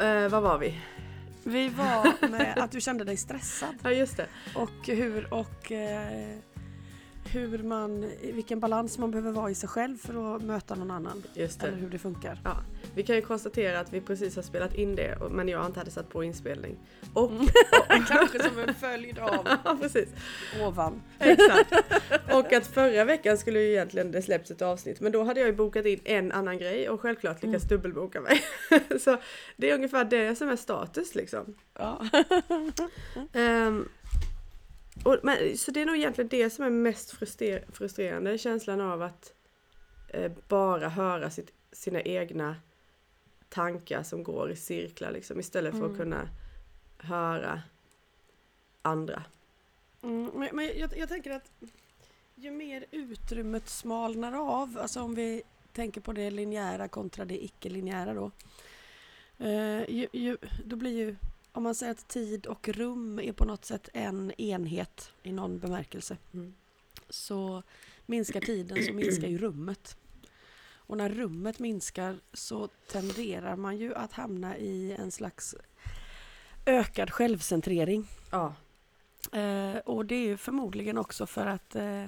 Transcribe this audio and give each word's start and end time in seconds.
eh, 0.00 0.28
vad 0.28 0.42
var 0.42 0.58
vi? 0.58 0.80
Vi 1.44 1.68
var 1.68 2.28
med 2.30 2.58
att 2.58 2.70
du 2.70 2.80
kände 2.80 3.04
dig 3.04 3.16
stressad 3.16 3.74
Ja 3.82 3.90
just 3.90 4.16
det. 4.16 4.26
och 4.54 4.86
hur 4.86 5.34
och 5.34 5.72
eh, 5.72 6.36
hur 7.32 7.58
man, 7.62 8.10
vilken 8.22 8.60
balans 8.60 8.98
man 8.98 9.10
behöver 9.10 9.30
vara 9.32 9.50
i 9.50 9.54
sig 9.54 9.68
själv 9.68 9.96
för 9.98 10.36
att 10.36 10.42
möta 10.42 10.74
någon 10.74 10.90
annan. 10.90 11.22
Just 11.34 11.62
Eller 11.62 11.72
det. 11.72 11.78
hur 11.78 11.90
det 11.90 11.98
funkar. 11.98 12.40
Ja, 12.44 12.56
vi 12.94 13.02
kan 13.02 13.16
ju 13.16 13.22
konstatera 13.22 13.80
att 13.80 13.92
vi 13.92 14.00
precis 14.00 14.36
har 14.36 14.42
spelat 14.42 14.74
in 14.74 14.94
det 14.96 15.16
och- 15.16 15.32
men 15.32 15.48
jag 15.48 15.66
inte 15.66 15.78
hade 15.80 15.90
satt 15.90 16.08
på 16.08 16.24
inspelning. 16.24 16.76
Och, 17.14 17.30
Mm. 17.30 17.46
Kanske 18.08 18.42
som 18.42 18.58
en 18.58 18.74
följd 18.74 19.18
av 19.18 19.48
ja 19.64 19.78
precis. 19.80 20.08
ovan. 20.62 21.02
Exakt. 21.18 21.72
Och 22.32 22.52
att 22.52 22.66
förra 22.66 23.04
veckan 23.04 23.38
skulle 23.38 23.60
ju 23.60 23.70
egentligen 23.70 24.10
det 24.12 24.22
släppts 24.22 24.50
ett 24.50 24.62
avsnitt 24.62 25.00
men 25.00 25.12
då 25.12 25.24
hade 25.24 25.40
jag 25.40 25.46
ju 25.46 25.52
bokat 25.56 25.86
in 25.86 26.00
en 26.04 26.32
annan 26.32 26.58
grej 26.58 26.88
och 26.88 27.00
självklart 27.00 27.42
lyckats 27.42 27.64
dubbelboka 27.68 28.20
mig. 28.20 28.42
Så 29.00 29.16
det 29.56 29.70
är 29.70 29.74
ungefär 29.74 30.04
det 30.04 30.34
som 30.36 30.48
är 30.48 30.56
status 30.56 31.14
liksom. 31.14 31.54
Ja. 31.78 32.04
Ehm, 33.32 33.88
och, 35.04 35.16
men, 35.22 35.56
så 35.58 35.70
det 35.70 35.80
är 35.82 35.86
nog 35.86 35.96
egentligen 35.96 36.28
det 36.28 36.50
som 36.50 36.64
är 36.64 36.70
mest 36.70 37.10
fruster- 37.10 37.64
frustrerande, 37.72 38.38
känslan 38.38 38.80
av 38.80 39.02
att 39.02 39.32
eh, 40.08 40.32
bara 40.48 40.88
höra 40.88 41.30
sitt, 41.30 41.52
sina 41.72 42.00
egna 42.02 42.56
tankar 43.48 44.02
som 44.02 44.22
går 44.22 44.50
i 44.50 44.56
cirklar 44.56 45.10
liksom, 45.12 45.40
istället 45.40 45.72
för 45.72 45.80
att 45.80 45.84
Mm. 45.86 45.98
kunna 45.98 46.28
höra 46.98 47.62
andra. 48.82 49.22
Mm, 50.02 50.30
men 50.34 50.48
men 50.56 50.70
jag, 50.78 50.98
jag 50.98 51.08
tänker 51.08 51.30
att 51.30 51.50
ju 52.34 52.50
mer 52.50 52.84
utrymmet 52.90 53.68
smalnar 53.68 54.32
av, 54.62 54.78
alltså 54.78 55.00
om 55.02 55.14
vi 55.14 55.42
tänker 55.72 56.00
på 56.00 56.12
det 56.12 56.30
linjära 56.30 56.88
kontra 56.88 57.24
det 57.24 57.44
icke-linjära 57.44 58.14
då. 58.14 58.30
Eh, 59.38 59.90
ju, 59.90 60.06
ju, 60.12 60.36
då 60.64 60.76
blir 60.76 60.98
ju, 60.98 61.16
om 61.52 61.62
man 61.62 61.74
säger 61.74 61.92
att 61.92 62.08
tid 62.08 62.46
och 62.46 62.68
rum 62.68 63.18
är 63.18 63.32
på 63.32 63.44
något 63.44 63.64
sätt 63.64 63.88
en 63.92 64.32
enhet 64.40 65.10
i 65.22 65.32
någon 65.32 65.58
bemärkelse, 65.58 66.16
Mm. 66.34 66.54
så 67.08 67.62
minskar 68.06 68.40
tiden 68.40 68.84
så 68.86 68.92
minskar 68.92 69.28
ju 69.28 69.38
rummet. 69.38 69.96
Och 70.72 70.96
när 70.96 71.08
rummet 71.08 71.58
minskar 71.58 72.20
så 72.32 72.68
tenderar 72.92 73.56
man 73.56 73.76
ju 73.78 73.94
att 73.94 74.12
hamna 74.12 74.56
i 74.58 74.92
en 74.92 75.10
slags 75.10 75.54
ökad 76.66 77.10
självcentrering. 77.10 78.06
Ja, 78.30 78.54
Eh, 79.32 79.76
och 79.76 80.06
det 80.06 80.14
är 80.14 80.26
ju 80.26 80.36
förmodligen 80.36 80.98
också 80.98 81.26
för 81.26 81.46
att 81.46 81.74
eh, 81.76 82.02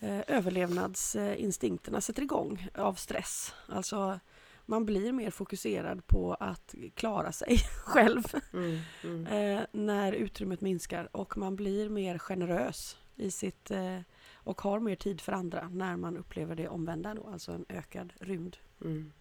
eh, 0.00 0.20
överlevnadsinstinkterna 0.26 2.00
sätter 2.00 2.22
igång 2.22 2.68
av 2.74 2.94
stress. 2.94 3.52
Alltså 3.68 4.20
man 4.66 4.86
blir 4.86 5.12
mer 5.12 5.30
fokuserad 5.30 6.06
på 6.06 6.34
att 6.34 6.74
klara 6.94 7.32
sig 7.32 7.58
själv 7.84 8.24
mm, 8.52 8.78
mm. 9.04 9.26
eh, 9.26 9.66
när 9.72 10.12
utrymmet 10.12 10.60
minskar 10.60 11.16
och 11.16 11.38
man 11.38 11.56
blir 11.56 11.88
mer 11.88 12.18
generös 12.18 12.96
i 13.16 13.30
sitt 13.30 13.70
eh, 13.70 14.00
och 14.34 14.60
har 14.60 14.80
mer 14.80 14.96
tid 14.96 15.20
för 15.20 15.32
andra 15.32 15.68
när 15.68 15.96
man 15.96 16.16
upplever 16.16 16.56
det 16.56 16.68
omvända 16.68 17.14
då, 17.14 17.26
alltså 17.26 17.52
en 17.52 17.66
ökad 17.68 18.12
rymd. 18.20 18.56
Mm. 18.84 19.12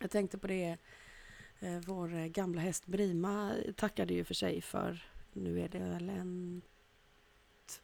Jag 0.00 0.10
tänkte 0.10 0.38
på 0.38 0.46
det, 0.46 0.76
eh, 1.60 1.78
vår 1.86 2.28
gamla 2.28 2.60
häst 2.60 2.86
Brima 2.86 3.52
tackade 3.76 4.14
ju 4.14 4.24
för 4.24 4.34
sig 4.34 4.60
för, 4.60 5.04
nu 5.32 5.60
är 5.60 5.68
det 5.68 5.78
väl 5.78 6.08
en, 6.08 6.62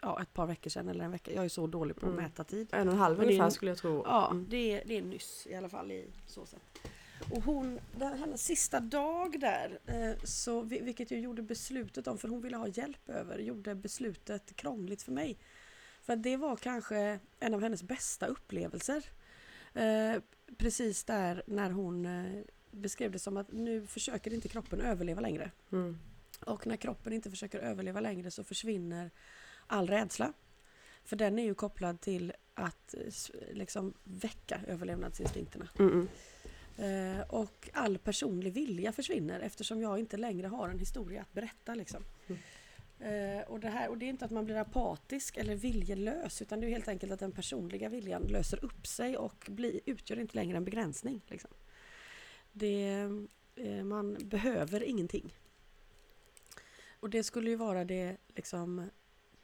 ja, 0.02 0.22
ett 0.22 0.32
par 0.34 0.46
veckor 0.46 0.70
sedan 0.70 0.88
eller 0.88 1.04
en 1.04 1.10
vecka. 1.10 1.32
Jag 1.32 1.44
är 1.44 1.48
så 1.48 1.66
dålig 1.66 1.96
på 1.96 2.06
att 2.06 2.12
Mm. 2.12 2.24
mäta 2.24 2.44
tid. 2.44 2.68
En 2.72 2.88
och 2.88 2.94
en 2.94 3.00
halv 3.00 3.20
ungefär 3.20 3.50
skulle 3.50 3.70
jag 3.70 3.78
tro. 3.78 4.02
Ja, 4.06 4.30
Mm. 4.30 4.46
det, 4.50 4.56
är, 4.72 4.82
det 4.86 4.98
är 4.98 5.02
nyss 5.02 5.46
i 5.50 5.54
alla 5.54 5.68
fall 5.68 5.90
i 5.92 6.06
så 6.26 6.46
sätt. 6.46 6.62
Och 7.30 7.42
hon, 7.42 7.78
den, 7.98 8.18
hennes 8.18 8.44
sista 8.44 8.80
dag 8.80 9.40
där, 9.40 9.78
eh, 9.86 10.22
så, 10.24 10.62
vi- 10.62 10.80
vilket 10.80 11.10
ju 11.10 11.20
gjorde 11.20 11.42
beslutet 11.42 12.06
om, 12.06 12.18
för 12.18 12.28
hon 12.28 12.40
ville 12.40 12.56
ha 12.56 12.68
hjälp 12.68 13.08
över, 13.08 13.38
gjorde 13.38 13.74
beslutet 13.74 14.56
krångligt 14.56 15.02
för 15.02 15.12
mig. 15.12 15.36
För 16.02 16.16
det 16.16 16.36
var 16.36 16.56
kanske 16.56 17.18
en 17.40 17.54
av 17.54 17.62
hennes 17.62 17.82
bästa 17.82 18.26
upplevelser. 18.26 19.04
Eh, 19.74 20.22
precis 20.56 21.04
där 21.04 21.42
när 21.46 21.70
hon 21.70 22.06
eh, 22.06 22.40
beskrev 22.70 23.10
det 23.10 23.18
som 23.18 23.36
att 23.36 23.52
nu 23.52 23.86
försöker 23.86 24.34
inte 24.34 24.48
kroppen 24.48 24.80
överleva 24.80 25.20
längre. 25.20 25.50
Mm. 25.72 25.98
Och 26.46 26.66
när 26.66 26.76
kroppen 26.76 27.12
inte 27.12 27.30
försöker 27.30 27.58
överleva 27.58 28.00
längre 28.00 28.30
så 28.30 28.44
försvinner 28.44 29.10
all 29.68 29.86
rädsla. 29.86 30.32
För 31.04 31.16
den 31.16 31.38
är 31.38 31.42
ju 31.44 31.54
kopplad 31.54 32.00
till 32.00 32.32
att 32.54 32.94
eh, 32.94 33.00
liksom 33.52 33.94
väcka 34.04 34.60
överlevnadsinstinkterna. 34.66 35.68
Mm. 35.78 36.08
Eh, 36.78 37.20
och 37.28 37.70
all 37.72 37.98
personlig 37.98 38.52
vilja 38.52 38.92
försvinner 38.92 39.40
eftersom 39.40 39.80
jag 39.80 39.98
inte 39.98 40.16
längre 40.16 40.46
har 40.46 40.68
en 40.68 40.78
historia 40.78 41.22
att 41.22 41.32
berätta. 41.32 41.74
Liksom. 41.74 42.04
Mm. 42.26 42.40
Eh, 43.00 43.42
och, 43.42 43.60
det 43.60 43.68
här, 43.68 43.88
och 43.88 43.98
det 43.98 44.06
är 44.06 44.10
inte 44.10 44.24
att 44.24 44.30
man 44.30 44.44
blir 44.44 44.56
apatisk 44.56 45.36
eller 45.36 45.54
viljelös 45.54 46.42
utan 46.42 46.60
det 46.60 46.66
är 46.66 46.70
helt 46.70 46.88
enkelt 46.88 47.12
att 47.12 47.20
den 47.20 47.32
personliga 47.32 47.88
viljan 47.88 48.22
löser 48.22 48.64
upp 48.64 48.86
sig 48.86 49.16
och 49.16 49.46
blir, 49.48 49.80
utgör 49.86 50.18
inte 50.18 50.34
längre 50.34 50.56
en 50.56 50.64
begränsning. 50.64 51.20
Liksom. 51.26 51.50
Det, 52.52 53.08
eh, 53.54 53.84
man 53.84 54.16
behöver 54.20 54.82
ingenting. 54.82 55.34
Och 57.00 57.10
det 57.10 57.22
skulle 57.22 57.50
ju 57.50 57.56
vara 57.56 57.84
det, 57.84 58.16
liksom, 58.34 58.90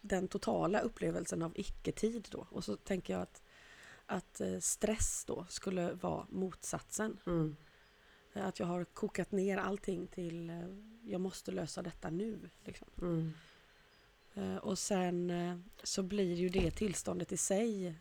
den 0.05 0.29
totala 0.29 0.81
upplevelsen 0.81 1.43
av 1.43 1.53
icke-tid 1.55 2.29
då. 2.31 2.47
Och 2.51 2.65
så 2.65 2.77
tänker 2.77 3.13
jag 3.13 3.23
att, 3.23 3.43
att 4.07 4.41
eh, 4.41 4.59
stress 4.59 5.25
då 5.27 5.47
skulle 5.49 5.93
vara 5.93 6.27
motsatsen. 6.31 7.19
Mm. 7.27 7.57
Eh, 8.33 8.47
Att 8.47 8.59
jag 8.59 8.67
har 8.67 8.85
kokat 8.85 9.33
ner 9.33 9.57
allting 9.59 10.07
till 10.07 10.51
eh, 10.51 10.69
jag 11.03 11.21
måste 11.21 11.53
lösa 11.53 11.83
detta 11.83 12.11
nu. 12.11 12.51
Liksom. 12.65 12.89
Mm. 13.01 13.33
Och 14.63 14.79
sen 14.79 15.33
så 15.83 16.03
blir 16.03 16.35
ju 16.35 16.49
det 16.49 16.71
tillståndet 16.71 17.33
i 17.33 17.37
sig 17.37 17.95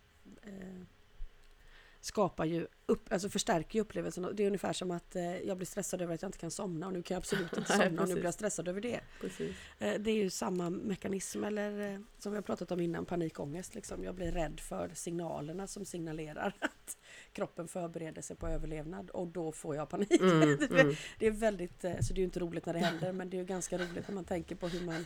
skapar 2.05 2.45
ju 2.45 2.67
upp, 2.85 3.13
alltså 3.13 3.29
förstärker 3.29 3.75
ju 3.75 3.81
upplevelsen. 3.81 4.29
Det 4.33 4.43
är 4.43 4.47
ungefär 4.47 4.73
som 4.73 4.91
att 4.91 5.15
eh, 5.15 5.37
jag 5.37 5.57
blir 5.57 5.67
stressad 5.67 6.01
över 6.01 6.13
att 6.13 6.21
jag 6.21 6.29
inte 6.29 6.37
kan 6.37 6.51
somna 6.51 6.87
och 6.87 6.93
nu 6.93 7.03
kan 7.03 7.15
jag 7.15 7.19
absolut 7.19 7.57
inte 7.57 7.75
Nej, 7.77 7.87
somna 7.87 8.01
och 8.01 8.07
nu 8.07 8.13
blir 8.13 8.23
jag 8.23 8.33
stressad 8.33 8.67
över 8.67 8.81
det. 8.81 8.99
Precis. 9.21 9.55
Eh, 9.79 9.93
Det 9.99 10.11
är 10.11 10.15
ju 10.15 10.29
samma 10.29 10.69
mekanism 10.69 11.43
eller 11.43 11.93
eh, 11.93 11.99
som 12.19 12.31
vi 12.31 12.37
har 12.37 12.41
pratat 12.41 12.71
om 12.71 12.79
innan, 12.79 13.05
panikångest. 13.05 13.75
Liksom. 13.75 14.03
Jag 14.03 14.15
blir 14.15 14.31
rädd 14.31 14.59
för 14.59 14.91
signalerna 14.93 15.67
som 15.67 15.85
signalerar 15.85 16.55
att 16.59 16.97
kroppen 17.33 17.67
förbereder 17.67 18.21
sig 18.21 18.35
på 18.35 18.47
överlevnad 18.47 19.09
och 19.09 19.27
då 19.27 19.51
får 19.51 19.75
jag 19.75 19.89
panik. 19.89 20.21
Mm. 20.21 20.41
Mm. 20.41 20.95
Det 21.19 21.27
är 21.27 21.31
väldigt, 21.31 21.83
eh, 21.83 21.99
så 21.99 22.13
det 22.13 22.17
är 22.17 22.21
ju 22.21 22.25
inte 22.25 22.39
roligt 22.39 22.65
när 22.65 22.73
det 22.73 22.79
händer 22.79 23.11
men 23.11 23.29
det 23.29 23.37
är 23.37 23.39
ju 23.39 23.45
ganska 23.45 23.77
roligt 23.77 24.07
när 24.07 24.15
man 24.15 24.25
tänker 24.25 24.55
på 24.55 24.67
hur 24.67 24.85
man 24.85 25.05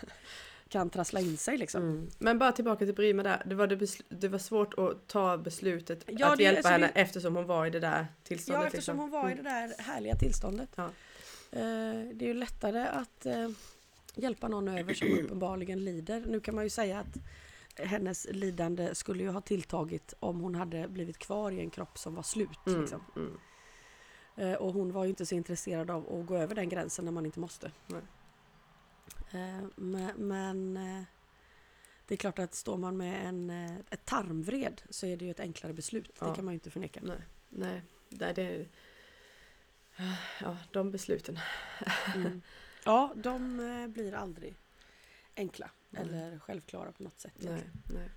kan 0.70 0.90
trassla 0.90 1.20
in 1.20 1.38
sig 1.38 1.58
liksom. 1.58 1.82
Mm. 1.84 2.10
Men 2.20 2.40
bara 2.40 2.52
tillbaka 2.52 2.86
till 2.86 2.94
Brima 2.96 3.24
där. 3.24 3.44
Det 3.46 3.56
var, 3.56 3.68
det, 3.68 3.98
det 4.10 4.28
var 4.28 4.40
svårt 4.40 4.74
att 4.80 5.08
ta 5.08 5.38
beslutet 5.38 6.04
Ja, 6.08 6.32
att 6.32 6.38
det- 6.38 6.44
hjälpa 6.44 6.70
henne 6.70 6.92
det- 6.94 7.02
eftersom 7.02 7.36
hon 7.36 7.46
var 7.46 7.66
i 7.66 7.70
det 7.70 7.80
där 7.80 8.08
tillståndet. 8.24 8.62
Ja, 8.62 8.68
eftersom 8.68 8.96
liksom. 8.96 9.00
hon 9.00 9.22
var 9.24 9.30
i 9.32 9.36
det 9.36 9.42
där 9.42 9.74
härliga 9.82 10.16
tillståndet. 10.16 10.70
Ja. 10.76 10.84
Eh, 11.52 11.60
Det 12.14 12.26
är 12.26 12.28
ju 12.28 12.34
lättare 12.34 12.88
att 12.88 13.26
eh, 13.26 13.50
hjälpa 14.16 14.48
någon 14.48 14.68
över 14.68 14.94
som 14.94 15.08
uppenbarligen 15.24 15.86
lider. 15.86 16.24
Nu 16.28 16.40
kan 16.40 16.56
man 16.56 16.64
ju 16.64 16.70
säga 16.70 17.00
att 17.00 17.18
hennes 17.88 18.28
lidande 18.30 18.96
skulle 18.96 19.24
ju 19.24 19.30
ha 19.30 19.42
tilltagit 19.42 20.14
om 20.20 20.40
hon 20.42 20.56
hade 20.56 20.88
blivit 20.88 21.18
kvar 21.18 21.52
i 21.52 21.60
en 21.60 21.70
kropp 21.70 21.98
som 21.98 22.16
var 22.16 22.24
slut. 22.24 22.68
Mm. 22.68 22.82
Liksom. 22.82 23.02
Mm. 23.16 23.38
Eh, 24.36 24.54
Och 24.54 24.74
hon 24.74 24.92
var 24.92 25.04
ju 25.04 25.10
inte 25.10 25.26
så 25.26 25.36
intresserad 25.36 25.92
av 25.92 26.20
att 26.20 26.26
gå 26.26 26.38
över 26.38 26.56
den 26.56 26.70
gränsen 26.70 27.06
när 27.06 27.12
man 27.12 27.26
inte 27.26 27.40
måste. 27.40 27.72
Nej. 27.88 28.02
Eh, 29.32 29.66
Men, 29.76 30.28
men 30.28 30.78
eh, 30.78 31.04
det 32.08 32.16
är 32.16 32.18
klart 32.18 32.40
att 32.40 32.56
står 32.56 32.78
man 32.78 32.98
med 32.98 33.28
en, 33.28 33.50
eh, 33.50 33.78
ett 33.90 34.06
tarmvred 34.06 34.82
så 34.90 35.06
är 35.06 35.18
det 35.18 35.26
ju 35.26 35.32
ett 35.32 35.40
enklare 35.40 35.74
beslut. 35.74 36.10
Ja. 36.20 36.28
Det 36.28 36.36
kan 36.36 36.46
man 36.46 36.54
ju 36.54 36.56
inte 36.56 36.72
förneka. 36.72 37.00
Nej, 37.04 37.22
nej. 37.50 37.82
nej 38.10 38.34
det, 38.34 38.66
ja, 40.42 40.58
de 40.72 40.92
besluten. 40.92 41.40
Mm. 42.16 42.42
Ja, 42.84 43.14
de 43.16 43.58
blir 43.94 44.14
aldrig 44.14 44.56
enkla 45.36 45.70
Nej. 45.90 46.02
eller 46.02 46.40
självklara 46.40 46.92
på 46.92 47.04
något 47.04 47.20
sätt. 47.20 47.34
Nej, 47.38 47.70
nej. 47.94 48.10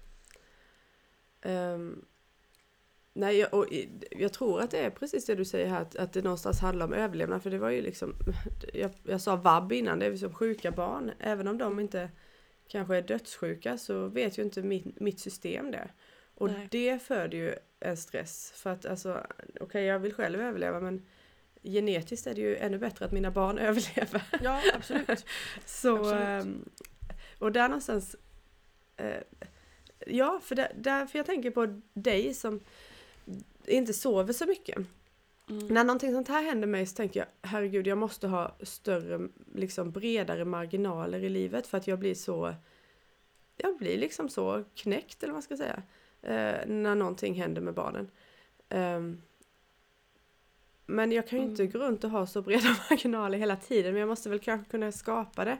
Ehm, 1.40 2.04
nej, 3.12 3.38
jag, 3.38 3.54
och, 3.54 3.66
jag 4.10 4.32
tror 4.32 4.60
att 4.60 4.70
det 4.70 4.78
är 4.78 4.90
precis 4.90 5.26
det 5.26 5.34
du 5.34 5.44
säger 5.44 5.66
här, 5.66 5.80
att, 5.82 5.96
att 5.96 6.12
det 6.12 6.22
någonstans 6.22 6.60
handlar 6.60 6.86
om 6.86 6.92
överlevnad. 6.92 7.42
För 7.42 7.50
det 7.50 7.58
var 7.58 7.70
ju 7.70 7.82
liksom, 7.82 8.14
jag, 8.74 8.90
jag 9.02 9.20
sa 9.20 9.36
vab 9.36 9.72
innan, 9.72 9.98
det 9.98 10.06
är 10.06 10.16
som 10.16 10.34
sjuka 10.34 10.70
barn. 10.70 11.10
Även 11.18 11.48
om 11.48 11.58
de 11.58 11.80
inte 11.80 12.10
kanske 12.68 12.96
är 12.96 13.02
dödssjuka 13.02 13.78
så 13.78 14.06
vet 14.06 14.38
ju 14.38 14.42
inte 14.42 14.62
mitt, 14.62 15.00
mitt 15.00 15.20
system 15.20 15.70
det. 15.70 15.90
Och 16.34 16.50
Nej. 16.50 16.68
det 16.70 17.02
föder 17.02 17.38
ju 17.38 17.54
en 17.80 17.96
stress. 17.96 18.52
För 18.56 18.70
att 18.70 18.86
alltså, 18.86 19.26
okej 19.60 19.84
jag 19.84 19.98
vill 19.98 20.14
själv 20.14 20.40
överleva 20.40 20.80
men 20.80 21.06
genetiskt 21.62 22.26
är 22.26 22.34
det 22.34 22.40
ju 22.40 22.56
ännu 22.56 22.78
bättre 22.78 23.04
att 23.04 23.12
mina 23.12 23.30
barn 23.30 23.58
överlever. 23.68 24.22
Ja, 24.42 24.60
absolut. 24.74 25.26
Så, 25.66 25.96
Absolut. 25.98 26.22
ehm, 26.22 26.68
och 27.38 27.52
där 27.52 27.68
någonstans, 27.68 28.16
eh, 28.96 29.22
ja 30.06 30.40
för 30.42 30.54
där, 30.54 30.72
därför 30.76 31.18
jag 31.18 31.26
tänker 31.26 31.50
på 31.50 31.80
dig 31.94 32.34
som 32.34 32.60
inte 33.72 33.92
sover 33.92 34.32
så 34.32 34.46
mycket. 34.46 34.78
Mm. 35.50 35.66
När 35.66 35.84
någonting 35.84 36.12
sånt 36.12 36.28
här 36.28 36.42
händer 36.42 36.68
mig 36.68 36.86
så 36.86 36.96
tänker 36.96 37.20
jag 37.20 37.50
herregud 37.50 37.86
jag 37.86 37.98
måste 37.98 38.28
ha 38.28 38.56
större, 38.62 39.28
liksom 39.54 39.90
bredare 39.90 40.44
marginaler 40.44 41.24
i 41.24 41.28
livet 41.28 41.66
för 41.66 41.78
att 41.78 41.86
jag 41.86 41.98
blir 41.98 42.14
så 42.14 42.54
Jag 43.56 43.78
blir 43.78 43.98
liksom 43.98 44.28
så 44.28 44.64
knäckt 44.74 45.22
eller 45.22 45.32
vad 45.32 45.36
man 45.36 45.42
ska 45.42 45.56
säga 45.56 45.82
eh, 46.22 46.66
När 46.66 46.94
någonting 46.94 47.34
händer 47.34 47.60
med 47.60 47.74
barnen 47.74 48.10
um, 48.68 49.22
Men 50.86 51.12
jag 51.12 51.28
kan 51.28 51.38
ju 51.38 51.44
mm. 51.44 51.50
inte 51.50 51.66
gå 51.66 51.78
runt 51.78 52.04
och 52.04 52.10
ha 52.10 52.26
så 52.26 52.42
breda 52.42 52.76
marginaler 52.90 53.38
hela 53.38 53.56
tiden 53.56 53.92
men 53.92 54.00
jag 54.00 54.08
måste 54.08 54.30
väl 54.30 54.38
kanske 54.38 54.70
kunna 54.70 54.92
skapa 54.92 55.44
det 55.44 55.58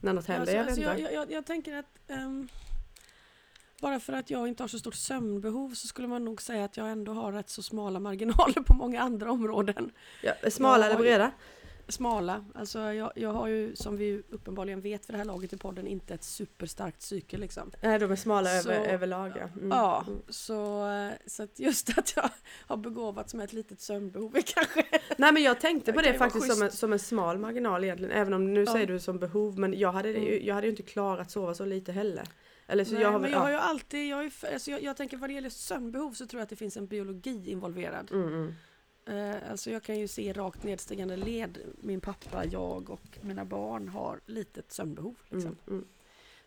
När 0.00 0.12
något 0.12 0.26
händer, 0.26 0.58
alltså, 0.58 0.80
jag, 0.80 0.90
alltså, 0.90 1.02
jag, 1.02 1.12
jag, 1.12 1.32
jag, 1.32 1.46
tänker 1.46 1.76
att 1.76 1.98
um 2.08 2.48
bara 3.80 4.00
för 4.00 4.12
att 4.12 4.30
jag 4.30 4.48
inte 4.48 4.62
har 4.62 4.68
så 4.68 4.78
stort 4.78 4.94
sömnbehov 4.94 5.70
så 5.74 5.86
skulle 5.86 6.08
man 6.08 6.24
nog 6.24 6.42
säga 6.42 6.64
att 6.64 6.76
jag 6.76 6.90
ändå 6.90 7.12
har 7.12 7.32
rätt 7.32 7.50
så 7.50 7.62
smala 7.62 8.00
marginaler 8.00 8.62
på 8.62 8.74
många 8.74 9.00
andra 9.00 9.32
områden. 9.32 9.92
Ja, 10.22 10.50
smala 10.50 10.86
eller 10.86 10.98
breda? 10.98 11.30
Smala. 11.88 12.44
Alltså 12.54 12.78
jag, 12.78 13.12
jag 13.14 13.32
har 13.32 13.48
ju 13.48 13.76
som 13.76 13.96
vi 13.96 14.22
uppenbarligen 14.30 14.80
vet 14.80 15.06
för 15.06 15.12
det 15.12 15.18
här 15.18 15.24
laget 15.24 15.52
i 15.52 15.56
podden 15.56 15.86
inte 15.86 16.14
ett 16.14 16.24
superstarkt 16.24 16.98
psyke 16.98 17.38
liksom. 17.38 17.70
Nej 17.80 17.98
de 17.98 18.12
är 18.12 18.16
smala 18.16 18.60
så, 18.60 18.70
över, 18.70 18.86
överlag 18.86 19.32
ja. 19.36 19.42
Mm. 19.42 19.68
Ja, 19.68 20.04
mm. 20.06 20.22
så, 20.28 20.86
så 21.26 21.42
att 21.42 21.58
just 21.58 21.88
att 21.98 22.12
jag 22.16 22.30
har 22.66 22.76
begåvats 22.76 23.34
med 23.34 23.44
ett 23.44 23.52
litet 23.52 23.80
sömnbehov 23.80 24.36
är 24.36 24.42
kanske... 24.42 24.84
Nej 25.16 25.32
men 25.32 25.42
jag 25.42 25.60
tänkte 25.60 25.92
på 25.92 26.00
det 26.00 26.14
faktiskt 26.14 26.52
som 26.52 26.62
en, 26.62 26.70
som 26.70 26.92
en 26.92 26.98
smal 26.98 27.38
marginal 27.38 27.84
egentligen. 27.84 28.12
Även 28.12 28.34
om 28.34 28.54
nu 28.54 28.64
ja. 28.64 28.72
säger 28.72 28.86
du 28.86 28.98
som 28.98 29.18
behov 29.18 29.58
men 29.58 29.78
jag 29.78 29.92
hade, 29.92 30.08
mm. 30.08 30.46
jag 30.46 30.54
hade 30.54 30.66
ju 30.66 30.70
inte 30.70 30.82
klarat 30.82 31.30
sova 31.30 31.54
så 31.54 31.64
lite 31.64 31.92
heller. 31.92 32.24
Eller 32.70 32.84
så 32.84 32.92
Nej, 32.92 33.02
jag 33.02 33.12
har, 33.12 33.18
men 33.18 33.30
jag 33.30 33.38
har 33.38 33.50
ju 33.50 33.56
alltid, 33.56 34.08
jag, 34.08 34.24
är, 34.24 34.52
alltså 34.52 34.70
jag, 34.70 34.82
jag 34.82 34.96
tänker 34.96 35.16
vad 35.16 35.30
det 35.30 35.34
gäller 35.34 35.50
sömnbehov 35.50 36.12
så 36.12 36.26
tror 36.26 36.40
jag 36.40 36.42
att 36.42 36.50
det 36.50 36.56
finns 36.56 36.76
en 36.76 36.86
biologi 36.86 37.50
involverad. 37.50 38.10
Mm, 38.12 38.28
mm. 38.28 38.54
Uh, 39.08 39.50
alltså 39.50 39.70
jag 39.70 39.82
kan 39.82 39.98
ju 39.98 40.08
se 40.08 40.32
rakt 40.32 40.62
nedstigande 40.62 41.16
led, 41.16 41.58
min 41.80 42.00
pappa, 42.00 42.44
jag 42.44 42.90
och 42.90 43.18
mina 43.20 43.44
barn 43.44 43.88
har 43.88 44.20
litet 44.26 44.72
sömnbehov. 44.72 45.16
Liksom. 45.28 45.56
Mm, 45.66 45.78
mm. 45.78 45.84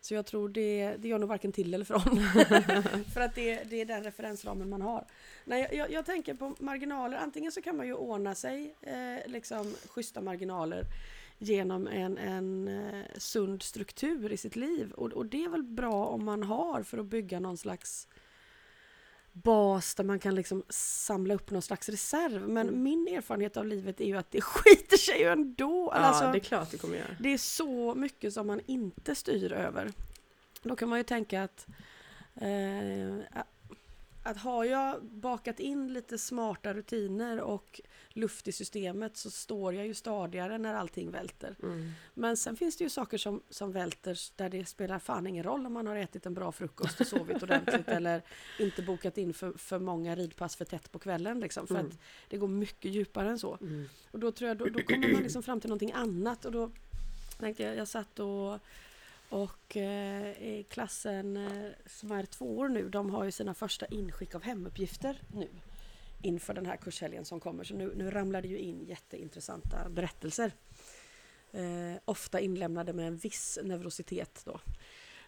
så 0.02 0.14
jag 0.14 0.25
tror 0.25 0.50
det, 0.50 0.96
det 1.00 1.08
gör 1.08 1.20
nog 1.20 1.30
varken 1.30 1.52
till 1.52 1.74
eller 1.74 1.86
från. 1.86 2.02
För 3.14 3.22
att 3.22 3.36
det, 3.36 3.64
det 3.64 3.81
är 3.81 3.86
den 3.86 4.04
referensramen 4.04 4.69
man 4.69 4.81
har. 4.81 5.06
Nej, 5.46 5.62
jag, 5.62 5.74
jag, 5.74 5.92
jag, 5.92 6.06
tänker 6.06 6.34
på 6.34 6.56
marginaler, 6.60 7.18
antingen 7.18 7.52
så 7.52 7.62
kan 7.62 7.78
man 7.78 7.88
ju 7.88 7.94
ordna 7.94 8.36
sig 8.36 8.76
eh, 8.81 9.31
liksom 9.31 9.76
schyssta 9.90 10.22
marginaler 10.22 10.86
genom 11.38 11.88
en, 11.88 12.18
en 12.18 12.68
eh, 12.68 13.06
sund 13.18 13.63
struktur 13.63 14.31
i 14.31 14.38
sitt 14.38 14.56
liv. 14.56 14.91
Och, 14.91 15.12
och 15.12 15.25
det 15.25 15.44
är 15.44 15.50
väl 15.50 15.63
bra 15.63 16.06
om 16.06 16.25
man 16.25 16.44
har 16.44 16.83
för 16.83 16.97
att 16.97 17.06
bygga 17.06 17.39
någon 17.39 17.57
slags 17.57 18.07
bas 19.31 19.95
där 19.95 20.03
man 20.03 20.19
kan 20.19 20.35
liksom 20.35 20.63
samla 20.69 21.33
upp 21.33 21.51
någon 21.51 21.62
slags 21.62 21.89
reserv. 21.89 22.47
Men 22.47 22.68
mm. 22.68 22.83
min 22.83 23.07
erfarenhet 23.07 23.57
av 23.57 23.65
livet 23.65 24.01
är 24.01 24.06
ju 24.06 24.18
att 24.18 24.31
det 24.31 24.41
skiter 24.44 24.97
sig 24.97 25.19
ju 25.19 25.27
ändå. 25.27 25.91
Ja, 25.94 26.00
alltså, 26.00 26.31
det 26.31 26.38
är 26.38 26.39
klart 26.39 26.71
det 26.71 26.77
kommer 26.77 26.97
göra. 26.97 27.15
Det 27.19 27.33
är 27.33 27.38
så 27.38 27.95
mycket 27.95 28.33
som 28.33 28.47
man 28.47 28.62
inte 28.65 29.15
styr 29.15 29.53
över. 29.53 29.91
Då 30.62 30.75
kan 30.75 30.89
man 30.89 31.00
ju 31.00 31.03
tänka 31.03 31.44
att 31.44 31.68
eh, 32.35 33.44
att 34.24 34.38
har 34.38 34.66
jag 34.66 35.04
bakat 35.04 35.60
in 35.60 35.94
lite 35.94 36.18
smarta 36.18 36.74
rutiner 36.74 37.42
och 37.42 37.81
luft 38.10 38.48
i 38.48 38.52
systemet 38.52 39.18
så 39.18 39.31
står 39.31 39.74
jag 39.74 39.88
ju 39.88 39.94
stadigare 39.94 40.58
när 40.58 40.74
allting 40.74 41.12
välter. 41.12 41.56
Mm. 41.64 41.92
Men 42.14 42.38
sen 42.38 42.56
finns 42.56 42.78
det 42.78 42.84
ju 42.84 42.90
saker 42.90 43.18
som, 43.18 43.42
som 43.50 43.72
välter 43.72 44.20
där 44.36 44.50
det 44.50 44.66
spelar 44.66 45.00
fan 45.00 45.28
ingen 45.28 45.44
roll 45.44 45.66
om 45.66 45.74
man 45.74 45.88
har 45.88 45.96
ätit 45.96 46.25
en 46.25 46.34
bra 46.34 46.52
frukost 46.52 47.02
och 47.02 47.08
sovit 47.08 47.44
ordentligt 47.44 47.88
eller 47.88 48.22
inte 48.60 48.81
bokat 48.81 49.18
in 49.18 49.34
för, 49.34 49.54
för 49.54 49.80
många 49.80 50.16
ridpass 50.16 50.56
för 50.56 50.66
tätt 50.66 50.92
på 50.92 51.00
kvällen. 51.00 51.40
Liksom, 51.40 51.68
för 51.68 51.76
mm. 51.76 51.88
att 51.88 51.98
det 52.28 52.38
går 52.38 52.48
mycket 52.48 52.92
djupare 52.92 53.30
än 53.30 53.40
så. 53.40 53.58
Mm. 53.62 53.90
Och 54.12 54.19
då 54.19 54.31
tror 54.31 54.48
jag 54.48 54.58
då, 54.58 54.66
då 54.66 54.80
kommer 54.80 55.14
man 55.14 55.24
liksom 55.24 55.44
fram 55.44 55.60
till 55.60 55.69
någonting 55.69 55.92
annat 55.92 56.46
och 56.46 56.52
då 56.52 56.72
tänkte 57.40 57.64
jag, 57.64 57.76
jag 57.76 57.88
satt 57.88 58.19
och 58.19 58.60
och 59.33 59.77
eh, 59.77 60.63
klassen 60.63 61.38
eh, 61.38 61.71
som 61.85 62.12
är 62.12 62.25
två 62.25 62.57
år 62.57 62.68
nu, 62.69 62.89
de 62.89 63.09
har 63.09 63.24
ju 63.24 63.31
sina 63.31 63.53
första 63.53 63.85
inskick 63.85 64.35
av 64.35 64.44
hemuppgifter 64.44 65.21
nu 65.33 65.50
inför 66.21 66.53
den 66.53 66.65
här 66.65 66.77
kurshelgen 66.77 67.25
som 67.25 67.39
kommer. 67.39 67.63
Så 67.63 67.74
nu, 67.74 67.94
nu 67.95 68.12
ramlar 68.12 68.41
det 68.41 68.47
ju 68.47 68.57
in 68.57 68.85
jätteintressanta 68.85 69.89
berättelser. 69.89 70.51
Eh, 71.51 72.00
ofta 72.06 72.39
inlämnade 72.39 72.94
med 72.94 73.07
en 73.07 73.18
viss 73.18 73.59
neurositet 73.63 74.41
då, 74.45 74.59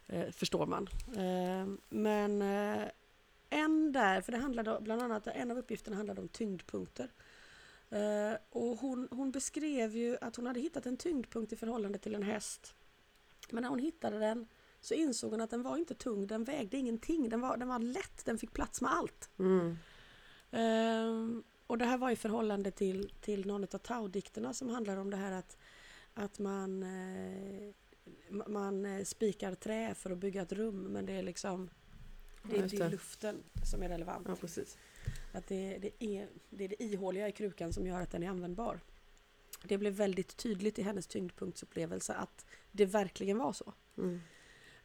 eh, 0.07 0.31
förstår 0.31 0.65
man. 0.65 0.89
Eh, 1.15 1.75
men 1.89 2.41
eh, 2.41 2.89
en 3.49 3.91
där, 3.91 4.21
för 4.21 4.31
det 4.31 4.37
handlade 4.37 4.77
bland 4.81 5.01
annat, 5.01 5.27
en 5.27 5.51
av 5.51 5.57
uppgifterna 5.57 5.95
handlade 5.95 6.21
om 6.21 6.27
tyngdpunkter. 6.27 7.11
Eh, 7.89 8.37
och 8.49 8.79
hon, 8.79 9.07
hon 9.11 9.31
beskrev 9.31 9.95
ju 9.95 10.17
att 10.21 10.35
hon 10.35 10.45
hade 10.47 10.59
hittat 10.59 10.85
en 10.85 10.97
tyngdpunkt 10.97 11.53
i 11.53 11.55
förhållande 11.55 11.97
till 11.97 12.15
en 12.15 12.23
häst 12.23 12.75
men 13.51 13.61
när 13.61 13.69
hon 13.69 13.79
hittade 13.79 14.19
den 14.19 14.47
så 14.81 14.93
insåg 14.93 15.31
hon 15.31 15.41
att 15.41 15.49
den 15.49 15.63
var 15.63 15.77
inte 15.77 15.95
tung, 15.95 16.27
den 16.27 16.43
vägde 16.43 16.77
ingenting. 16.77 17.29
Den 17.29 17.41
var, 17.41 17.57
den 17.57 17.67
var 17.67 17.79
lätt, 17.79 18.25
den 18.25 18.37
fick 18.37 18.53
plats 18.53 18.81
med 18.81 18.91
allt. 18.91 19.29
Mm. 19.39 19.77
Um, 20.51 21.43
och 21.67 21.77
det 21.77 21.85
här 21.85 21.97
var 21.97 22.11
i 22.11 22.15
förhållande 22.15 22.71
till, 22.71 23.11
till 23.21 23.45
någon 23.45 23.63
av 23.63 23.77
Tao-dikterna 23.77 24.53
som 24.53 24.69
handlar 24.69 24.97
om 24.97 25.09
det 25.09 25.17
här 25.17 25.31
att, 25.31 25.57
att 26.13 26.39
man, 26.39 26.83
eh, 26.83 27.73
man 28.47 28.85
eh, 28.85 29.03
spikar 29.03 29.55
trä 29.55 29.95
för 29.95 30.09
att 30.09 30.17
bygga 30.17 30.41
ett 30.41 30.51
rum 30.51 30.81
men 30.81 31.05
det 31.05 31.13
är 31.13 31.23
liksom 31.23 31.69
det, 32.43 32.57
ja, 32.57 32.67
det. 32.67 32.81
är 32.81 32.89
luften 32.89 33.43
som 33.63 33.83
är 33.83 33.89
relevant. 33.89 34.27
Ja, 34.29 34.35
precis. 34.35 34.77
Att 35.33 35.47
det, 35.47 35.77
det, 35.77 36.03
är, 36.05 36.27
det 36.49 36.63
är 36.63 36.67
det 36.67 36.83
ihåliga 36.83 37.27
i 37.27 37.31
krukan 37.31 37.73
som 37.73 37.87
gör 37.87 38.01
att 38.01 38.11
den 38.11 38.23
är 38.23 38.29
användbar. 38.29 38.79
Det 39.63 39.77
blev 39.77 39.93
väldigt 39.93 40.37
tydligt 40.37 40.79
i 40.79 40.81
hennes 40.81 41.07
tyngdpunktsupplevelse 41.07 42.13
att 42.13 42.45
det 42.75 42.85
verkligen 42.85 43.37
var 43.37 43.53
så. 43.53 43.73
Mm. 43.97 44.21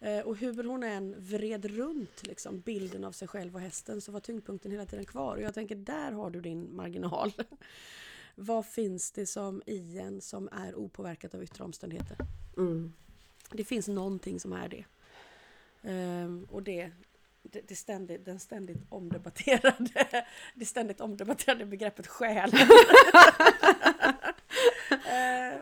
Eh, 0.01 0.21
och 0.21 0.37
hur 0.37 0.65
hon 0.65 0.83
än 0.83 1.15
vred 1.19 1.65
runt 1.65 2.27
liksom, 2.27 2.61
bilden 2.61 3.05
av 3.05 3.13
sig 3.13 3.29
själv 3.29 3.55
och 3.55 3.61
hästen 3.61 4.01
så 4.01 4.13
var 4.13 4.21
tyngdpunkten 4.21 4.73
hela 4.73 4.87
tiden 4.87 5.05
kvar. 5.05 5.37
Och 5.37 5.43
jag 5.43 5.55
tänker, 5.55 5.77
där 5.77 6.13
har 6.13 6.31
du 6.31 6.41
din 6.41 6.77
marginal. 6.77 7.33
Vad 8.35 8.67
finns 8.67 9.13
det 9.13 9.27
som 9.27 9.63
i 9.67 9.99
en 9.99 10.21
som 10.21 10.49
är 10.53 10.75
opåverkat 10.75 11.35
av 11.35 11.43
yttre 11.43 11.65
omständigheter? 11.65 12.17
Mm. 12.57 12.93
Det 13.53 13.65
finns 13.65 13.89
någonting 13.89 14.41
som 14.41 14.53
är 14.53 14.69
det. 14.69 14.85
Um, 15.83 16.45
och 16.51 16.63
det, 16.63 16.91
det, 17.43 17.61
det 17.69 17.77
ständigt, 17.77 18.25
den 18.25 18.41
ständigt 18.41 18.79
omdebatterade, 18.89 20.25
det 20.55 20.67
ständigt 20.67 21.01
omdebatterade 21.01 21.67
begreppet 21.67 22.07
själ. 22.07 22.53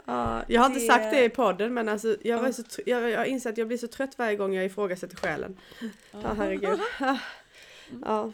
ja, 0.05 0.45
jag 0.49 0.61
har 0.61 0.67
inte 0.67 0.81
sagt 0.81 1.11
det 1.11 1.25
i 1.25 1.29
podden 1.29 1.75
men 1.75 1.89
alltså, 1.89 2.17
jag, 2.23 2.43
var 2.43 2.53
så, 2.53 2.63
jag, 2.87 3.11
jag 3.11 3.27
inser 3.27 3.51
att 3.51 3.59
jag 3.59 3.67
blir 3.69 3.79
så 3.79 3.89
trött 3.89 4.19
varje 4.19 4.37
gång 4.37 4.55
jag 4.55 4.65
ifrågasätter 4.65 5.17
själen. 5.17 5.57
Ja, 6.13 6.35
herregud. 6.37 6.81
Ja. 8.05 8.33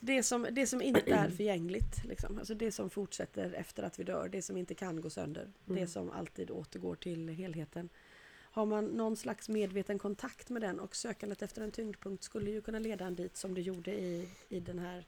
Det, 0.00 0.22
som, 0.22 0.46
det 0.50 0.66
som 0.66 0.82
inte 0.82 1.10
är 1.10 1.30
förgängligt, 1.30 2.04
liksom. 2.04 2.38
alltså 2.38 2.54
det 2.54 2.72
som 2.72 2.90
fortsätter 2.90 3.52
efter 3.52 3.82
att 3.82 3.98
vi 3.98 4.04
dör, 4.04 4.28
det 4.28 4.42
som 4.42 4.56
inte 4.56 4.74
kan 4.74 5.00
gå 5.00 5.10
sönder, 5.10 5.42
mm. 5.42 5.80
det 5.80 5.86
som 5.86 6.10
alltid 6.10 6.50
återgår 6.50 6.94
till 6.94 7.28
helheten. 7.28 7.88
Har 8.50 8.66
man 8.66 8.84
någon 8.84 9.16
slags 9.16 9.48
medveten 9.48 9.98
kontakt 9.98 10.50
med 10.50 10.62
den 10.62 10.80
och 10.80 10.96
sökandet 10.96 11.42
efter 11.42 11.62
en 11.62 11.70
tyngdpunkt 11.70 12.24
skulle 12.24 12.50
ju 12.50 12.60
kunna 12.60 12.78
leda 12.78 13.04
en 13.04 13.14
dit 13.14 13.36
som 13.36 13.54
det 13.54 13.60
gjorde 13.60 13.90
i, 13.90 14.28
i 14.48 14.60
den 14.60 14.78
här 14.78 15.04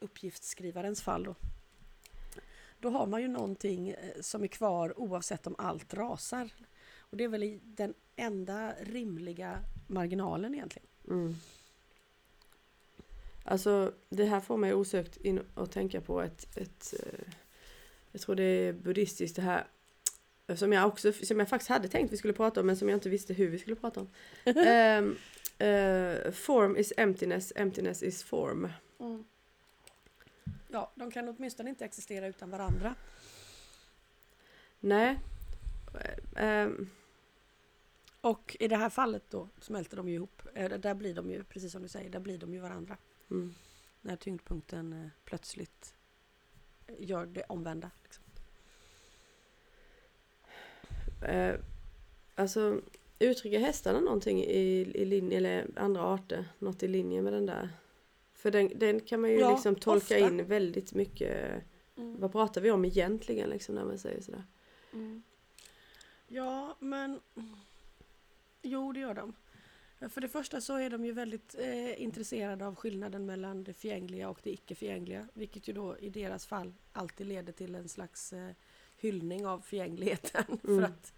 uppgiftsskrivarens 0.00 1.02
fall. 1.02 1.24
Då 1.24 1.34
då 2.86 2.90
har 2.90 3.06
man 3.06 3.22
ju 3.22 3.28
någonting 3.28 3.88
eh, 3.88 3.96
som 4.20 4.42
är 4.42 4.46
kvar 4.46 4.98
oavsett 5.00 5.46
om 5.46 5.54
allt 5.58 5.94
rasar. 5.94 6.50
Och 6.98 7.16
det 7.16 7.24
är 7.24 7.28
väl 7.28 7.60
den 7.62 7.94
enda 8.16 8.72
rimliga 8.80 9.58
marginalen 9.86 10.54
egentligen. 10.54 10.88
Mm. 11.08 11.34
Alltså 13.44 13.92
det 14.08 14.24
här 14.24 14.40
får 14.40 14.56
mig 14.56 14.74
osökt 14.74 15.16
in 15.16 15.40
att 15.54 15.72
tänka 15.72 16.00
på 16.00 16.22
ett, 16.22 16.56
ett 16.56 16.94
eh, 17.00 17.32
jag 18.12 18.20
tror 18.20 18.34
det 18.34 18.42
är 18.42 18.72
buddhistiskt 18.72 19.36
det 19.36 19.42
här 19.42 19.66
som 20.56 20.72
jag 20.72 20.86
också, 20.86 21.12
som 21.12 21.38
jag 21.38 21.48
faktiskt 21.48 21.70
hade 21.70 21.88
tänkt 21.88 22.12
vi 22.12 22.16
skulle 22.16 22.32
prata 22.32 22.60
om 22.60 22.66
men 22.66 22.76
som 22.76 22.88
jag 22.88 22.96
inte 22.96 23.08
visste 23.08 23.34
hur 23.34 23.48
vi 23.48 23.58
skulle 23.58 23.76
prata 23.76 24.00
om. 24.00 24.08
um, 24.44 25.16
uh, 25.68 26.30
form 26.30 26.76
is 26.76 26.92
emptiness, 26.96 27.52
emptiness 27.56 28.02
is 28.02 28.22
form. 28.22 28.68
Mm. 29.00 29.24
Ja, 30.76 30.92
de 30.94 31.10
kan 31.10 31.28
åtminstone 31.28 31.70
inte 31.70 31.84
existera 31.84 32.26
utan 32.26 32.50
varandra. 32.50 32.94
Nej. 34.80 35.18
Um. 36.40 36.90
Och 38.20 38.56
i 38.60 38.68
det 38.68 38.76
här 38.76 38.90
fallet 38.90 39.22
då 39.30 39.48
smälter 39.60 39.96
de 39.96 40.08
ju 40.08 40.14
ihop. 40.14 40.42
Eh, 40.54 40.70
där 40.70 40.94
blir 40.94 41.14
de 41.14 41.30
ju, 41.30 41.44
precis 41.44 41.72
som 41.72 41.82
du 41.82 41.88
säger, 41.88 42.10
där 42.10 42.20
blir 42.20 42.38
de 42.38 42.54
ju 42.54 42.60
varandra. 42.60 42.96
Mm. 43.30 43.54
När 44.00 44.16
tyngdpunkten 44.16 44.92
eh, 44.92 45.08
plötsligt 45.24 45.94
gör 46.98 47.26
det 47.26 47.42
omvända. 47.42 47.90
Liksom. 48.02 48.24
Uh, 51.28 51.54
alltså 52.34 52.80
uttrycker 53.18 53.60
hästarna 53.60 54.00
någonting 54.00 54.44
i, 54.44 54.92
i 54.94 55.04
linje, 55.04 55.38
eller 55.38 55.66
andra 55.76 56.02
arter, 56.02 56.44
något 56.58 56.82
i 56.82 56.88
linje 56.88 57.22
med 57.22 57.32
den 57.32 57.46
där 57.46 57.70
för 58.36 58.50
den, 58.50 58.72
den 58.74 59.00
kan 59.00 59.20
man 59.20 59.30
ju 59.30 59.38
ja, 59.38 59.52
liksom 59.52 59.74
tolka 59.74 60.14
ofta. 60.14 60.18
in 60.18 60.46
väldigt 60.46 60.94
mycket 60.94 61.64
Mm. 61.96 62.20
Vad 62.20 62.32
pratar 62.32 62.60
vi 62.60 62.70
om 62.70 62.84
egentligen 62.84 63.50
liksom 63.50 63.74
när 63.74 63.84
man 63.84 63.98
säger 63.98 64.20
sådär? 64.20 64.44
Mm. 64.92 65.22
Ja, 66.28 66.76
men... 66.78 67.20
Jo, 68.62 68.92
det 68.92 69.00
gör 69.00 69.14
de. 69.14 69.34
För 70.10 70.20
det 70.20 70.28
första 70.28 70.60
så 70.60 70.76
är 70.76 70.90
de 70.90 71.04
ju 71.04 71.12
väldigt 71.12 71.54
eh, 71.58 72.02
intresserade 72.02 72.66
av 72.66 72.74
skillnaden 72.74 73.26
mellan 73.26 73.64
det 73.64 73.74
förgängliga 73.74 74.28
och 74.28 74.40
det 74.42 74.50
icke 74.50 74.74
förgängliga. 74.74 75.28
Vilket 75.34 75.68
ju 75.68 75.72
då 75.72 75.98
i 75.98 76.08
deras 76.08 76.46
fall 76.46 76.74
alltid 76.92 77.26
leder 77.26 77.52
till 77.52 77.74
en 77.74 77.88
slags 77.88 78.32
eh, 78.32 78.50
hyllning 78.96 79.46
av 79.46 79.60
förgängligheten. 79.60 80.44
Mm. 80.64 80.80
För 80.80 80.82
att 80.82 81.12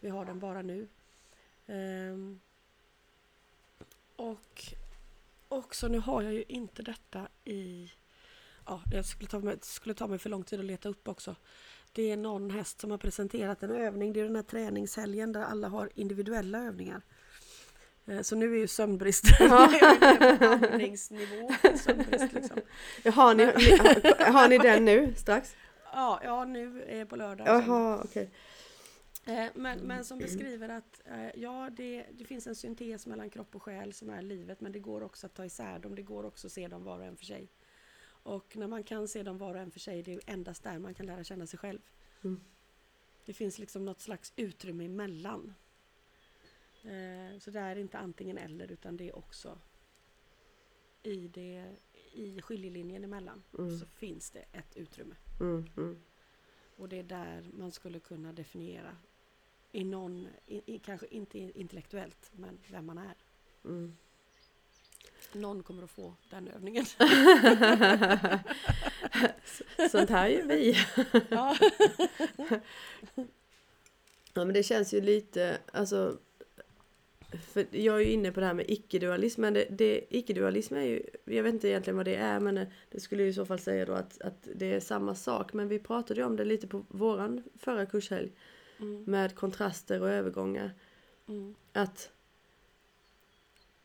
vi 0.00 0.08
har 0.08 0.24
den 0.24 0.38
bara 0.38 0.62
nu. 0.62 0.88
Ehm, 1.66 2.40
och 4.16 4.74
också, 5.58 5.88
nu 5.88 5.98
har 5.98 6.22
jag 6.22 6.32
ju 6.34 6.44
inte 6.48 6.82
detta 6.82 7.28
i... 7.44 7.92
Ja, 8.66 8.82
det 8.90 9.04
skulle 9.04 9.30
ta 9.30 9.38
mig, 9.38 9.56
skulle 9.60 9.94
ta 9.94 10.06
mig 10.06 10.18
för 10.18 10.30
lång 10.30 10.44
tid 10.44 10.58
att 10.60 10.64
leta 10.66 10.88
upp 10.88 11.08
också. 11.08 11.36
Det 11.92 12.10
är 12.10 12.16
någon 12.16 12.50
häst 12.50 12.80
som 12.80 12.90
har 12.90 12.98
presenterat 12.98 13.62
en 13.62 13.70
övning. 13.70 14.12
Det 14.12 14.20
är 14.20 14.24
den 14.24 14.36
här 14.36 14.42
träningshelgen 14.42 15.32
där 15.32 15.42
alla 15.44 15.68
har 15.68 15.90
individuella 15.94 16.58
övningar. 16.58 17.02
Eh, 18.06 18.20
Så 18.20 18.36
nu 18.36 18.54
är 18.54 18.58
ju 18.58 18.66
sömnbrist 18.68 19.24
Ja. 19.40 19.70
andningsnivå. 20.72 21.50
Sömnbrist 21.76 22.32
liksom. 22.32 22.60
Ja, 23.02 23.10
har, 23.12 23.34
ni, 23.34 23.46
ni, 23.46 23.50
har, 23.76 24.32
har 24.32 24.48
ni 24.48 24.58
den 24.58 24.84
nu 24.84 25.14
strax? 25.16 25.56
Ja, 25.92 26.20
ja, 26.24 26.44
nu 26.44 26.82
är 26.88 27.04
på 27.04 27.16
lördag. 27.16 27.46
Jaha, 27.48 28.00
okej. 28.04 28.22
Eh, 28.22 28.28
Men, 29.54 29.78
men 29.80 30.04
som 30.04 30.18
beskriver 30.18 30.68
att 30.68 31.00
eh, 31.04 31.30
ja, 31.36 31.70
det, 31.76 32.06
det 32.12 32.24
finns 32.24 32.46
en 32.46 32.54
syntes 32.54 33.06
mellan 33.06 33.30
kropp 33.30 33.54
och 33.54 33.62
själ 33.62 33.92
som 33.92 34.10
är 34.10 34.22
livet 34.22 34.60
men 34.60 34.72
det 34.72 34.78
går 34.78 35.02
också 35.02 35.26
att 35.26 35.34
ta 35.34 35.44
isär 35.44 35.78
dem. 35.78 35.94
Det 35.94 36.02
går 36.02 36.24
också 36.24 36.46
att 36.46 36.52
se 36.52 36.68
dem 36.68 36.84
var 36.84 36.98
och 36.98 37.04
en 37.04 37.16
för 37.16 37.24
sig. 37.24 37.48
Och 38.06 38.56
när 38.56 38.66
man 38.66 38.84
kan 38.84 39.08
se 39.08 39.22
dem 39.22 39.38
var 39.38 39.54
och 39.54 39.60
en 39.60 39.70
för 39.70 39.80
sig, 39.80 40.02
det 40.02 40.12
är 40.14 40.20
endast 40.26 40.62
där 40.62 40.78
man 40.78 40.94
kan 40.94 41.06
lära 41.06 41.24
känna 41.24 41.46
sig 41.46 41.58
själv. 41.58 41.80
Mm. 42.24 42.40
Det 43.24 43.32
finns 43.32 43.58
liksom 43.58 43.84
något 43.84 44.00
slags 44.00 44.32
utrymme 44.36 44.84
emellan. 44.84 45.54
Eh, 46.82 47.38
Så 47.38 47.50
det 47.50 47.60
är 47.60 47.76
inte 47.76 47.98
antingen 47.98 48.38
eller 48.38 48.72
utan 48.72 48.96
det 48.96 49.08
är 49.08 49.16
också 49.18 49.58
i, 51.02 51.28
det, 51.28 51.76
i 52.12 52.40
skiljelinjen 52.42 53.04
emellan 53.04 53.42
Mm. 53.58 53.78
så 53.78 53.86
finns 53.86 54.30
det 54.30 54.44
ett 54.52 54.76
utrymme. 54.76 55.14
Mm, 55.40 55.66
mm, 55.76 55.98
Och 56.76 56.88
det 56.88 56.98
är 56.98 57.02
där 57.02 57.50
man 57.52 57.72
skulle 57.72 58.00
kunna 58.00 58.32
definiera 58.32 58.96
i 59.74 59.84
någon, 59.84 60.28
i, 60.46 60.74
i, 60.74 60.78
kanske 60.78 61.06
inte 61.10 61.38
intellektuellt, 61.38 62.30
men 62.32 62.58
vem 62.70 62.86
man 62.86 62.98
är. 62.98 63.14
mm. 63.64 63.96
Någon 65.32 65.62
kommer 65.62 65.82
att 65.82 65.90
få 65.90 66.14
den 66.30 66.48
övningen. 66.48 66.86
Sånt 69.90 70.10
här 70.10 70.28
gör 70.28 70.46
vi. 70.46 70.76
ja. 71.30 71.56
Ja 74.34 74.44
men 74.44 74.52
det 74.52 74.62
känns 74.62 74.94
ju 74.94 75.00
lite, 75.00 75.58
alltså 75.72 76.18
för 77.40 77.66
jag 77.70 77.96
är 77.96 78.00
ju 78.04 78.12
inne 78.12 78.32
på 78.32 78.40
det 78.40 78.46
här 78.46 78.54
med 78.54 78.64
icke-dualism, 78.68 79.40
men 79.40 79.54
det, 79.54 79.66
det, 79.70 80.04
icke-dualism 80.10 80.76
är 80.76 80.84
ju, 80.84 81.02
jag 81.24 81.42
vet 81.42 81.54
inte 81.54 81.68
egentligen 81.68 81.96
vad 81.96 82.06
det 82.06 82.16
är, 82.16 82.40
men 82.40 82.66
det 82.90 83.00
skulle 83.00 83.22
ju 83.22 83.28
i 83.28 83.32
så 83.32 83.46
fall 83.46 83.58
säga 83.58 83.86
då 83.86 83.92
att, 83.92 84.20
att 84.20 84.48
det 84.54 84.74
är 84.74 84.80
samma 84.80 85.14
sak, 85.14 85.52
men 85.52 85.68
vi 85.68 85.78
pratade 85.78 86.20
ju 86.20 86.26
om 86.26 86.36
det 86.36 86.44
lite 86.44 86.66
på 86.66 86.84
våran 86.88 87.42
förra 87.58 87.86
kurshelg 87.86 88.32
Mm, 88.78 89.04
med 89.06 89.34
kontraster 89.34 90.02
och 90.02 90.10
övergångar, 90.10 90.70
mm, 91.28 91.54
att 91.72 92.10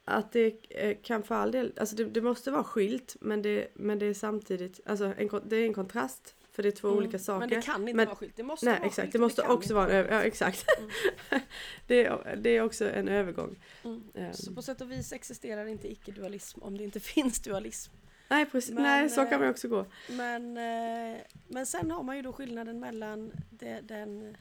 att 0.10 0.32
det 0.32 0.56
eh, 0.70 0.98
kan 1.04 1.24
för 1.24 1.36
all 1.36 1.52
del, 1.52 1.74
alltså 1.78 1.96
det, 1.96 2.06
det 2.06 2.22
måste 2.22 2.52
vara 2.52 2.64
skilt, 2.64 3.16
men 3.22 3.42
det, 3.42 3.68
men 3.74 4.00
det 4.00 4.06
är 4.06 4.14
samtidigt, 4.14 4.80
alltså 4.86 5.14
en, 5.18 5.30
det 5.46 5.56
är 5.56 5.66
en 5.66 5.74
kontrast, 5.74 6.36
för 6.52 6.64
det 6.64 6.70
är 6.70 6.72
två 6.72 6.88
mm. 6.88 6.98
olika 6.98 7.20
saker. 7.20 7.40
Men 7.40 7.50
det 7.50 7.62
kan 7.62 7.82
inte 7.82 7.94
Men- 7.94 8.06
vara 8.06 8.16
skilt. 8.16 8.36
Det 8.36 8.44
måste 8.44 8.66
Nej 8.66 8.80
vara 8.80 8.88
exakt, 8.88 9.06
skilt 9.06 9.14
det 9.14 9.20
måste 9.20 9.42
kan 9.42 9.52
också 9.52 9.74
vara 9.74 9.92
en 9.92 10.06
ja 10.16 10.24
exakt. 10.24 10.66
Mm. 10.78 11.42
det, 11.88 12.06
är, 12.06 12.36
det 12.36 12.50
är 12.50 12.62
också 12.62 12.90
en 12.90 13.08
övergång. 13.08 13.56
Mm. 13.84 14.04
Ehm. 14.14 14.34
Så 14.34 14.54
på 14.54 14.62
sätt 14.62 14.82
och 14.82 14.92
vis 14.92 15.14
existerar 15.14 15.66
inte 15.66 15.92
icke-dualism 15.92 16.60
om 16.62 16.78
det 16.78 16.84
inte 16.84 17.00
finns 17.14 17.40
dualism. 17.40 17.92
Nej 18.30 18.46
precis, 18.46 18.74
Men, 18.74 18.84
nej 18.84 19.10
så 19.10 19.26
kan 19.26 19.40
man 19.40 19.48
eh, 19.48 19.52
också 19.52 19.68
gå. 19.68 19.86
Men, 20.10 20.58
eh, 20.58 21.18
men 21.48 21.66
sen 21.66 21.92
har 21.92 22.04
man 22.04 22.16
ju 22.16 22.22
då 22.22 22.34
skillnaden 22.34 22.80
mellan 22.80 23.32
det, 23.50 23.82
den, 23.82 24.38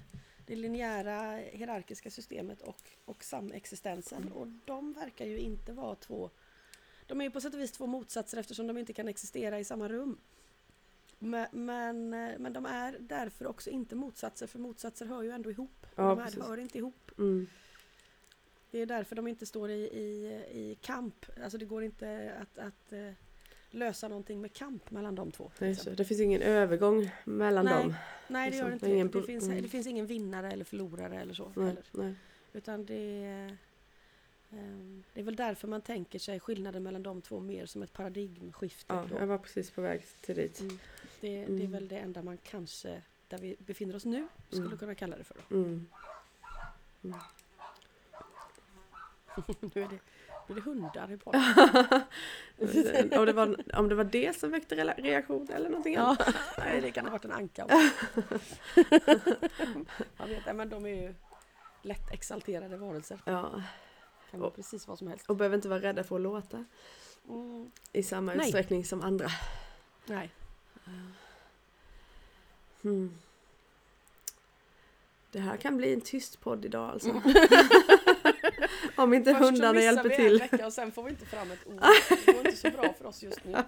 det 0.49 0.57
linjära 0.57 1.37
hierarkiska 1.37 2.11
systemet 2.11 2.63
och, 2.63 2.83
och 3.05 3.25
samexistensen. 3.25 4.33
Och 4.33 4.47
de 4.65 4.93
verkar 4.93 5.25
ju 5.25 5.39
inte 5.39 5.73
vara 5.73 5.95
två... 5.95 6.31
De 7.07 7.21
är 7.21 7.25
ju 7.25 7.31
på 7.31 7.41
sätt 7.41 7.55
och 7.55 7.61
vis 7.61 7.73
två 7.73 7.87
motsatser 7.87 8.39
eftersom 8.39 8.67
de 8.67 8.79
inte 8.79 8.93
kan 8.93 9.09
existera 9.09 9.61
i 9.61 9.65
samma 9.65 9.89
rum. 9.89 10.19
Men, 11.19 11.47
men, 11.53 12.11
men 12.11 12.53
de 12.53 12.67
är 12.67 12.97
därför 13.01 13.47
också 13.47 13.71
inte 13.71 13.95
motsatser, 13.95 14.47
för 14.47 14.59
motsatser 14.59 15.07
hör 15.07 15.23
ju 15.23 15.31
ändå 15.31 15.51
ihop. 15.51 15.87
Ja, 15.95 16.03
de 16.03 16.19
här 16.19 16.25
precis. 16.25 16.43
hör 16.43 16.59
inte 16.59 16.79
ihop. 16.79 17.11
Mm. 17.19 17.47
Det 18.71 18.79
är 18.79 18.87
därför 18.87 19.17
de 19.17 19.29
inte 19.29 19.47
står 19.47 19.71
i, 19.71 19.83
i, 19.83 20.27
i 20.51 20.79
kamp. 20.81 21.27
Alltså 21.43 21.59
det 21.59 21.65
går 21.65 21.85
inte 21.85 22.35
att, 22.41 22.59
att 22.59 22.93
eh, 22.93 23.11
lösa 23.71 24.09
någonting 24.09 24.41
med 24.41 24.53
kamp 24.53 24.91
mellan 24.91 25.15
de 25.15 25.31
två. 25.33 25.51
Nej, 25.59 25.75
så. 25.77 25.91
Det 25.91 26.05
finns 26.05 26.21
ingen 26.21 26.43
övergång 26.43 27.11
mellan 27.25 27.65
Nej, 27.65 27.75
dem. 27.83 27.95
Nej, 28.29 28.51
det 28.51 28.57
gör 28.57 28.65
det 28.65 28.71
Liksom, 28.71 28.89
inte. 28.89 28.95
ingen 28.95 29.11
det, 29.11 29.23
finns, 29.23 29.45
mm. 29.45 29.63
det 29.63 29.69
finns 29.69 29.87
ingen 29.87 30.07
vinnare 30.07 30.53
eller 30.53 30.65
förlorare 30.65 31.21
eller 31.21 31.35
så. 31.35 31.53
Nej, 31.57 31.77
nej. 31.93 32.15
Utan 32.53 32.87
det, 32.87 33.25
ehm, 34.51 35.05
det 35.15 35.21
är 35.21 35.25
väl 35.25 35.37
därför 35.37 35.69
man 35.69 35.81
tänker 35.83 36.19
sig 36.19 36.41
skillnaden 36.41 36.83
mellan 36.83 37.03
de 37.03 37.23
två 37.23 37.41
mer 37.41 37.67
som 37.67 37.83
ett 37.83 37.93
paradigmskifte. 37.93 38.95
Ja, 38.95 39.05
då. 39.11 39.19
jag 39.19 39.27
var 39.27 39.39
precis 39.39 39.71
på 39.71 39.81
väg 39.81 40.03
till 40.21 40.35
dit. 40.37 40.61
Mm. 40.61 40.79
Det, 41.21 41.29
det 41.29 41.43
är 41.43 41.47
Mm. 41.49 41.73
väl 41.73 41.89
det 41.89 41.99
enda 41.99 42.23
man 42.23 42.39
kanske, 42.43 43.03
där 43.29 43.39
vi 43.39 43.57
befinner 43.59 43.97
oss 43.97 44.05
nu, 44.05 44.29
skulle 44.49 44.67
Mm. 44.67 44.79
kunna 44.79 44.95
kalla 44.95 45.17
det 45.17 45.25
för. 45.25 45.37
Då. 45.49 45.57
Mm. 45.57 45.87
nu, 49.75 49.83
är 49.83 49.89
det, 49.89 49.99
är 50.53 50.55
det 50.55 50.61
hundar 50.61 51.13
i 51.13 51.17
podden. 51.17 51.43
om, 53.19 53.27
det 53.27 53.33
var, 53.33 53.77
om 53.79 53.89
det 53.89 53.95
var 53.95 54.05
det 54.05 54.37
som 54.39 54.51
väckte 54.51 54.75
reaktion 54.95 55.49
eller 55.53 55.69
någonting 55.69 55.95
Ja, 55.95 56.01
annat. 56.03 56.35
nej, 56.59 56.81
det 56.81 56.91
kan 56.91 57.05
ha 57.05 57.13
varit 57.13 57.25
en 57.25 57.33
anka. 57.33 57.67
Man 60.17 60.29
vet, 60.29 60.57
men 60.57 60.69
de 60.69 60.87
är 60.87 61.03
ju 61.03 61.15
lätt 61.83 62.11
exalterade 62.13 62.77
varelser. 62.77 63.21
Ja, 63.25 63.63
Kan 64.31 64.43
Och- 64.43 64.57
precis 64.57 64.89
vad 64.89 64.99
som 64.99 65.09
helst. 65.09 65.27
och 65.31 65.37
behöver 65.37 65.57
inte 65.57 65.69
vara 65.69 65.81
rädda 65.81 66.05
för 66.05 66.17
att 66.17 66.23
låta 66.23 66.65
Mm, 67.29 67.71
i 67.93 68.03
samma 68.03 68.35
Nej. 68.35 68.47
utsträckning 68.47 68.85
som 68.85 69.03
andra. 69.03 69.29
nej. 70.07 70.31
Mm. 72.85 73.15
Det 75.31 75.41
här 75.41 75.57
kan 75.57 75.77
bli 75.77 75.93
en 75.95 76.01
tyst 76.01 76.41
podd 76.41 76.65
idag 76.65 76.91
alltså. 76.91 77.23
Om 78.99 79.15
inte 79.15 79.31
Först 79.31 79.39
så 79.45 79.45
hundarna 79.51 79.73
missar 79.73 79.85
hjälper 79.85 80.09
vi 80.09 80.17
till. 80.17 80.33
en 80.33 80.49
vecka 80.51 80.67
och 80.67 80.73
sen 80.73 80.93
får 80.93 81.03
vi 81.03 81.11
inte 81.11 81.27
fram 81.27 81.51
ett 81.51 81.67
ord. 81.67 81.83
Det 82.27 82.33
går 82.33 82.47
inte 82.47 82.57
så 82.57 82.71
bra 82.71 82.95
för 82.99 83.05
oss 83.07 83.23
just 83.23 83.45
nu. 83.45 83.57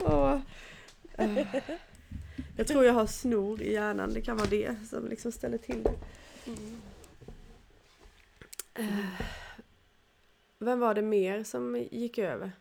Åh. 0.00 0.40
Eh. 1.18 1.46
Jag 2.56 2.66
tror 2.66 2.84
jag 2.84 2.92
har 2.92 3.06
snor 3.06 3.62
i 3.62 3.72
hjärnan, 3.72 4.12
det 4.14 4.20
kan 4.20 4.36
vara 4.36 4.48
det 4.48 4.76
som 4.90 5.08
liksom 5.08 5.32
ställer 5.32 5.58
till 5.58 5.82
det. 5.82 5.94
Mm. 6.46 6.80
Eh. 8.74 9.20
Vem 10.58 10.80
var 10.80 10.94
det 10.94 11.02
mer 11.02 11.44
som 11.44 11.76
gick 11.90 12.18
över? 12.18 12.52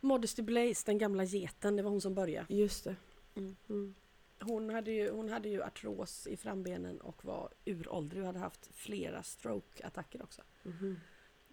Modesty 0.00 0.42
Blaze, 0.42 0.82
den 0.86 0.98
gamla 0.98 1.24
geten, 1.24 1.76
det 1.76 1.82
var 1.82 1.90
hon 1.90 2.00
som 2.00 2.14
började. 2.14 2.54
Just 2.54 2.84
det. 2.84 2.96
Mm. 3.36 3.56
Mm. 3.68 3.94
Hon 4.40 4.70
hade, 4.70 4.90
ju, 4.90 5.10
hon 5.10 5.28
hade 5.28 5.48
ju 5.48 5.62
artros 5.62 6.26
i 6.26 6.36
frambenen 6.36 7.00
och 7.00 7.24
var 7.24 7.48
uråldrig 7.64 8.20
och 8.22 8.26
hade 8.26 8.38
haft 8.38 8.70
flera 8.74 9.22
stroke-attacker 9.22 10.22
också. 10.22 10.42
Mhm. 10.62 11.00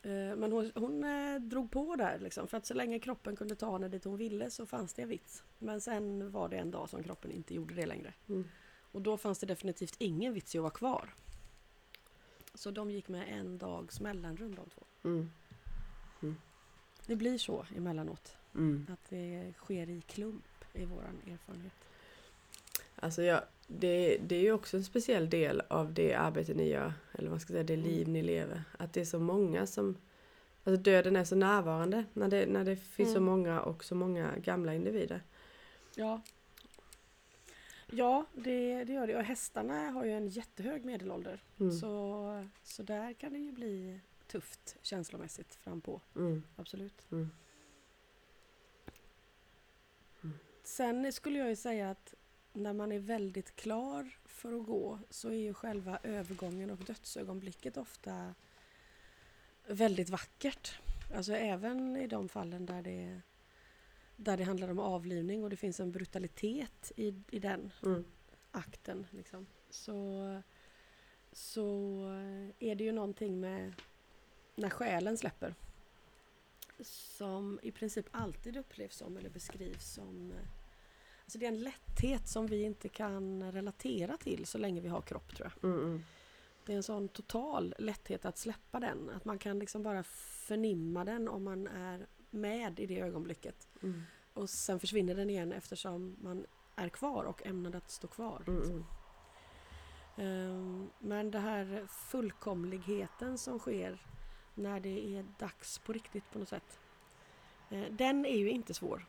Eh, 0.02 0.36
Men 0.36 0.52
hon, 0.52 0.72
hon 0.76 1.04
eh, 1.04 1.40
drog 1.42 1.72
på 1.72 1.96
där 1.96 2.20
liksom, 2.20 2.48
för 2.48 2.58
att 2.58 2.66
så 2.66 2.74
länge 2.74 3.00
kroppen 3.00 3.36
kunde 3.36 3.56
ta 3.56 3.72
henne 3.72 3.88
dit 3.90 4.04
hon 4.04 4.18
ville 4.18 4.50
så 4.50 4.66
fanns 4.66 4.94
det 4.94 5.02
en 5.02 5.10
vits. 5.10 5.44
Men 5.60 5.82
sen 5.82 6.32
var 6.32 6.50
det 6.50 6.58
en 6.58 6.72
dag 6.72 6.90
som 6.90 7.04
kroppen 7.04 7.32
inte 7.32 7.54
gjorde 7.56 7.76
det 7.76 7.86
längre. 7.86 8.14
Mm. 8.30 8.48
Och 8.92 9.02
då 9.02 9.18
fanns 9.18 9.40
det 9.40 9.46
definitivt 9.48 9.96
ingen 10.00 10.34
vits 10.34 10.56
i 10.56 10.58
att 10.58 10.62
vara 10.62 10.72
kvar. 10.72 11.14
Så 12.54 12.72
de 12.72 12.92
gick 12.92 13.08
med 13.08 13.40
en 13.40 13.58
dags 13.58 14.00
mellanrum 14.00 14.56
de 14.56 14.70
två. 14.70 14.84
Mm. 15.04 15.30
Det 17.06 17.16
blir 17.16 17.38
så 17.38 17.66
emellanåt. 17.76 18.38
Mm. 18.56 18.88
Att 18.94 19.10
det 19.10 19.54
sker 19.58 19.90
i 19.90 20.02
klump 20.02 20.46
i 20.74 20.86
våran 20.86 21.22
erfarenhet. 21.32 21.87
Alltså 23.00 23.22
jag, 23.24 23.42
det, 23.68 24.18
det 24.18 24.36
är 24.36 24.42
ju 24.42 24.52
också 24.52 24.78
en 24.78 24.84
speciell 24.84 25.30
del 25.30 25.62
av 25.68 25.94
det 25.94 26.14
arbete 26.14 26.54
ni 26.54 26.70
gör, 26.70 26.94
eller 27.14 27.30
vad 27.30 27.42
ska 27.42 27.54
jag 27.54 27.56
säga, 27.56 27.64
det 27.64 27.74
Mm. 27.74 27.86
liv 27.86 28.08
ni 28.08 28.22
lever. 28.22 28.64
Att 28.80 28.94
det 28.94 29.02
är 29.02 29.06
så 29.06 29.20
många 29.20 29.68
som, 29.68 29.98
alltså 30.64 30.82
döden 30.84 31.16
är 31.16 31.24
så 31.24 31.36
närvarande 31.36 32.06
när 32.14 32.28
det, 32.28 32.46
när 32.46 32.64
det 32.66 32.76
finns 32.76 33.10
så 33.10 33.18
Mm. 33.18 33.24
många 33.24 33.62
och 33.62 33.84
så 33.84 33.96
många 33.96 34.38
gamla 34.38 34.74
individer. 34.74 35.24
Ja. 35.96 36.22
Ja, 37.92 38.26
det, 38.34 38.84
det 38.84 38.94
gör 38.94 39.08
det. 39.08 39.16
Och 39.16 39.24
hästarna 39.24 39.90
har 39.90 40.06
ju 40.06 40.12
en 40.12 40.28
jättehög 40.28 40.86
medelålder. 40.86 41.44
Mm. 41.60 41.72
Så, 41.72 42.48
så 42.64 42.84
där 42.84 43.14
kan 43.14 43.34
det 43.34 43.40
ju 43.40 43.52
bli 43.52 44.00
tufft 44.28 44.76
känslomässigt 44.82 45.56
fram 45.56 45.82
på. 45.82 46.02
Mm. 46.16 46.44
Absolut. 46.56 47.08
Mm. 47.12 47.30
Sen 50.64 51.14
skulle 51.14 51.40
jag 51.40 51.50
ju 51.50 51.56
säga 51.56 51.92
att 51.92 52.14
när 52.58 52.74
man 52.74 52.92
är 52.92 53.00
väldigt 53.00 53.56
klar 53.56 54.18
för 54.26 54.54
att 54.60 54.66
gå 54.66 55.00
så 55.10 55.30
är 55.30 55.34
ju 55.34 55.54
själva 55.54 56.00
övergången 56.04 56.70
och 56.70 56.78
dödsögonblicket 56.78 57.78
ofta 57.78 58.34
väldigt 59.68 60.10
vackert. 60.10 60.80
Alltså 61.16 61.34
även 61.34 61.98
i 61.98 62.08
de 62.08 62.30
fallen 62.30 62.66
där 62.66 62.82
det, 62.82 63.22
där 64.16 64.38
det 64.38 64.44
handlar 64.44 64.70
om 64.70 64.80
avlivning 64.80 65.44
och 65.44 65.50
det 65.50 65.56
finns 65.58 65.80
en 65.80 65.92
brutalitet 65.92 66.92
i, 66.96 67.16
i 67.32 67.40
den 67.40 67.72
Mm. 67.86 68.06
akten. 68.52 69.08
Liksom. 69.12 69.48
Så, 69.70 70.42
så 71.32 72.00
är 72.60 72.76
det 72.76 72.84
ju 72.84 72.92
någonting 72.92 73.40
med 73.40 73.74
när 74.56 74.70
själen 74.70 75.18
släpper. 75.18 75.56
Som 76.80 77.60
i 77.64 77.72
princip 77.72 78.06
alltid 78.12 78.58
upplevs 78.58 78.96
som 78.98 79.18
eller 79.18 79.30
beskrivs 79.30 79.94
som 79.94 80.34
Alltså 81.28 81.38
det 81.40 81.46
är 81.46 81.52
en 81.52 81.64
lätthet 81.64 82.28
som 82.28 82.48
vi 82.48 82.64
inte 82.64 82.90
kan 82.90 83.52
relatera 83.52 84.18
till 84.18 84.46
så 84.46 84.58
länge 84.58 84.82
vi 84.82 84.88
har 84.88 85.02
kropp 85.02 85.36
tror 85.36 85.52
jag. 85.62 85.70
Mm, 85.72 85.84
mm. 85.86 86.04
Det 86.66 86.74
är 86.74 86.78
en 86.78 86.84
sån 86.84 87.08
total 87.08 87.76
lätthet 87.80 88.26
att 88.26 88.38
släppa 88.38 88.80
den. 88.80 89.10
Att 89.10 89.26
man 89.26 89.40
kan 89.40 89.60
liksom 89.60 89.84
bara 89.84 90.04
förnimma 90.04 91.06
den 91.06 91.28
om 91.28 91.44
man 91.44 91.68
är 91.68 92.08
med 92.30 92.80
i 92.80 92.86
det 92.86 93.00
ögonblicket. 93.00 93.68
Mm. 93.84 94.02
Och 94.34 94.50
sen 94.50 94.80
försvinner 94.80 95.16
den 95.16 95.30
igen 95.30 95.52
eftersom 95.54 96.16
man 96.22 96.46
är 96.76 96.90
kvar 96.90 97.24
och 97.24 97.46
ämnad 97.46 97.76
att 97.76 97.92
stå 97.92 98.08
kvar. 98.08 98.44
Mm. 98.48 98.84
Ehm, 100.18 100.90
Men 101.00 101.32
det 101.32 101.40
här 101.40 101.88
fullkomligheten 101.90 103.38
som 103.38 103.60
sker 103.60 104.02
när 104.56 104.80
det 104.80 105.16
är 105.18 105.26
dags 105.40 105.80
på 105.80 105.94
riktigt 105.94 106.32
på 106.32 106.40
något 106.40 106.50
sätt. 106.50 106.80
eh, 107.70 107.86
Den 107.92 108.26
är 108.26 108.38
ju 108.38 108.50
inte 108.50 108.74
svår. 108.74 109.06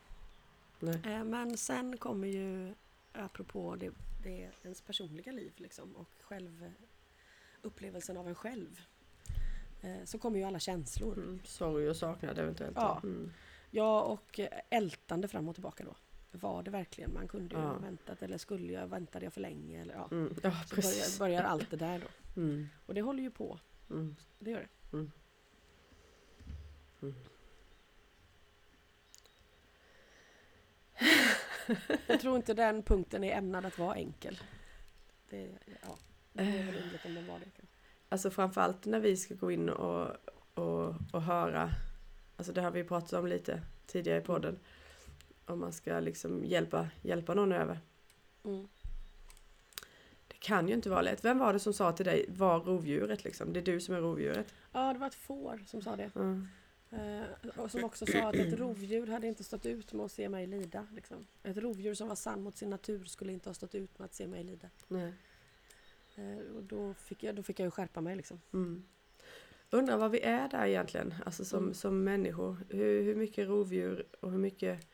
Nej. 0.79 1.01
Eh, 1.05 1.23
Men 1.23 1.57
sen 1.57 1.97
kommer 1.97 2.27
ju, 2.27 2.73
apropå 3.13 3.75
det, 3.75 3.91
det 4.23 4.43
är 4.43 4.51
ens 4.63 4.81
personliga 4.81 5.31
liv 5.31 5.51
liksom, 5.55 5.95
och 5.95 6.07
själv, 6.21 6.71
upplevelsen 7.61 8.17
av 8.17 8.27
en 8.27 8.35
själv. 8.35 8.81
eh, 9.81 10.03
Så 10.05 10.19
kommer 10.19 10.39
ju 10.39 10.43
alla 10.45 10.59
känslor. 10.59 11.13
Mm. 11.17 11.39
Sorg 11.43 11.89
och 11.89 11.95
saknad 11.95 12.39
eventuellt. 12.39 12.75
Ja. 12.77 12.99
Mm. 13.03 13.31
Ja, 13.71 14.01
och 14.01 14.39
eh, 14.39 14.59
ältande 14.69 15.27
fram 15.27 15.47
och 15.49 15.55
tillbaka 15.55 15.83
då. 15.83 15.95
Var 16.31 16.63
det 16.63 16.71
verkligen? 16.71 17.13
Man 17.13 17.27
kunde 17.27 17.55
ju 17.55 17.61
Ja. 17.61 17.73
väntat 17.77 18.21
eller 18.23 18.37
skulle 18.37 18.73
jag, 18.73 18.87
väntade 18.87 19.25
jag 19.25 19.33
för 19.33 19.41
länge? 19.41 19.81
Eller, 19.81 19.93
ja. 19.93 20.07
Mm. 20.11 20.35
Ja, 20.43 20.51
Så 20.67 20.75
börjar, 20.75 21.19
börjar 21.19 21.43
allt 21.43 21.69
det 21.71 21.77
där 21.77 21.99
då. 21.99 22.41
Mm. 22.41 22.67
Och 22.85 22.93
det 22.93 23.01
håller 23.01 23.23
ju 23.23 23.31
på. 23.31 23.59
Mm. 23.89 24.15
Det 24.39 24.51
gör 24.51 24.59
det. 24.59 24.97
Mm. 24.97 25.11
Mm. 27.01 27.15
Jag 32.07 32.21
tror 32.21 32.35
inte 32.35 32.53
den 32.53 32.83
punkten 32.83 33.23
är 33.23 33.37
ämnad 33.37 33.65
att 33.65 33.77
vara 33.77 33.95
enkel. 33.95 34.39
Det, 35.29 35.49
ja, 35.81 35.97
det 36.33 36.43
är 36.43 36.65
väl 36.65 36.99
om 37.05 37.15
den 37.15 37.27
var 37.27 37.39
det. 37.39 37.65
Alltså 38.09 38.31
framförallt 38.31 38.85
när 38.85 38.99
vi 38.99 39.17
ska 39.17 39.33
gå 39.33 39.51
in 39.51 39.69
och, 39.69 40.07
och, 40.53 40.95
och 41.13 41.21
höra, 41.21 41.71
alltså 42.37 42.53
det 42.53 42.61
har 42.61 42.71
vi 42.71 42.83
pratat 42.83 43.13
om 43.13 43.27
lite 43.27 43.61
tidigare 43.87 44.19
i 44.19 44.23
podden, 44.23 44.59
om 45.45 45.59
man 45.59 45.73
ska 45.73 45.99
liksom 45.99 46.45
hjälpa, 46.45 46.89
hjälpa 47.01 47.33
någon 47.33 47.51
över. 47.51 47.79
Mm. 48.45 48.67
Det 50.27 50.39
kan 50.39 50.67
ju 50.67 50.73
inte 50.73 50.89
vara 50.89 51.01
lätt. 51.01 51.25
Vem 51.25 51.37
var 51.37 51.53
det 51.53 51.59
som 51.59 51.73
sa 51.73 51.91
till 51.91 52.05
dig, 52.05 52.25
var 52.29 52.59
rovdjuret 52.59 53.23
liksom? 53.23 53.53
Det 53.53 53.59
är 53.59 53.65
du 53.65 53.81
som 53.81 53.95
är 53.95 53.99
rovdjuret. 53.99 54.53
Ja, 54.71 54.93
det 54.93 54.99
var 54.99 55.07
ett 55.07 55.15
får 55.15 55.63
som 55.65 55.81
sa 55.81 55.95
det. 55.95 56.15
Mm. 56.15 56.47
Eh, 56.91 57.49
och 57.59 57.71
som 57.71 57.83
också 57.83 58.05
sa 58.05 58.19
att 58.29 58.35
ett 58.35 58.53
rovdjur 58.59 59.07
hade 59.07 59.27
inte 59.27 59.43
stått 59.43 59.65
ut 59.65 59.93
med 59.93 60.05
att 60.05 60.11
se 60.11 60.29
mig 60.29 60.47
lida. 60.47 60.87
Liksom. 60.95 61.27
Ett 61.43 61.57
rovdjur 61.57 61.93
som 61.93 62.07
var 62.07 62.15
sann 62.15 62.41
mot 62.43 62.57
sin 62.57 62.69
natur 62.69 63.05
skulle 63.05 63.33
inte 63.33 63.49
ha 63.49 63.53
stått 63.53 63.75
ut 63.75 63.99
med 63.99 64.05
att 64.05 64.13
se 64.13 64.27
mig 64.27 64.43
lida. 64.43 64.69
Nej. 64.87 65.13
Eh, 66.15 66.55
och 66.55 66.63
då 66.63 66.93
fick, 66.93 67.23
jag, 67.23 67.35
då 67.35 67.43
fick 67.43 67.59
jag 67.59 67.65
ju 67.65 67.71
skärpa 67.71 68.01
mig 68.01 68.15
liksom. 68.15 68.41
Mm. 68.53 68.83
Undrar 69.71 69.97
vad 69.97 70.11
vi 70.11 70.21
är 70.21 70.49
där 70.49 70.65
egentligen, 70.65 71.13
alltså 71.25 71.45
som, 71.45 71.63
Mm. 71.63 71.73
som 71.73 72.03
människor. 72.03 72.57
Hur, 72.69 73.03
hur 73.03 73.15
mycket 73.15 73.47
rovdjur 73.47 74.05
och 74.19 74.31
hur 74.31 74.37
mycket 74.39 74.87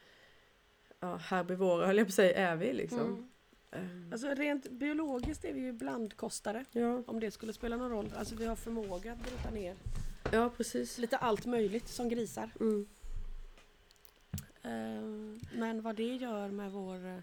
ja, 0.99 1.15
herbivora 1.15 1.87
höll 1.87 1.97
jag 1.97 2.07
på 2.07 2.09
att 2.09 2.13
säga, 2.13 2.37
är 2.51 2.55
vi 2.55 2.73
liksom? 2.73 2.99
Mm. 3.01 3.29
Ehm, 3.71 4.09
Alltså 4.11 4.27
rent 4.27 4.69
biologiskt 4.71 5.45
är 5.45 5.53
vi 5.53 5.59
ju 5.59 5.71
blandkostare. 5.73 6.65
ja, 6.71 7.03
Om 7.07 7.19
det 7.19 7.31
skulle 7.31 7.53
spela 7.53 7.77
någon 7.77 7.89
roll. 7.91 8.13
Alltså 8.15 8.35
vi 8.35 8.45
har 8.45 8.55
förmåga 8.55 9.11
att 9.13 9.19
bryta 9.23 9.51
ner 9.51 9.75
ja, 10.31 10.49
precis. 10.57 10.97
lite 10.97 11.17
allt 11.17 11.45
möjligt 11.45 11.87
som 11.87 12.09
grisar. 12.09 12.49
Mm. 12.59 12.87
Eh, 14.63 15.39
Men 15.57 15.81
vad 15.81 15.95
det 15.95 16.15
gör 16.15 16.49
med, 16.49 16.71
vår, 16.71 16.95
eh, 17.07 17.17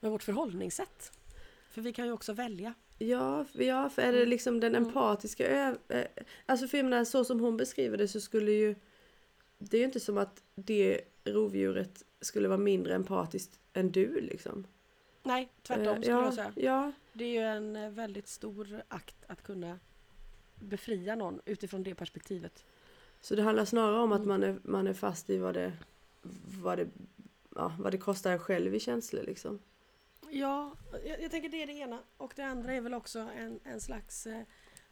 med 0.00 0.10
vårt 0.10 0.22
förhållningssätt. 0.22 1.12
För 1.70 1.80
vi 1.82 1.92
kan 1.92 2.06
ju 2.06 2.12
också 2.12 2.32
välja. 2.32 2.74
Ja, 2.98 3.44
för- 3.44 3.62
ja, 3.62 3.88
för 3.90 4.02
är 4.02 4.12
det 4.12 4.18
Mm. 4.18 4.28
liksom 4.30 4.60
den 4.60 4.74
Mm. 4.74 4.88
empatiska 4.88 5.68
eh, 5.88 6.04
Alltså 6.46 6.68
för 6.68 6.78
jag 6.78 6.84
menar, 6.84 7.04
så 7.04 7.24
som 7.24 7.40
hon 7.40 7.56
beskriver 7.56 7.96
det 7.98 8.08
så 8.08 8.20
skulle 8.20 8.50
ju 8.52 8.74
Det 9.58 9.76
är 9.76 9.78
ju 9.78 9.84
inte 9.84 10.00
som 10.00 10.18
att 10.18 10.42
det 10.54 11.00
rovdjuret 11.24 12.02
skulle 12.20 12.48
vara 12.48 12.58
mindre 12.58 12.94
empatiskt 12.94 13.58
än 13.72 13.92
du 13.92 14.20
liksom. 14.20 14.66
Nej, 15.22 15.48
tvärtom 15.62 15.86
Eh, 15.86 15.92
skulle 16.00 16.10
ja, 16.16 16.24
jag 16.24 16.34
säga. 16.34 16.52
Ja, 16.56 16.92
Det 17.12 17.24
är 17.24 17.28
ju 17.28 17.40
en 17.40 17.94
väldigt 17.94 18.28
stor 18.28 18.82
akt 18.88 19.16
att 19.26 19.42
kunna 19.42 19.78
befria 20.58 21.14
någon 21.14 21.40
utifrån 21.44 21.82
det 21.82 21.94
perspektivet. 21.94 22.64
så 23.20 23.34
det 23.34 23.42
handlar 23.42 23.64
snarare 23.64 24.00
om 24.00 24.12
att 24.12 24.20
Mm. 24.22 24.28
man 24.28 24.42
är, 24.42 24.58
man 24.62 24.86
är 24.86 24.92
fast 24.94 25.30
i 25.30 25.38
vad 25.38 25.54
det, 25.54 25.72
vad 26.62 26.78
det, 26.78 26.88
ja, 27.54 27.72
vad 27.78 27.92
det 27.92 27.98
kostar 27.98 28.32
en 28.32 28.38
själv 28.38 28.74
i 28.74 28.80
känslor 28.80 29.22
liksom. 29.22 29.58
Ja, 30.30 30.72
jag, 31.06 31.22
jag 31.22 31.30
tänker 31.30 31.48
det 31.48 31.62
är 31.62 31.66
det 31.66 31.72
ena. 31.72 31.98
Och 32.16 32.32
det 32.36 32.42
andra 32.42 32.72
är 32.74 32.80
väl 32.80 32.94
också 32.94 33.18
en, 33.18 33.60
en 33.64 33.80
slags... 33.80 34.26
Eh, 34.26 34.42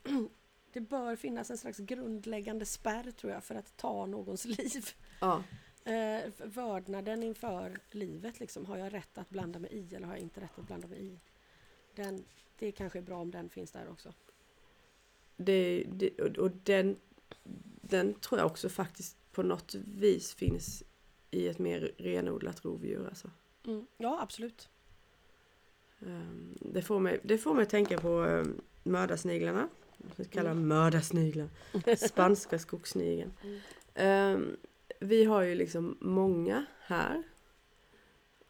det 0.72 0.80
bör 0.80 1.16
finnas 1.16 1.50
en 1.50 1.58
slags 1.58 1.78
grundläggande 1.78 2.66
spärr 2.66 3.10
tror 3.10 3.32
jag 3.32 3.44
för 3.44 3.54
att 3.54 3.76
ta 3.76 4.06
någons 4.06 4.44
liv. 4.58 4.84
Ja, 5.20 5.42
Eh, 5.86 6.30
vördnaden 6.38 7.22
inför 7.22 7.78
livet 7.90 8.40
liksom. 8.40 8.66
Har 8.66 8.76
jag 8.76 8.92
rätt 8.94 9.18
att 9.18 9.30
blanda 9.30 9.58
mig 9.58 9.70
i 9.72 9.94
eller 9.94 10.06
har 10.06 10.14
jag 10.14 10.22
inte 10.22 10.40
rätt 10.40 10.58
att 10.58 10.66
blanda 10.66 10.88
mig 10.88 11.04
i? 11.06 11.18
Den, 11.94 12.24
det 12.58 12.72
kanske 12.72 12.98
är 12.98 13.02
bra 13.02 13.18
om 13.20 13.30
den 13.30 13.48
finns 13.48 13.70
där 13.70 13.88
också. 13.88 14.12
Det, 15.36 15.84
det, 15.92 16.20
och, 16.38 16.50
den, 16.50 16.96
den 17.80 18.14
tror 18.14 18.38
jag 18.40 18.46
också 18.46 18.68
faktiskt 18.68 19.16
på 19.32 19.42
något 19.42 19.74
vis 19.74 20.34
finns 20.34 20.82
i 21.30 21.48
ett 21.48 21.58
mer 21.58 21.92
renodlat 21.98 22.64
rovdjur 22.64 23.06
alltså. 23.08 23.30
Mm. 23.66 23.86
Ja, 23.96 24.18
absolut. 24.22 24.68
Ehm, 26.06 26.58
Det 26.60 26.82
får 26.82 27.00
mig, 27.00 27.20
det 27.22 27.38
får 27.38 27.54
mig 27.54 27.66
tänka 27.66 27.98
på 27.98 28.08
um, 28.08 28.60
mördarsniglarna. 28.82 29.68
Vi 30.16 30.24
kallar 30.24 30.50
Mm. 30.50 30.68
mördarsniglar. 30.68 31.48
Spanska 31.96 32.58
skogssnigeln. 32.58 33.32
Mm. 33.42 33.60
Ehm, 33.94 34.56
vi 35.00 35.24
har 35.24 35.42
ju 35.42 35.54
liksom 35.54 35.96
många 36.00 36.64
här. 36.80 37.22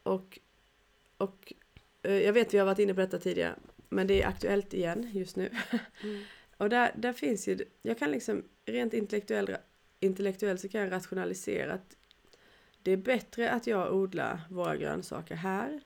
Och, 0.02 0.38
och 1.16 1.52
eh, 2.02 2.12
jag 2.22 2.32
vet 2.32 2.54
vi 2.54 2.58
har 2.58 2.66
varit 2.66 2.78
inne 2.78 2.94
på 2.94 3.00
detta 3.00 3.18
tidigare. 3.18 3.54
Men 3.88 4.06
det 4.06 4.22
är 4.22 4.26
aktuellt 4.28 4.74
igen 4.74 5.10
just 5.12 5.36
nu. 5.36 5.50
Mm. 6.02 6.22
Och 6.56 6.68
där, 6.68 6.92
där 6.96 7.12
finns 7.12 7.48
ju, 7.48 7.58
jag 7.82 7.98
kan 7.98 8.10
liksom 8.10 8.44
rent 8.64 8.94
intellektuellt, 8.94 9.50
intellektuell 10.00 10.58
så 10.58 10.68
kan 10.68 10.80
jag 10.80 10.92
rationalisera 10.92 11.74
att 11.74 11.96
det 12.82 12.92
är 12.92 12.96
bättre 12.96 13.50
att 13.50 13.66
jag 13.66 13.94
odlar 13.94 14.40
våra 14.50 14.76
grönsaker 14.76 15.34
här 15.34 15.80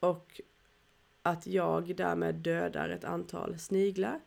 och 0.00 0.40
att 1.22 1.46
jag 1.46 1.96
därmed 1.96 2.34
dödar 2.34 2.88
ett 2.88 3.04
antal 3.04 3.58
sniglar 3.58 4.20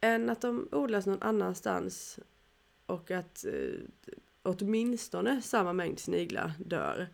än 0.00 0.30
att 0.30 0.40
de 0.40 0.68
odlas 0.72 1.06
någon 1.06 1.22
annanstans 1.22 2.18
och 2.86 3.10
att 3.10 3.44
eh, 3.44 3.80
åtminstone 4.42 5.42
samma 5.42 5.72
mängd 5.72 5.98
sniglar 5.98 6.52
dör. 6.58 7.08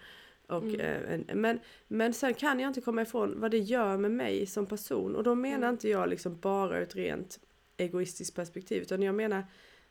Och, 0.52 0.62
Mm. 0.64 0.80
eh, 0.80 1.12
en, 1.12 1.40
men, 1.40 1.60
men 1.88 2.14
sen 2.14 2.34
kan 2.34 2.60
jag 2.60 2.70
inte 2.70 2.80
komma 2.80 3.02
ifrån 3.02 3.40
vad 3.40 3.50
det 3.50 3.58
gör 3.58 3.96
med 3.96 4.10
mig 4.10 4.46
som 4.46 4.66
person 4.66 5.16
och 5.16 5.22
då 5.24 5.34
menar 5.34 5.56
Mm. 5.58 5.70
inte 5.74 5.88
jag 5.88 6.08
liksom 6.08 6.40
bara 6.40 6.78
ur 6.78 6.82
ett 6.82 6.96
rent 6.96 7.40
egoistiskt 7.76 8.36
perspektiv 8.36 8.82
utan 8.82 9.02
jag 9.02 9.14
menar 9.14 9.44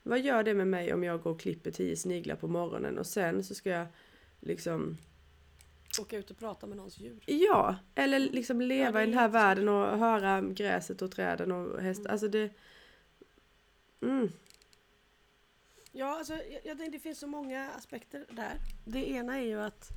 vad 0.04 0.20
gör 0.20 0.44
det 0.44 0.54
med 0.54 0.68
mig 0.68 0.94
om 0.94 1.04
jag 1.04 1.22
går 1.22 1.32
och 1.32 1.40
klipper 1.40 1.72
tio 1.72 1.96
sniglar 1.98 2.36
på 2.36 2.48
morgonen 2.48 2.98
och 2.98 3.06
sen 3.08 3.44
så 3.44 3.56
ska 3.56 3.70
jag 3.70 3.88
liksom 4.40 4.98
Åka 6.02 6.18
ut 6.18 6.32
och 6.32 6.38
prata 6.38 6.68
med 6.68 6.78
någons 6.78 7.00
djur. 7.00 7.20
Ja, 7.26 7.76
eller 7.96 8.20
liksom 8.20 8.62
leva 8.62 9.00
det 9.00 9.04
i 9.04 9.06
den 9.06 9.18
här 9.18 9.28
världen 9.30 9.70
och 9.70 9.98
höra 10.00 10.42
gräset 10.42 11.02
och 11.02 11.12
träden 11.12 11.52
och 11.52 11.82
hästar. 11.82 12.02
Mm. 12.06 12.12
Alltså 12.12 12.28
det... 12.28 12.50
Mm, 14.02 14.30
Ja, 15.92 16.18
alltså, 16.18 16.34
jag, 16.34 16.78
jag 16.80 16.92
det 16.92 17.00
finns 17.00 17.20
så 17.20 17.28
många 17.28 17.70
aspekter 17.70 18.26
där. 18.30 18.54
Det 18.86 19.10
ena 19.10 19.38
är 19.38 19.46
ju 19.46 19.62
att, 19.62 19.90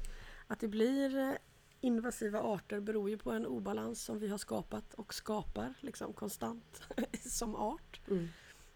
att 0.55 0.61
det 0.61 0.69
blir 0.69 1.19
eh, 1.19 1.33
invasiva 1.81 2.41
arter 2.41 2.81
beror 2.81 3.11
ju 3.11 3.19
på 3.19 3.33
en 3.33 3.47
obalans 3.47 4.03
som 4.03 4.19
vi 4.19 4.29
har 4.29 4.39
skapat 4.39 4.95
och 4.95 5.15
skapar 5.15 5.75
liksom 5.81 6.13
konstant 6.13 6.83
som 7.21 7.55
art. 7.57 8.01
mm, 8.09 8.29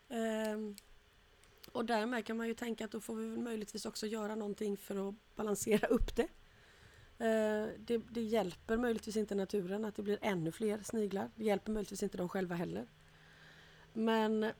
Ehm, 0.09 0.77
och 1.73 1.85
därmed 1.85 2.25
kan 2.25 2.37
man 2.37 2.49
ju 2.49 2.55
tänka 2.55 2.85
att 2.85 2.91
då 2.91 3.01
får 3.01 3.14
vi 3.14 3.38
möjligtvis 3.38 3.87
också 3.87 4.07
göra 4.07 4.35
någonting 4.35 4.77
för 4.77 5.09
att 5.09 5.14
balansera 5.37 5.87
upp 5.97 6.17
det. 6.17 6.29
Eh, 7.19 7.69
det, 7.79 7.99
det 8.11 8.23
hjälper 8.23 8.77
möjligtvis 8.77 9.17
inte 9.17 9.35
naturen 9.35 9.85
att 9.85 9.95
det 9.95 10.03
blir 10.03 10.19
ännu 10.23 10.53
fler 10.53 10.83
sniglar. 10.83 11.31
Det 11.37 11.45
hjälper 11.45 11.73
möjligtvis 11.73 12.03
inte 12.03 12.17
dem 12.17 12.29
själva 12.29 12.55
heller. 12.55 12.87
Men, 13.93 14.53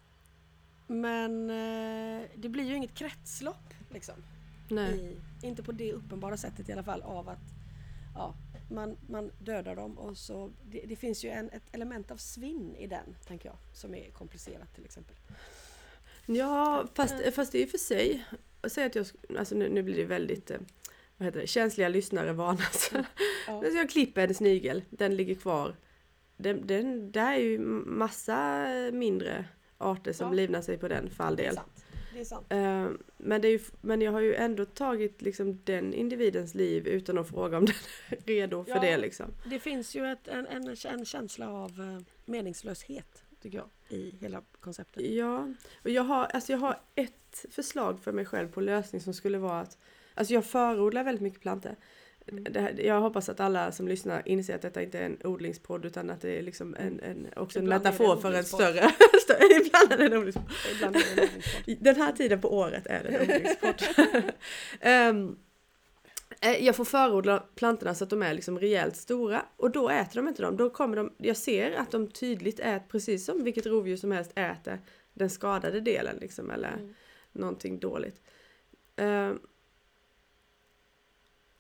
men 0.87 1.50
eh, 1.50 2.28
det 2.37 2.48
blir 2.48 2.64
ju 2.64 2.74
inget 2.76 2.94
kretslopp. 2.94 3.74
Liksom. 3.90 4.14
I, 4.72 5.16
inte 5.42 5.62
på 5.62 5.72
det 5.72 5.92
uppenbara 5.92 6.37
sättet 6.37 6.68
i 6.68 6.72
alla 6.72 6.83
fall 6.83 7.02
av 7.02 7.28
att 7.28 7.38
ja, 8.14 8.35
man, 8.70 8.96
man 9.09 9.31
dödar 9.38 9.76
dem 9.76 9.98
och 9.98 10.16
så 10.16 10.52
det, 10.70 10.81
det 10.88 10.96
finns 10.96 11.24
ju 11.24 11.28
en, 11.28 11.50
ett 11.50 11.62
element 11.72 12.11
av 12.11 12.16
svinn 12.16 12.76
i 12.76 12.87
den, 12.87 13.16
tänker 13.26 13.48
jag, 13.48 13.57
som 13.72 13.94
är 13.94 14.11
komplicerat 14.11 14.74
till 14.74 14.85
exempel. 14.85 15.16
Ja, 16.26 16.87
fast, 16.94 17.14
fast 17.35 17.52
det 17.52 17.59
är 17.59 17.61
ju 17.61 17.66
för 17.66 17.78
sig. 17.78 18.24
Säg 18.68 18.85
att 18.85 18.94
jag, 18.94 19.07
alltså 19.38 19.54
nu, 19.54 19.68
nu 19.68 19.83
blir 19.83 19.96
det 19.96 20.04
väldigt 20.04 20.50
eh, 20.50 20.59
vad 21.16 21.26
heter 21.26 21.40
det, 21.40 21.46
känsliga 21.46 21.88
lyssnare 21.88 22.33
varnas. 22.33 22.90
Ja. 23.46 23.61
Men 23.61 23.74
jag 23.74 23.90
klipper 23.90 24.28
en 24.28 24.35
snigel, 24.35 24.85
den 24.90 25.16
ligger 25.16 25.35
kvar. 25.35 25.76
Den, 26.37 26.66
den, 26.66 27.12
där 27.12 27.33
är 27.33 27.38
ju 27.38 27.59
massa 27.59 28.66
mindre 28.92 29.44
arter 29.78 30.12
som 30.12 30.26
Ja. 30.26 30.33
livnar 30.35 30.61
sig 30.61 30.78
på 30.78 30.88
den 30.88 31.11
för 31.11 31.24
all 31.24 31.37
del. 31.37 31.61
Sant. 32.24 32.46
Det 32.48 32.54
är 32.57 32.85
sant. 32.85 32.96
Eh, 33.00 33.07
Men, 33.16 33.40
det 33.40 33.48
är 33.48 33.52
ju, 33.52 33.61
men 33.81 34.00
jag 34.02 34.12
har 34.12 34.20
ju 34.20 34.35
ändå 34.35 34.64
tagit 34.64 35.22
liksom 35.22 35.61
den 35.64 35.94
individens 35.94 36.54
liv 36.54 36.87
utan 36.88 37.18
att 37.18 37.28
fråga 37.28 37.59
om 37.59 37.64
den 37.66 37.74
är 38.09 38.16
redo 38.26 38.64
för 38.64 38.70
Ja. 38.74 38.81
det 38.81 38.96
liksom. 38.96 39.26
Det 39.50 39.59
finns 39.59 39.94
ju 39.96 40.07
ett, 40.12 40.28
en, 40.28 40.46
en, 40.46 40.76
en 40.85 41.04
känsla 41.04 41.50
av 41.50 41.70
eh, 41.81 42.04
meningslöshet, 42.24 43.24
tycker 43.42 43.59
jag, 43.59 43.68
i 43.98 44.11
hela 44.20 44.42
konceptet. 44.61 45.02
Ja, 45.11 45.48
och 45.85 45.90
jag 45.90 46.02
har, 46.02 46.24
alltså 46.24 46.52
jag 46.52 46.59
har 46.59 46.81
ett 46.94 47.44
förslag 47.50 48.00
för 48.00 48.12
mig 48.12 48.24
själv 48.24 48.48
på 48.52 48.61
lösning 48.61 49.00
som 49.00 49.14
skulle 49.14 49.38
vara 49.38 49.61
att 49.61 49.78
Alltså 50.14 50.35
jag 50.35 50.44
förodlar 50.44 51.04
väldigt 51.04 51.22
mycket 51.22 51.40
plantor. 51.40 51.76
Mm. 52.28 52.54
Här, 52.54 52.80
jag 52.80 53.00
hoppas 53.00 53.28
att 53.28 53.40
alla 53.40 53.72
som 53.72 53.88
lyssnar 53.88 54.22
inser 54.28 54.54
att 54.54 54.62
detta 54.62 54.82
inte 54.82 54.98
är 54.98 55.02
en 55.06 55.18
odlingspodd 55.24 55.84
utan 55.84 56.10
att 56.10 56.20
det 56.20 56.38
är 56.38 56.42
liksom 56.42 56.74
en, 56.78 57.00
en, 57.00 57.26
också 57.36 57.58
en 57.58 57.64
Ibland 57.64 57.82
det 57.84 57.90
metafor 57.90 58.14
en 58.14 58.20
för 58.22 58.32
en 58.32 58.44
större, 58.44 58.90
ibland 59.60 59.92
är 59.92 59.96
det 59.98 60.04
en 60.06 60.18
odlingspodd. 60.18 60.44
Ibland 60.74 60.96
är 60.96 61.00
det 61.00 61.22
en 61.22 61.28
övningspodd. 61.28 61.76
Den 61.80 61.96
här 61.96 62.12
tiden 62.12 62.40
på 62.40 62.54
året 62.58 62.86
är 62.86 63.02
det 63.04 63.08
en 63.08 63.22
odlingspodd. 63.22 63.82
Eh, 66.40 66.64
jag 66.64 66.76
får 66.76 66.84
förodla 66.84 67.44
plantorna 67.54 67.94
så 67.94 68.04
att 68.04 68.10
de 68.10 68.22
är 68.22 68.34
liksom 68.34 68.58
rejält 68.58 68.96
stora 68.96 69.42
och 69.56 69.70
då 69.70 69.88
äter 69.88 70.14
de 70.16 70.28
inte 70.28 70.42
dem. 70.42 70.56
Då 70.56 70.70
kommer 70.70 70.96
de, 70.96 71.12
jag 71.18 71.36
ser 71.36 71.72
att 71.72 71.90
de 71.90 72.10
tydligt 72.10 72.60
äter, 72.60 72.88
precis 72.88 73.24
som 73.24 73.44
vilket 73.44 73.66
rovdjur 73.66 73.96
som 73.96 74.12
helst 74.12 74.32
äter 74.34 74.78
den 75.14 75.30
skadade 75.30 75.80
delen 75.80 76.16
liksom 76.20 76.50
eller 76.50 76.68
Mm. 76.74 76.94
någonting 77.32 77.78
dåligt. 77.78 78.20
Ehm, 78.96 79.38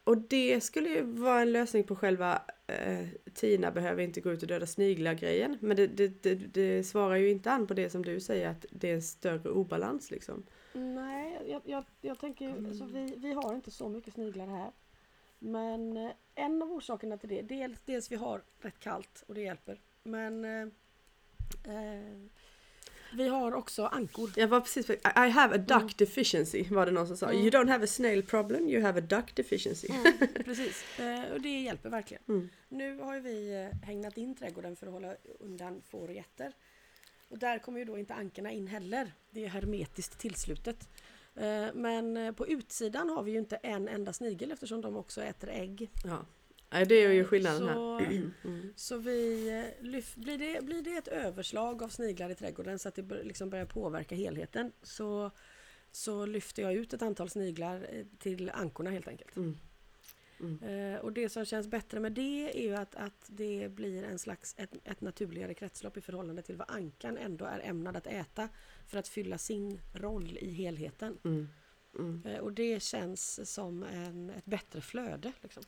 och 0.08 0.18
det 0.18 0.60
skulle 0.60 0.88
ju 0.88 1.02
vara 1.02 1.40
en 1.40 1.52
lösning 1.52 1.84
på 1.84 1.96
själva 1.96 2.42
eh, 2.66 3.06
Tina 3.34 3.70
behöver 3.70 4.02
inte 4.02 4.20
gå 4.20 4.32
ut 4.32 4.42
och 4.42 4.48
döda 4.48 4.66
sniglar 4.66 5.14
grejen. 5.14 5.58
Men 5.60 5.76
det, 5.76 5.86
det, 5.86 6.22
det, 6.22 6.34
det 6.34 6.84
svarar 6.84 7.16
ju 7.16 7.30
inte 7.30 7.50
an 7.50 7.66
på 7.66 7.74
det 7.74 7.90
som 7.90 8.04
du 8.04 8.20
säger 8.20 8.48
att 8.48 8.66
det 8.70 8.90
är 8.90 8.94
en 8.94 9.02
större 9.02 9.50
obalans 9.50 10.10
liksom. 10.10 10.46
Nej, 10.72 11.40
jag, 11.46 11.62
jag, 11.64 11.84
jag 12.00 12.18
tänker 12.18 12.48
Mm. 12.48 12.66
alltså, 12.66 12.84
vi, 12.84 13.14
vi 13.16 13.32
har 13.32 13.54
inte 13.54 13.70
så 13.70 13.88
mycket 13.88 14.14
sniglar 14.14 14.46
här. 14.46 14.72
Men 15.38 15.96
eh, 15.96 16.10
en 16.34 16.62
av 16.62 16.72
orsakerna 16.72 17.16
till 17.18 17.28
det, 17.28 17.42
dels, 17.42 17.80
dels 17.84 18.12
vi 18.12 18.16
har 18.16 18.42
rätt 18.60 18.78
kallt 18.78 19.24
och 19.26 19.34
det 19.34 19.40
hjälper. 19.40 19.80
Men 20.02 20.44
eh, 20.44 20.68
eh, 21.74 22.18
vi 23.12 23.28
har 23.28 23.54
också 23.54 23.86
ankor. 23.86 24.30
Jag 24.36 24.48
var 24.48 24.60
precis 24.60 24.90
I 24.90 24.98
have 25.14 25.54
a 25.54 25.58
duck 25.58 25.98
deficiency 25.98 26.64
var 26.70 26.86
det 26.86 26.92
någon 26.92 27.06
som 27.06 27.16
sa. 27.16 27.30
Mm. 27.30 27.42
You 27.42 27.50
don't 27.50 27.68
have 27.68 27.84
a 27.84 27.86
snail 27.86 28.22
problem, 28.22 28.68
you 28.68 28.82
have 28.82 28.98
a 28.98 29.04
duck 29.08 29.34
deficiency. 29.34 29.88
Mm, 29.90 30.12
precis, 30.44 30.98
eh, 30.98 31.32
och 31.32 31.40
det 31.40 31.60
hjälper 31.60 31.90
verkligen. 31.90 32.22
Mm. 32.28 32.48
Nu 32.68 32.98
har 32.98 33.20
vi 33.20 33.54
eh, 33.54 33.86
hägnat 33.86 34.18
in 34.18 34.36
trädgården 34.36 34.76
för 34.76 34.86
att 34.86 34.92
hålla 34.92 35.14
undan 35.40 35.82
får 35.90 36.08
och 36.08 36.14
getter. 36.14 36.52
Och 37.28 37.38
där 37.38 37.58
kommer 37.58 37.78
ju 37.78 37.84
då 37.84 37.98
inte 37.98 38.14
ankorna 38.14 38.52
in 38.52 38.66
heller. 38.66 39.12
Det 39.30 39.44
är 39.44 39.48
hermetiskt 39.48 40.18
tillslutet. 40.18 40.88
Eh, 41.34 41.66
Men 41.74 42.34
på 42.34 42.48
utsidan 42.48 43.08
har 43.10 43.22
vi 43.22 43.32
ju 43.32 43.38
inte 43.38 43.56
en 43.56 43.88
enda 43.88 44.12
snigel 44.12 44.52
eftersom 44.52 44.80
de 44.80 44.96
också 44.96 45.22
äter 45.22 45.48
ägg. 45.48 45.90
Ja. 46.04 46.26
Nej, 46.70 46.86
det 46.86 47.04
är 47.04 47.12
ju 47.12 47.24
skillnaden 47.24 47.68
här. 47.68 47.74
Så, 47.74 47.98
Mm. 47.98 48.72
så 48.76 48.96
vi 48.96 49.48
eh, 49.48 49.82
blir, 50.16 50.38
det, 50.38 50.64
blir 50.64 50.82
det 50.82 50.96
ett 50.96 51.08
överslag 51.08 51.82
av 51.82 51.88
sniglar 51.88 52.30
i 52.30 52.34
trädgården 52.34 52.78
så 52.78 52.88
att 52.88 52.94
det 52.94 53.22
liksom 53.24 53.50
börjar 53.50 53.66
påverka 53.66 54.14
helheten 54.14 54.72
så, 54.82 55.30
så 55.92 56.26
lyfter 56.26 56.62
jag 56.62 56.74
ut 56.74 56.92
ett 56.92 57.02
antal 57.02 57.30
sniglar 57.30 57.86
eh, 57.92 58.04
till 58.18 58.50
ankorna 58.50 58.90
helt 58.90 59.08
enkelt. 59.08 59.36
Mm. 59.36 59.56
Mm. 60.40 60.62
Eh, 60.62 61.00
och 61.00 61.12
det 61.12 61.28
som 61.28 61.44
känns 61.44 61.66
bättre 61.66 62.00
med 62.00 62.12
det 62.12 62.58
är 62.58 62.68
ju 62.68 62.74
att, 62.76 62.94
att 62.94 63.24
det 63.26 63.68
blir 63.68 64.04
en 64.04 64.18
slags 64.18 64.54
ett, 64.58 64.70
ett 64.84 65.00
naturligare 65.00 65.54
kretslopp 65.54 65.96
i 65.96 66.00
förhållande 66.00 66.42
till 66.42 66.56
vad 66.56 66.70
ankan 66.70 67.18
ändå 67.18 67.44
är 67.44 67.60
ämnad 67.64 67.96
att 67.96 68.06
äta 68.06 68.48
för 68.86 68.98
att 68.98 69.08
fylla 69.08 69.38
sin 69.38 69.80
roll 69.94 70.38
i 70.40 70.50
helheten. 70.52 71.18
Mm. 71.24 71.48
Mm. 71.98 72.22
Eh, 72.26 72.38
och 72.38 72.52
det 72.52 72.82
känns 72.82 73.52
som 73.52 73.82
en, 73.82 74.30
ett 74.30 74.44
bättre 74.44 74.80
flöde. 74.80 75.32
Liksom. 75.42 75.62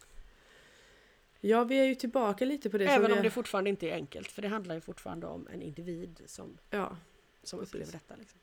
Ja, 1.40 1.64
vi 1.64 1.78
är 1.80 1.84
ju 1.84 1.94
tillbaka 1.94 2.44
lite 2.44 2.70
på 2.70 2.78
det 2.78 2.84
Även 2.86 3.10
om 3.10 3.16
har- 3.16 3.22
det 3.24 3.30
fortfarande 3.30 3.70
inte 3.70 3.88
är 3.88 3.94
enkelt 3.94 4.28
för 4.32 4.42
det 4.42 4.48
handlar 4.48 4.74
ju 4.74 4.80
fortfarande 4.80 5.26
om 5.26 5.48
en 5.52 5.62
individ 5.62 6.20
som, 6.26 6.58
Ja, 6.70 6.96
som 7.42 7.58
Precis. 7.58 7.74
upplever 7.74 7.92
detta. 7.92 8.14
Liksom. 8.16 8.38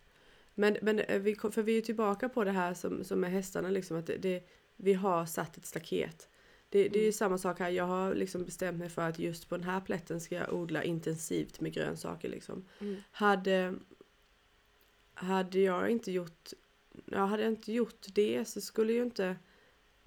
men, 0.56 0.78
men 0.82 1.00
eh, 1.00 1.20
vi, 1.20 1.36
för 1.36 1.62
vi 1.62 1.72
är 1.72 1.76
ju 1.76 1.82
tillbaka 1.82 2.30
på 2.30 2.44
det 2.44 2.52
här 2.52 2.74
som, 2.74 3.04
som 3.04 3.20
med 3.20 3.32
hästarna 3.32 3.70
liksom 3.70 3.98
att 3.98 4.06
det, 4.06 4.18
det, 4.18 4.44
vi 4.76 4.94
har 4.94 5.26
satt 5.26 5.58
ett 5.58 5.66
staket. 5.66 6.30
Det, 6.70 6.84
det 6.90 6.98
är 7.00 7.02
ju 7.02 7.06
Mm. 7.06 7.14
samma 7.14 7.38
sak 7.38 7.60
här. 7.60 7.70
Jag 7.70 7.84
har 7.88 8.14
liksom 8.16 8.46
bestämt 8.46 8.78
mig 8.80 8.90
för 8.90 9.02
att 9.02 9.20
just 9.20 9.50
på 9.50 9.58
den 9.58 9.64
här 9.64 9.82
plätten 9.82 10.22
ska 10.22 10.36
jag 10.36 10.54
odla 10.54 10.84
intensivt 10.84 11.60
med 11.62 11.74
grönsaker 11.74 12.30
liksom. 12.30 12.66
Hade, 13.12 13.74
hade 15.14 15.60
jag 15.60 15.90
inte 15.90 16.12
gjort, 16.12 16.50
ja, 17.06 17.26
hade 17.26 17.44
jag 17.44 17.52
inte 17.52 17.72
gjort 17.74 18.06
det 18.14 18.46
så 18.46 18.62
skulle 18.62 18.94
ju 18.94 19.04
inte, 19.04 19.36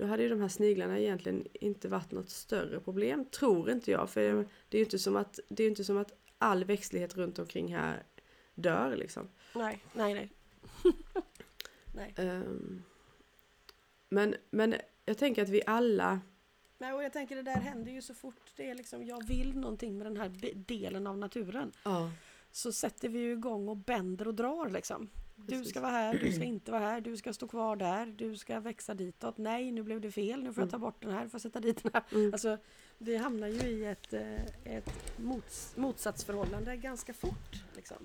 då 0.00 0.06
hade 0.06 0.22
ju 0.22 0.28
de 0.28 0.40
här 0.40 0.48
sniglarna 0.48 0.98
egentligen 0.98 1.46
inte 1.52 1.88
varit 1.88 2.10
något 2.10 2.30
större 2.30 2.80
problem, 2.80 3.24
tror 3.24 3.70
inte 3.70 3.90
jag. 3.90 4.10
För 4.10 4.20
det 4.68 4.76
är 4.76 4.78
ju 4.78 4.84
inte 4.84 4.98
som 4.98 5.16
att, 5.16 5.40
det 5.48 5.64
är 5.64 5.68
inte 5.68 5.84
som 5.84 5.98
att 5.98 6.12
all 6.38 6.64
växtlighet 6.64 7.16
runt 7.16 7.38
omkring 7.38 7.74
här 7.74 8.02
dör 8.54 8.96
liksom. 8.96 9.28
Nej, 9.54 9.82
nej, 9.92 10.14
nej. 10.14 10.30
nej. 11.94 12.14
Ehm, 12.16 12.82
men, 14.08 14.34
men 14.50 14.74
jag 15.04 15.18
tänker 15.18 15.42
att 15.42 15.48
vi 15.48 15.62
alla, 15.66 16.20
nej. 16.78 16.92
Och 16.92 17.02
jag 17.02 17.12
tänker 17.12 17.36
det 17.36 17.42
där 17.42 17.60
händer 17.60 17.92
ju 17.92 18.02
så 18.02 18.14
fort 18.14 18.52
det 18.56 18.70
är 18.70 18.74
liksom 18.74 19.04
jag 19.04 19.26
vill 19.26 19.56
någonting 19.56 19.98
med 19.98 20.06
den 20.06 20.16
här 20.16 20.54
delen 20.54 21.06
av 21.06 21.18
naturen. 21.18 21.72
ja, 21.84 22.10
Så 22.50 22.72
sätter 22.72 23.08
vi 23.08 23.18
ju 23.18 23.32
igång 23.32 23.68
och 23.68 23.76
bänder 23.76 24.28
och 24.28 24.34
drar 24.34 24.68
liksom. 24.68 25.10
Du 25.46 25.64
ska 25.64 25.80
vara 25.80 25.92
här, 25.92 26.18
du 26.18 26.32
ska 26.32 26.44
inte 26.44 26.72
vara 26.72 26.80
här, 26.80 27.00
du 27.00 27.16
ska 27.16 27.32
stå 27.32 27.48
kvar 27.48 27.76
där, 27.76 28.06
du 28.06 28.36
ska 28.36 28.60
växa 28.60 28.94
ditåt. 28.94 29.38
Nej, 29.38 29.72
nu 29.72 29.82
blev 29.82 30.00
det 30.00 30.10
fel, 30.10 30.42
nu 30.42 30.52
får 30.52 30.62
jag 30.62 30.70
ta 30.70 30.78
bort 30.78 31.02
den 31.02 31.10
här, 31.10 31.28
får 31.28 31.38
sätta 31.38 31.60
dit 31.60 31.82
den 31.82 31.92
här. 31.94 32.02
Mm. 32.12 32.32
Alltså, 32.32 32.58
vi 32.98 33.16
hamnar 33.16 33.48
ju 33.48 33.68
i 33.68 33.84
ett, 33.84 34.12
eh, 34.12 34.44
ett 34.64 35.18
mots, 35.18 35.76
motsatsförhållande 35.76 36.76
ganska 36.76 37.12
fort. 37.12 37.64
Liksom. 37.76 37.96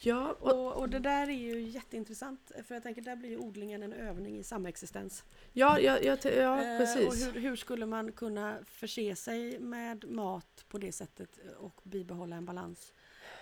ja 0.00 0.36
och, 0.40 0.66
Och, 0.66 0.76
och 0.76 0.88
det 0.88 0.98
där 0.98 1.28
är 1.28 1.32
ju 1.32 1.60
jätteintressant, 1.60 2.52
för 2.64 2.74
jag 2.74 2.82
tänker 2.82 3.02
där 3.02 3.16
blir 3.16 3.30
ju 3.30 3.36
odlingen 3.36 3.82
en 3.82 3.92
övning 3.92 4.38
i 4.38 4.42
samexistens. 4.42 5.24
ja, 5.52 5.78
ja, 5.78 5.98
ja, 6.02 6.16
ja 6.24 6.64
Eh, 6.64 6.78
precis. 6.78 7.06
Och 7.06 7.14
hur, 7.14 7.40
hur 7.40 7.56
skulle 7.56 7.86
man 7.86 8.12
kunna 8.12 8.58
förse 8.64 9.16
sig 9.16 9.58
med 9.58 10.10
mat 10.10 10.64
på 10.68 10.78
det 10.78 10.92
sättet 10.92 11.38
och 11.58 11.80
bibehålla 11.84 12.36
en 12.36 12.44
balans? 12.44 12.92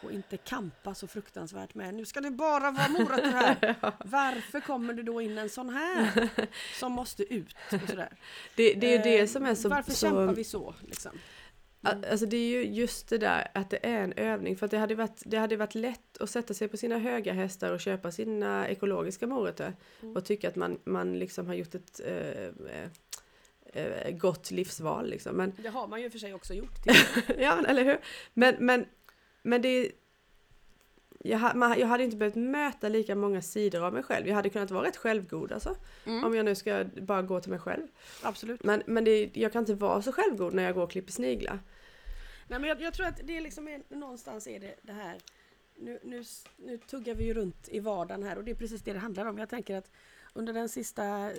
Och 0.02 0.12
inte 0.12 0.36
kampa 0.36 0.94
så 0.94 1.06
fruktansvärt 1.06 1.74
med 1.74 1.94
nu 1.94 2.04
ska 2.04 2.20
det 2.20 2.30
bara 2.30 2.70
vara 2.70 2.88
morötter 2.88 3.30
här. 3.30 3.74
Varför 4.04 4.60
kommer 4.60 4.94
det 4.94 5.02
då 5.02 5.20
in 5.20 5.38
en 5.38 5.48
sån 5.50 5.68
här 5.68 6.28
som 6.78 6.92
måste 6.92 7.34
ut? 7.34 7.56
Och 7.82 7.88
sådär. 7.88 8.16
Det, 8.56 8.74
det 8.74 8.94
är 8.94 9.02
det 9.04 9.18
Eh, 9.20 9.26
som 9.26 9.46
är 9.46 9.54
så... 9.54 9.68
Varför 9.68 9.92
så, 9.92 10.06
kämpar 10.06 10.34
vi 10.34 10.44
så? 10.44 10.74
Liksom? 10.86 11.12
A- 11.82 11.94
Alltså 12.10 12.26
det 12.26 12.36
är 12.36 12.48
ju 12.48 12.64
just 12.66 13.08
det 13.08 13.18
där 13.18 13.48
att 13.54 13.70
det 13.70 13.86
är 13.86 14.00
en 14.02 14.12
övning 14.12 14.56
för 14.56 14.64
att 14.64 14.70
det 14.70 14.78
hade 14.78 14.94
varit, 14.94 15.22
det 15.26 15.36
hade 15.38 15.56
varit 15.56 15.74
lätt 15.74 16.18
att 16.20 16.30
sätta 16.30 16.54
sig 16.54 16.68
på 16.68 16.76
sina 16.76 16.98
höga 16.98 17.32
hästar 17.32 17.72
och 17.72 17.80
köpa 17.80 18.10
sina 18.12 18.68
ekologiska 18.68 19.26
morötter 19.26 19.76
Mm. 20.02 20.16
och 20.16 20.24
tycka 20.24 20.48
att 20.48 20.56
man, 20.56 20.78
man 20.84 21.18
liksom 21.18 21.46
har 21.46 21.54
gjort 21.54 21.74
ett 21.74 22.00
eh, 23.74 24.10
gott 24.10 24.50
livsval 24.50 25.10
liksom. 25.10 25.36
Men, 25.36 25.52
Det 25.62 25.68
har 25.68 25.86
man 25.88 26.02
ju 26.02 26.10
för 26.10 26.18
sig 26.18 26.34
också 26.34 26.54
gjort. 26.54 26.78
Ja 27.38 27.64
eller 27.66 27.84
hur? 27.84 27.98
Men, 28.34 28.54
men, 28.58 28.86
men 29.42 29.62
det 29.62 29.92
jag, 31.20 31.56
man, 31.56 31.78
jag 31.78 31.86
hade 31.86 32.04
inte 32.04 32.16
behövt 32.16 32.34
möta 32.34 32.88
lika 32.88 33.14
många 33.14 33.42
sidor 33.42 33.84
av 33.84 33.92
mig 33.92 34.02
själv. 34.02 34.28
Jag 34.28 34.34
hade 34.34 34.50
kunnat 34.50 34.70
vara 34.70 34.86
rätt 34.86 34.96
självgod 34.96 35.52
alltså. 35.52 35.76
Mm. 36.06 36.24
Om 36.24 36.34
jag 36.34 36.44
nu 36.44 36.54
ska 36.54 36.84
bara 37.00 37.22
gå 37.22 37.40
till 37.40 37.50
mig 37.50 37.60
själv. 37.60 37.86
Absolut. 38.22 38.64
Men, 38.64 38.82
men 38.86 39.04
det, 39.04 39.30
jag 39.36 39.52
kan 39.52 39.62
inte 39.62 39.74
vara 39.74 40.02
så 40.02 40.12
självgod 40.12 40.54
när 40.54 40.62
jag 40.62 40.74
går 40.74 40.82
och 40.82 40.90
klipper 40.90 41.12
sniglar. 41.12 41.60
Nej, 42.48 42.60
men 42.60 42.68
jag, 42.68 42.80
jag 42.80 42.94
tror 42.94 43.06
att 43.06 43.20
det 43.24 43.40
liksom 43.40 43.68
är, 43.68 43.82
någonstans 43.88 44.46
är 44.46 44.60
det 44.60 44.74
det 44.82 44.92
här 44.92 45.18
nu, 45.76 45.98
nu, 46.02 46.24
nu 46.56 46.78
tuggar 46.78 47.14
vi 47.14 47.24
ju 47.24 47.34
runt 47.34 47.68
i 47.68 47.80
vardagen 47.80 48.22
här 48.22 48.36
och 48.36 48.44
det 48.44 48.50
är 48.50 48.54
precis 48.54 48.82
det 48.82 48.92
det 48.92 48.98
handlar 48.98 49.26
om. 49.26 49.38
Jag 49.38 49.48
tänker 49.48 49.76
att 49.76 49.90
under 50.32 50.52
den 50.52 50.68
sista 50.68 51.30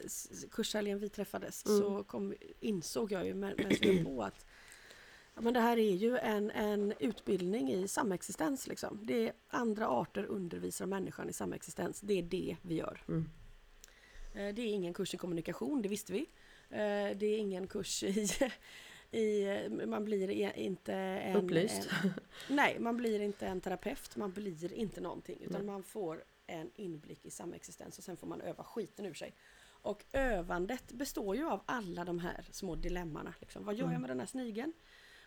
kurshelgen 0.52 1.00
vi 1.00 1.10
träffades 1.10 1.66
mm. 1.66 1.82
så 1.82 2.04
kom, 2.04 2.34
insåg 2.60 3.12
jag 3.12 3.26
ju 3.26 3.34
medan 3.34 3.70
vi 3.82 4.04
på 4.04 4.24
att 4.24 4.46
ja, 5.40 5.44
men 5.44 5.54
det 5.54 5.60
här 5.60 5.78
är 5.78 5.96
ju 5.96 6.18
en, 6.18 6.52
en 6.52 6.94
utbildning 7.00 7.72
i 7.72 7.88
samexistens. 7.88 8.68
Liksom. 8.68 9.00
Det 9.04 9.28
är 9.28 9.34
andra 9.50 9.88
arter 9.88 10.26
undervisar 10.26 10.86
människan 10.86 11.30
i 11.30 11.34
samexistens. 11.34 12.02
Det 12.02 12.14
är 12.14 12.24
det 12.24 12.58
vi 12.62 12.76
gör. 12.76 13.04
Mm. 13.08 13.30
Eh, 14.36 14.56
det 14.56 14.62
är 14.62 14.68
ingen 14.68 14.94
kurs 14.94 15.14
i 15.14 15.18
kommunikation, 15.18 15.82
det 15.82 15.90
visste 15.90 16.14
vi. 16.14 16.20
Eh, 16.70 17.18
det 17.18 17.26
är 17.26 17.38
ingen 17.38 17.68
kurs 17.68 18.04
i 18.04 18.28
i, 19.18 19.70
man 19.88 20.06
blir 20.06 20.30
inte 20.58 20.94
en... 20.94 21.36
Upplyst? 21.36 21.90
En, 22.04 22.14
nej, 22.56 22.80
man 22.80 22.98
blir 22.98 23.20
inte 23.20 23.48
en 23.48 23.62
terapeut, 23.62 24.16
man 24.16 24.32
blir 24.32 24.74
inte 24.74 25.02
någonting. 25.02 25.38
Utan 25.42 25.62
nej. 25.62 25.66
man 25.66 25.84
får 25.84 26.24
en 26.48 26.72
inblick 26.76 27.26
i 27.26 27.32
samexistens 27.32 27.98
och 27.98 28.04
sen 28.04 28.18
får 28.18 28.28
man 28.28 28.42
öva 28.42 28.64
skiten 28.64 29.06
ur 29.06 29.14
sig. 29.14 29.34
Och 29.82 30.06
övandet 30.12 30.92
består 30.92 31.36
ju 31.36 31.50
av 31.50 31.62
alla 31.66 32.06
de 32.06 32.20
här 32.20 32.46
små 32.52 32.76
dilemmana. 32.76 33.34
Liksom. 33.40 33.66
Vad 33.66 33.76
gör 33.76 33.84
mm. 33.84 33.94
jag 33.94 34.02
med 34.02 34.10
den 34.10 34.20
här 34.20 34.28
snigeln? 34.28 34.74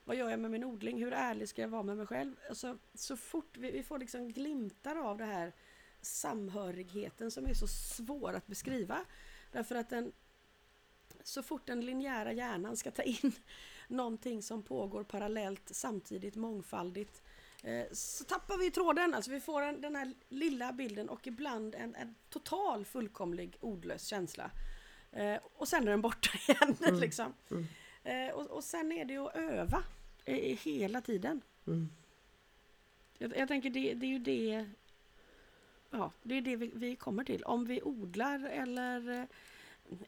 Vad 0.04 0.16
gör 0.16 0.30
jag 0.30 0.40
med 0.40 0.50
min 0.50 0.64
odling? 0.64 1.02
Hur 1.02 1.12
ärlig 1.12 1.48
ska 1.48 1.62
jag 1.62 1.68
vara 1.68 1.82
med 1.82 1.96
mig 1.96 2.06
själv? 2.06 2.34
Alltså, 2.48 2.78
så 2.94 3.16
fort 3.16 3.56
vi, 3.56 3.70
vi 3.70 3.82
får 3.82 3.98
liksom 3.98 4.28
glimtar 4.28 4.96
av 4.96 5.18
det 5.18 5.24
här 5.24 5.52
samhörigheten 6.00 7.30
som 7.30 7.46
är 7.46 7.54
så 7.54 7.66
svår 7.66 8.32
att 8.32 8.46
beskriva. 8.46 9.04
Därför 9.52 9.74
att 9.74 9.90
den, 9.90 10.12
så 11.22 11.42
fort 11.42 11.66
den 11.66 11.80
linjära 11.80 12.32
hjärnan 12.32 12.76
ska 12.76 12.90
ta 12.90 13.02
in 13.02 13.32
någonting 13.88 14.42
som 14.42 14.62
pågår 14.62 15.04
parallellt, 15.04 15.70
samtidigt, 15.70 16.36
mångfaldigt, 16.36 17.22
eh, 17.62 17.86
så 17.92 18.24
tappar 18.24 18.58
vi 18.58 18.70
tråden. 18.70 19.14
Alltså 19.14 19.30
vi 19.30 19.40
får 19.40 19.62
en, 19.62 19.80
den 19.80 19.96
här 19.96 20.14
lilla 20.28 20.72
bilden 20.72 21.08
och 21.08 21.26
ibland 21.26 21.74
en, 21.74 21.94
en 21.94 22.14
total 22.30 22.84
fullkomlig 22.84 23.56
ordlös 23.60 24.06
känsla. 24.06 24.50
Eh, 25.12 25.36
och 25.56 25.68
sen 25.68 25.82
är 25.82 25.90
den 25.90 26.02
borta 26.02 26.30
igen. 26.48 26.76
Mm. 26.86 27.00
liksom. 27.00 27.34
Mm. 27.50 27.66
Eh, 28.04 28.34
och, 28.34 28.50
och 28.50 28.64
sen 28.64 28.92
är 28.92 29.04
det 29.04 29.16
att 29.16 29.36
öva 29.36 29.82
hela 30.24 31.00
tiden. 31.00 31.40
Mm. 31.66 31.88
Jag, 33.18 33.36
jag, 33.36 33.48
tänker 33.48 33.70
det, 33.70 33.94
det 33.94 34.06
är 34.06 34.10
ju 34.10 34.18
det 34.18 34.66
Ja, 35.92 36.12
det 36.22 36.34
är 36.34 36.42
det 36.42 36.56
vi, 36.56 36.70
vi 36.74 36.96
kommer 36.96 37.24
till. 37.24 37.44
Om 37.44 37.64
vi 37.64 37.82
odlar 37.82 38.44
eller 38.44 39.26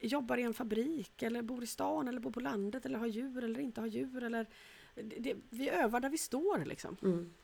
jobbar 0.00 0.36
i 0.36 0.42
en 0.42 0.54
fabrik 0.54 1.22
eller 1.22 1.42
bor 1.42 1.62
i 1.62 1.66
stan 1.66 2.08
eller 2.08 2.20
bor 2.20 2.30
på 2.30 2.40
landet 2.40 2.86
eller 2.86 2.98
har 2.98 3.06
djur 3.06 3.44
eller 3.44 3.60
inte 3.60 3.80
har 3.80 3.88
djur. 3.88 4.22
Eller, 4.22 4.46
det, 4.94 5.34
vi 5.50 5.70
övar 5.70 6.00
där 6.00 6.08
vi 6.08 6.18
står 6.18 6.64
liksom. 6.64 6.96
Mm. 7.02 7.34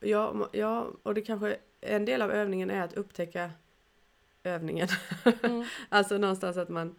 Ja, 0.00 0.48
ja, 0.52 0.90
och 1.02 1.14
det 1.14 1.20
kanske 1.20 1.56
en 1.80 2.04
del 2.04 2.22
av 2.22 2.30
övningen 2.30 2.70
är 2.70 2.82
att 2.82 2.92
upptäcka 2.92 3.50
övningen. 4.42 4.88
Mm. 5.42 5.64
alltså 5.88 6.18
någonstans 6.18 6.56
att 6.56 6.68
man, 6.68 6.94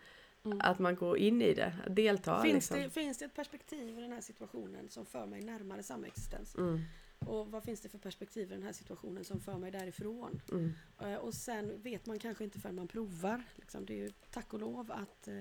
mm. 0.52 0.62
att 0.62 0.80
man 0.80 0.96
går 0.96 1.18
in 1.18 1.42
i 1.42 1.54
det, 1.54 1.74
deltar. 1.90 2.42
Finns, 2.42 2.54
liksom. 2.54 2.82
det, 2.82 2.90
finns 2.90 3.18
det 3.18 3.26
ett 3.26 3.36
perspektiv 3.36 3.98
i 3.98 4.02
den 4.02 4.12
här 4.12 4.22
situationen 4.22 4.90
som 4.90 5.06
för 5.06 5.26
mig 5.26 5.42
närmare 5.42 5.84
samexistens? 5.84 6.56
Mm. 6.56 6.82
Och 7.20 7.52
vad 7.52 7.64
finns 7.64 7.82
det 7.82 7.90
för 7.90 7.98
perspektiv 7.98 8.52
i 8.52 8.56
den 8.56 8.64
här 8.64 8.74
situationen 8.74 9.24
som 9.24 9.40
för 9.40 9.58
mig 9.58 9.72
därifrån? 9.72 10.42
Mm. 10.52 10.74
Eh, 11.00 11.16
och 11.16 11.34
sen 11.34 11.82
vet 11.82 12.06
man 12.06 12.20
kanske 12.20 12.44
inte 12.44 12.60
förrän 12.60 12.76
man 12.76 12.88
provar. 12.88 13.44
Liksom. 13.56 13.86
Det 13.86 13.94
är 13.94 13.98
ju 13.98 14.12
tack 14.32 14.54
och 14.54 14.60
lov 14.60 14.92
att 14.92 15.28
eh, 15.28 15.40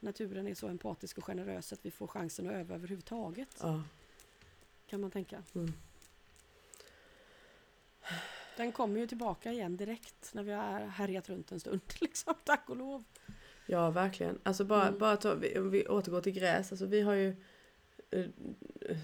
naturen 0.00 0.46
är 0.46 0.54
så 0.54 0.68
empatisk 0.68 1.18
och 1.18 1.24
generös 1.24 1.72
att 1.72 1.86
vi 1.86 1.90
får 1.90 2.06
chansen 2.06 2.46
att 2.46 2.52
öva 2.52 2.74
överhuvudtaget. 2.74 3.56
Ja. 3.60 3.82
Kan 4.86 5.00
man 5.00 5.10
tänka. 5.10 5.42
Mm. 5.54 5.72
Den 8.56 8.72
kommer 8.72 9.00
ju 9.00 9.06
tillbaka 9.06 9.52
igen 9.52 9.76
direkt 9.76 10.34
när 10.34 10.42
vi 10.42 10.52
har 10.52 10.80
härjat 10.80 11.28
runt 11.28 11.52
en 11.52 11.60
stund. 11.60 11.80
Liksom, 12.00 12.34
tack 12.44 12.70
och 12.70 12.76
lov. 12.76 13.04
Ja, 13.70 13.90
verkligen. 13.90 14.38
Alltså 14.42 14.64
bara, 14.64 14.86
mm. 14.86 14.98
bara 14.98 15.16
ta, 15.16 15.32
om 15.32 15.70
vi 15.70 15.86
återgår 15.88 16.20
till 16.20 16.32
gräs. 16.32 16.72
Alltså 16.72 16.86
vi 16.86 17.00
har 17.00 17.14
ju 17.14 17.36
Eh, 18.10 18.26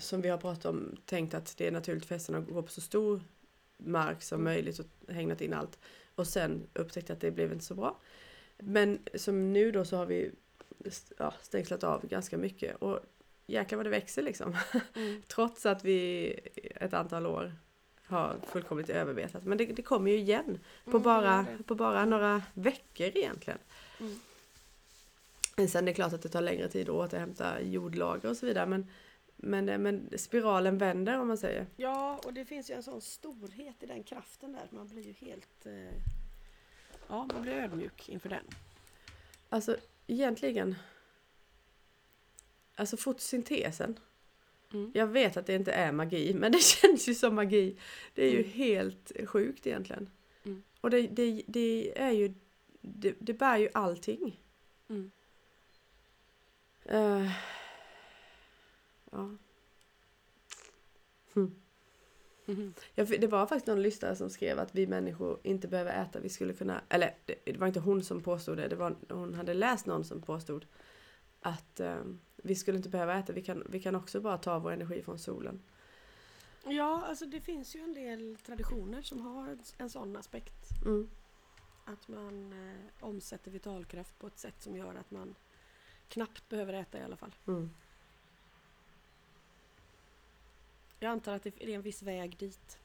som 0.01 0.21
vi 0.21 0.29
har 0.29 0.39
pratat 0.39 0.65
om 0.65 0.97
tänkt 1.05 1.35
att 1.35 1.57
det 1.57 1.67
är 1.67 1.73
naturligt 1.73 2.07
för 2.07 2.15
hästarna 2.15 2.39
att 2.39 2.49
gå 2.49 2.63
på 2.63 2.71
så 2.71 2.81
stor 2.81 3.21
mark 3.77 4.23
som 4.23 4.41
mm. 4.41 4.45
möjligt 4.45 4.79
och 4.79 5.15
hägnat 5.15 5.41
in 5.41 5.55
allt. 5.55 5.79
Och 6.15 6.27
sen 6.27 6.67
upptäckte 6.73 7.13
att 7.13 7.21
det 7.21 7.31
blev 7.31 7.53
inte 7.53 7.65
så 7.65 7.75
bra. 7.75 8.01
Men 8.59 8.99
som 9.15 9.53
nu 9.53 9.73
då 9.73 9.85
så 9.85 9.97
har 9.97 10.07
vi 10.07 10.31
ja, 11.19 11.35
stängslat 11.43 11.85
av 11.85 12.07
ganska 12.07 12.39
mycket 12.39 12.77
och 12.77 13.01
jäklar 13.47 13.77
vad 13.77 13.87
det 13.87 13.91
växer 13.91 14.23
liksom. 14.23 14.57
Mm. 14.95 15.23
Trots 15.27 15.67
att 15.67 15.85
vi 15.85 16.31
ett 16.75 16.95
antal 16.95 17.27
år 17.27 17.55
har 18.03 18.37
fullkomligt 18.47 18.91
överbetat. 18.91 19.45
Men 19.45 19.59
det, 19.59 19.65
det 19.67 19.83
kommer 19.83 20.11
ju 20.11 20.17
igen 20.17 20.59
på, 20.85 20.91
mm, 20.91 21.03
bara, 21.03 21.47
på 21.67 21.75
bara 21.75 22.05
några 22.05 22.43
veckor 22.55 23.07
egentligen. 23.07 23.59
Mm. 24.01 24.21
Sen 25.57 25.85
är 25.85 25.87
det 25.87 25.95
klart 25.95 26.13
att 26.13 26.23
det 26.23 26.29
tar 26.29 26.41
längre 26.41 26.69
tid 26.69 26.89
att 26.89 26.95
återhämta 26.95 27.61
jordlager 27.63 28.29
och 28.29 28.37
så 28.37 28.47
vidare 28.47 28.67
men, 28.67 28.87
men, 29.37 29.69
eh, 29.69 29.79
men 29.79 30.19
spiralen 30.19 30.79
vänder 30.79 31.21
om 31.21 31.29
man 31.29 31.39
säger. 31.39 31.67
Ja, 31.77 32.21
och 32.25 32.33
det 32.33 32.45
finns 32.45 32.71
ju 32.71 32.75
en 32.75 32.83
sån 32.83 33.01
storhet 33.01 33.83
i 33.83 33.87
den 33.87 34.03
kraften 34.03 34.53
där. 34.53 34.69
Man 34.71 34.89
blir 34.89 35.03
ju 35.03 35.13
helt... 35.13 35.67
Eh, 35.67 35.73
ja, 37.09 37.29
man 37.33 37.43
blir 37.43 37.53
ödmjuk 37.53 38.09
inför 38.09 38.29
den. 38.29 38.45
Alltså 39.49 39.77
egentligen... 40.07 40.75
Alltså 42.75 42.97
fotosyntesen. 42.97 43.99
Mm. 44.73 44.91
Jag 44.95 45.07
vet 45.07 45.37
att 45.37 45.47
det 45.47 45.55
inte 45.55 45.73
är 45.73 45.93
magi, 45.93 46.35
men 46.35 46.53
det 46.53 46.63
känns 46.63 47.09
ju 47.09 47.15
som 47.15 47.35
magi. 47.35 47.77
Det 48.15 48.25
är 48.25 48.31
ju 48.31 48.41
mm. 48.41 48.51
helt 48.51 49.13
sjukt 49.27 49.67
egentligen. 49.67 50.11
Mm. 50.45 50.63
Och 50.81 50.91
det, 50.91 51.07
det, 51.07 51.43
det, 51.47 51.99
är 51.99 52.11
ju... 52.11 52.35
Det, 52.81 53.15
det 53.19 53.35
bär 53.35 53.57
ju 53.59 53.69
allting. 53.75 54.43
Mm. 54.89 55.11
Uh, 56.91 57.31
ja. 59.11 59.37
Mm. 61.37 61.55
Mm. 62.47 62.75
Ja, 62.95 63.05
det 63.05 63.27
var 63.27 63.47
faktiskt 63.47 63.67
någon 63.67 63.83
lyssnare 63.83 64.17
som 64.17 64.31
skrev 64.31 64.59
att 64.59 64.75
vi 64.75 64.87
människor 64.87 65.41
inte 65.43 65.69
behöver 65.69 66.03
äta. 66.03 66.21
Vi 66.21 66.29
skulle 66.29 66.53
kunna, 66.53 66.81
eller 66.89 67.15
det, 67.25 67.35
det 67.45 67.59
var 67.59 67.67
inte 67.67 67.81
hon 67.81 68.03
som 68.03 68.23
påstod 68.23 68.57
det, 68.57 68.69
det 68.69 68.77
var, 68.77 68.97
hon 69.09 69.35
hade 69.35 69.55
läst 69.55 69.87
någon 69.87 70.05
som 70.05 70.23
påstod 70.23 70.67
att 71.41 71.81
um, 71.81 72.21
vi 72.37 72.55
skulle 72.55 72.77
inte 72.77 72.89
behöva 72.89 73.19
äta, 73.19 73.33
vi 73.33 73.43
kan, 73.43 73.63
vi 73.69 73.81
kan 73.81 73.95
också 73.95 74.21
bara 74.21 74.39
ta 74.39 74.59
vår 74.59 74.73
energi 74.73 75.03
från 75.03 75.19
solen. 75.19 75.63
Ja, 76.65 77.05
alltså 77.07 77.27
det 77.27 77.41
finns 77.41 77.77
ju 77.77 77.81
en 77.81 77.95
del 77.95 78.37
traditioner 78.47 79.03
som 79.03 79.21
har 79.21 79.59
en 79.79 79.91
sån 79.91 80.17
aspekt. 80.17 80.85
Mm. 80.85 81.11
Att 81.85 82.09
man 82.09 82.53
eh, 82.53 83.05
omsätter 83.05 83.51
vitalkraft 83.51 84.19
på 84.19 84.27
ett 84.27 84.39
sätt 84.39 84.63
som 84.63 84.77
gör 84.77 84.95
att 84.95 85.11
man 85.11 85.35
knappt 86.09 86.49
behöver 86.49 86.73
äta 86.73 86.99
i 86.99 87.03
alla 87.03 87.17
fall. 87.17 87.35
Mm. 87.47 87.71
Jag 91.01 91.11
antar 91.11 91.35
att 91.35 91.43
det 91.43 91.65
är 91.65 91.69
en 91.69 91.83
viss 91.83 92.03
väg 92.03 92.37
dit. 92.37 92.79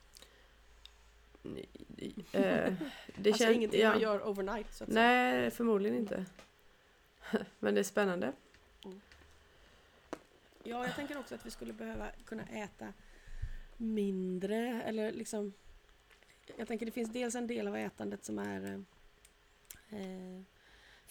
Nej, 1.41 1.69
eh, 2.31 2.41
det 3.15 3.29
alltså 3.29 3.43
känns, 3.43 3.55
ingenting 3.55 3.81
ja. 3.81 3.89
man 3.89 4.01
gör 4.01 4.27
overnight? 4.27 4.73
Så 4.73 4.83
att 4.83 4.89
Nej, 4.89 5.33
säga. 5.33 5.51
förmodligen 5.51 5.97
inte. 5.97 6.25
Men 7.59 7.73
det 7.73 7.81
är 7.81 7.83
spännande. 7.83 8.33
Mm. 8.85 9.01
Ja, 10.63 10.85
jag 10.85 10.95
tänker 10.95 11.19
också 11.19 11.35
att 11.35 11.45
vi 11.45 11.51
skulle 11.51 11.73
behöva 11.73 12.07
kunna 12.25 12.43
äta 12.43 12.93
mindre 13.77 14.83
eller 14.83 15.11
liksom 15.11 15.53
Jag 16.57 16.67
tänker 16.67 16.85
det 16.85 16.91
finns 16.91 17.11
dels 17.11 17.35
en 17.35 17.47
del 17.47 17.67
av 17.67 17.75
ätandet 17.75 18.25
som 18.25 18.39
är 18.39 18.83
eh, 19.89 20.41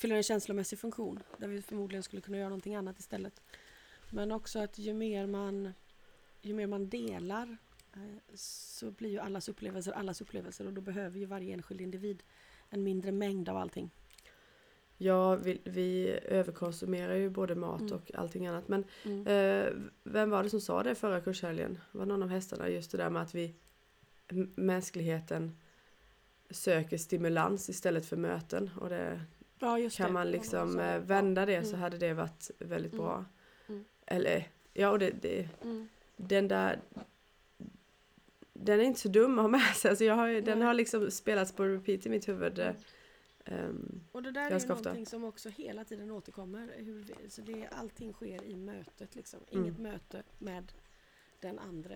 fyller 0.00 0.16
en 0.16 0.22
känslomässig 0.22 0.78
funktion 0.78 1.22
där 1.38 1.48
vi 1.48 1.62
förmodligen 1.62 2.02
skulle 2.02 2.22
kunna 2.22 2.38
göra 2.38 2.48
någonting 2.48 2.74
annat 2.74 2.98
istället. 2.98 3.42
Men 4.10 4.32
också 4.32 4.58
att 4.58 4.78
ju 4.78 4.94
mer 4.94 5.26
man, 5.26 5.72
ju 6.42 6.54
mer 6.54 6.66
man 6.66 6.88
delar 6.88 7.56
eh, 7.92 8.34
så 8.34 8.90
blir 8.90 9.10
ju 9.10 9.18
allas 9.18 9.48
upplevelser 9.48 9.92
allas 9.92 10.20
upplevelser 10.20 10.66
och 10.66 10.72
då 10.72 10.80
behöver 10.80 11.18
ju 11.18 11.24
varje 11.24 11.54
enskild 11.54 11.80
individ 11.80 12.22
en 12.68 12.82
mindre 12.82 13.12
mängd 13.12 13.48
av 13.48 13.56
allting. 13.56 13.90
Ja, 14.96 15.36
vi, 15.36 15.60
vi 15.64 16.18
överkonsumerar 16.24 17.14
ju 17.14 17.30
både 17.30 17.54
mat 17.54 17.80
mm. 17.80 17.92
och 17.92 18.14
allting 18.14 18.46
annat. 18.46 18.68
Men 18.68 18.84
mm. 19.04 19.26
eh, 19.26 19.72
vem 20.02 20.30
var 20.30 20.42
det 20.42 20.50
som 20.50 20.60
sa 20.60 20.82
det 20.82 20.94
förra 20.94 21.20
kurshelgen? 21.20 21.78
Var 21.92 22.06
någon 22.06 22.22
av 22.22 22.28
hästarna 22.28 22.68
just 22.68 22.90
det 22.90 22.98
där 22.98 23.10
med 23.10 23.22
att 23.22 23.34
vi 23.34 23.54
mänskligheten 24.54 25.56
söker 26.50 26.98
stimulans 26.98 27.68
istället 27.68 28.06
för 28.06 28.16
möten. 28.16 28.70
Och 28.80 28.88
det, 28.88 29.20
Ja, 29.60 29.90
kan 29.92 30.06
det. 30.06 30.12
man 30.12 30.30
liksom 30.30 30.78
ja, 30.78 30.84
eh, 30.84 31.00
vända 31.00 31.46
det 31.46 31.64
så 31.64 31.68
mm. 31.68 31.80
hade 31.80 31.98
det 31.98 32.14
varit 32.14 32.50
väldigt 32.58 32.92
bra. 32.92 33.14
Mm. 33.14 33.24
mm. 33.68 33.84
Eller 34.06 34.48
ja, 34.72 34.90
och 34.90 34.98
det, 34.98 35.10
det 35.10 35.48
mm. 35.62 35.88
den 36.16 36.48
där 36.48 36.80
den 38.52 38.80
är 38.80 38.84
inte 38.84 39.00
så 39.00 39.08
dum 39.08 39.38
att 39.38 39.42
ha 39.42 39.48
med 39.48 39.76
sig. 39.76 39.88
Alltså 39.88 40.04
jag 40.04 40.14
har, 40.14 40.28
den 40.28 40.62
har 40.62 40.74
liksom 40.74 41.10
spelats 41.10 41.52
på 41.52 41.64
repeat 41.64 42.06
i 42.06 42.08
mitt 42.08 42.28
huvud. 42.28 42.74
Um, 43.46 44.00
och 44.12 44.22
det 44.22 44.30
där 44.30 44.50
är 44.50 44.60
ju 44.60 44.66
någonting 44.66 45.06
som 45.06 45.24
också 45.24 45.48
hela 45.48 45.84
tiden 45.84 46.10
återkommer. 46.10 46.74
Hur 46.76 47.06
så 47.28 47.42
det, 47.42 47.68
allting 47.72 48.12
sker 48.12 48.44
i 48.44 48.56
mötet 48.56 49.14
liksom. 49.14 49.40
Inget 49.50 49.78
möte 49.78 50.22
med 50.38 50.72
den 51.40 51.58
andra. 51.58 51.94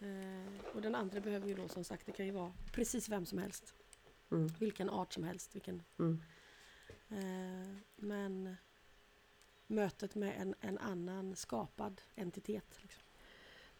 Eh, 0.00 0.74
och 0.74 0.82
den 0.82 0.94
andra 0.94 1.20
behöver 1.20 1.48
ju 1.48 1.54
då 1.54 1.68
som 1.68 1.84
sagt, 1.84 2.06
det 2.06 2.12
kan 2.12 2.26
ju 2.26 2.32
vara 2.32 2.52
precis 2.72 3.08
vem 3.08 3.26
som 3.26 3.38
helst. 3.38 3.74
Mm. 4.30 4.48
Vilken 4.58 4.90
art 4.90 5.12
som 5.12 5.24
helst. 5.24 5.54
Vilken, 5.54 5.82
Mm. 5.98 6.22
Men 7.96 8.56
mötet 9.66 10.14
med 10.14 10.34
en, 10.40 10.54
en 10.60 10.78
annan 10.78 11.36
skapad 11.36 12.00
entitet. 12.14 12.78
Liksom. 12.82 13.02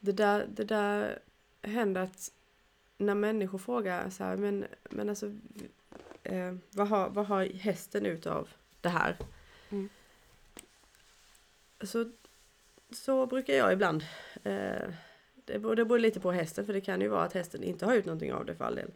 Det 0.00 0.12
där, 0.12 0.46
det 0.50 0.64
där 0.64 1.18
händer 1.62 2.00
att 2.00 2.32
när 2.98 3.14
människor 3.14 3.58
frågar 3.58 4.10
så 4.10 4.24
här, 4.24 4.36
men, 4.36 4.66
men 4.90 5.08
alltså 5.08 5.32
eh, 6.22 6.54
vad, 6.70 6.88
har, 6.88 7.10
vad 7.10 7.26
har 7.26 7.44
hästen 7.44 8.06
ut 8.06 8.26
av 8.26 8.48
det 8.80 8.88
här? 8.88 9.16
Mm. 9.70 9.88
Så, 11.80 12.10
så 12.90 13.26
brukar 13.26 13.54
jag 13.54 13.72
ibland 13.72 14.02
eh, 14.44 14.88
det, 15.34 15.58
beror, 15.58 15.76
det 15.76 15.84
beror 15.84 15.98
lite 15.98 16.20
på 16.20 16.32
hästen 16.32 16.66
för 16.66 16.72
det 16.72 16.80
kan 16.80 17.00
ju 17.00 17.08
vara 17.08 17.24
att 17.24 17.32
hästen 17.32 17.62
inte 17.62 17.86
har 17.86 17.94
ut 17.94 18.04
någonting 18.04 18.32
av 18.32 18.46
det 18.46 18.54
för 18.54 18.64
all 18.64 18.74
del. 18.74 18.90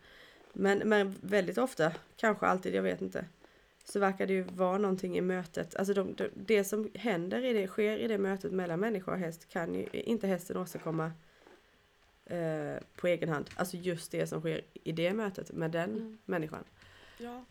Men, 0.52 0.78
men 0.78 1.14
väldigt 1.20 1.58
ofta, 1.58 1.92
kanske 2.16 2.46
alltid, 2.46 2.74
jag 2.74 2.82
vet 2.82 3.00
inte. 3.00 3.24
Så 3.84 4.00
verkar 4.00 4.26
det 4.26 4.32
ju 4.32 4.42
vara 4.42 4.78
någonting 4.78 5.16
i 5.16 5.20
mötet. 5.20 5.76
Alltså 5.76 5.94
de, 5.94 6.14
de, 6.14 6.28
det 6.34 6.64
som 6.64 6.90
händer 6.94 7.44
i 7.44 7.52
det, 7.52 7.66
sker 7.66 7.98
i 7.98 8.08
det 8.08 8.18
mötet 8.18 8.52
mellan 8.52 8.80
människa 8.80 9.10
och 9.12 9.18
häst 9.18 9.48
kan 9.48 9.74
ju 9.74 9.86
inte 9.92 10.26
hästen 10.26 10.56
åstadkomma 10.56 11.12
eh, 12.24 12.76
på 12.96 13.06
egen 13.06 13.28
hand. 13.28 13.50
Alltså 13.56 13.76
just 13.76 14.10
det 14.12 14.26
som 14.26 14.40
sker 14.40 14.60
i 14.72 14.92
det 14.92 15.12
mötet 15.12 15.52
med 15.52 15.70
den 15.70 15.90
Mm. 15.90 16.18
människan. 16.24 16.64
Ja, 17.18 17.44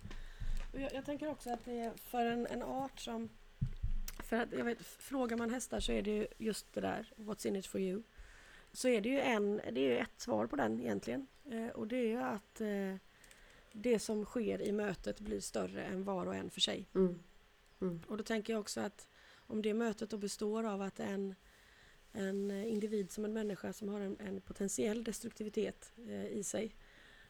och 0.74 0.80
jag, 0.80 0.94
jag 0.94 1.06
tänker 1.06 1.28
också 1.30 1.50
att 1.54 1.66
det 1.66 1.80
är 1.80 1.92
för 1.96 2.26
en, 2.26 2.48
en 2.48 2.64
art 2.64 3.00
som... 3.00 3.30
För 4.24 4.38
att, 4.38 4.52
jag 4.58 4.66
vet, 4.66 4.86
frågar 4.86 5.38
man 5.38 5.50
hästar 5.50 5.80
så 5.80 5.92
är 5.92 6.02
det 6.02 6.12
ju 6.12 6.28
just 6.38 6.74
det 6.74 6.82
där, 6.82 7.14
what's 7.16 7.48
in 7.48 7.56
it 7.56 7.68
for 7.68 7.82
you? 7.82 8.04
Så 8.72 8.88
är 8.88 9.02
det 9.02 9.10
ju 9.10 9.20
en, 9.20 9.62
det 9.72 9.82
är 9.82 9.90
ju 9.90 9.98
ett 9.98 10.20
svar 10.22 10.48
på 10.48 10.56
den 10.56 10.80
egentligen. 10.80 11.28
Eh, 11.52 11.68
och 11.68 11.88
det 11.88 11.96
är 11.96 12.08
ju 12.08 12.22
att 12.22 12.62
eh, 12.62 12.96
det 13.74 14.00
som 14.00 14.26
sker 14.26 14.62
i 14.62 14.72
mötet 14.72 15.20
blir 15.20 15.40
större 15.40 15.84
än 15.84 16.04
var 16.04 16.26
och 16.26 16.36
en 16.36 16.50
för 16.50 16.62
sig. 16.62 16.88
Mm. 16.96 17.20
Mm. 17.82 18.02
Och 18.08 18.18
då 18.18 18.24
tänker 18.24 18.54
jag 18.54 18.60
också 18.60 18.82
att 18.82 19.08
om 19.48 19.62
det 19.62 19.74
mötet 19.74 20.10
då 20.10 20.18
består 20.18 20.64
av 20.64 20.82
att 20.82 21.00
en, 21.00 21.36
en 22.12 22.52
individ 22.52 23.12
som 23.12 23.26
en 23.26 23.34
människa 23.34 23.74
som 23.74 23.90
har 23.90 24.00
en, 24.00 24.18
en 24.20 24.42
potentiell 24.42 25.04
destruktivitet 25.04 25.94
eh, 25.98 26.26
i 26.26 26.44
sig 26.44 26.76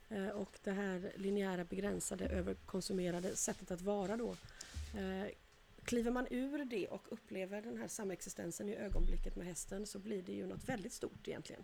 eh, 0.09 0.27
och 0.27 0.59
det 0.63 0.71
här 0.71 1.11
linjära 1.15 1.63
begränsade 1.63 2.25
överkonsumerade 2.25 3.35
sättet 3.35 3.71
att 3.71 3.81
vara 3.81 4.17
då 4.17 4.29
eh, 4.97 5.27
Kliver 5.85 6.11
man 6.11 6.27
ur 6.29 6.65
det 6.65 6.87
och 6.87 7.11
upplever 7.11 7.61
den 7.61 7.77
här 7.77 7.87
samexistensen 7.87 8.69
i 8.69 8.75
ögonblicket 8.75 9.35
med 9.35 9.47
hästen 9.47 9.85
så 9.85 9.99
blir 9.99 10.21
det 10.21 10.31
ju 10.31 10.45
något 10.45 10.69
väldigt 10.69 10.93
stort 10.93 11.27
egentligen. 11.27 11.63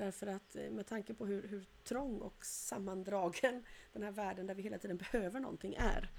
Därför 0.00 0.26
att 0.26 0.56
eh, 0.56 0.70
med 0.70 0.86
tanke 0.86 1.14
på 1.14 1.26
hur, 1.26 1.48
hur 1.48 1.64
trång 1.84 2.18
och 2.20 2.44
sammandragen 2.44 3.64
den 3.92 4.02
här 4.02 4.10
världen 4.10 4.46
där 4.46 4.54
vi 4.54 4.62
hela 4.62 4.78
tiden 4.78 4.96
behöver 4.96 5.40
någonting 5.40 5.74
är. 5.78 6.10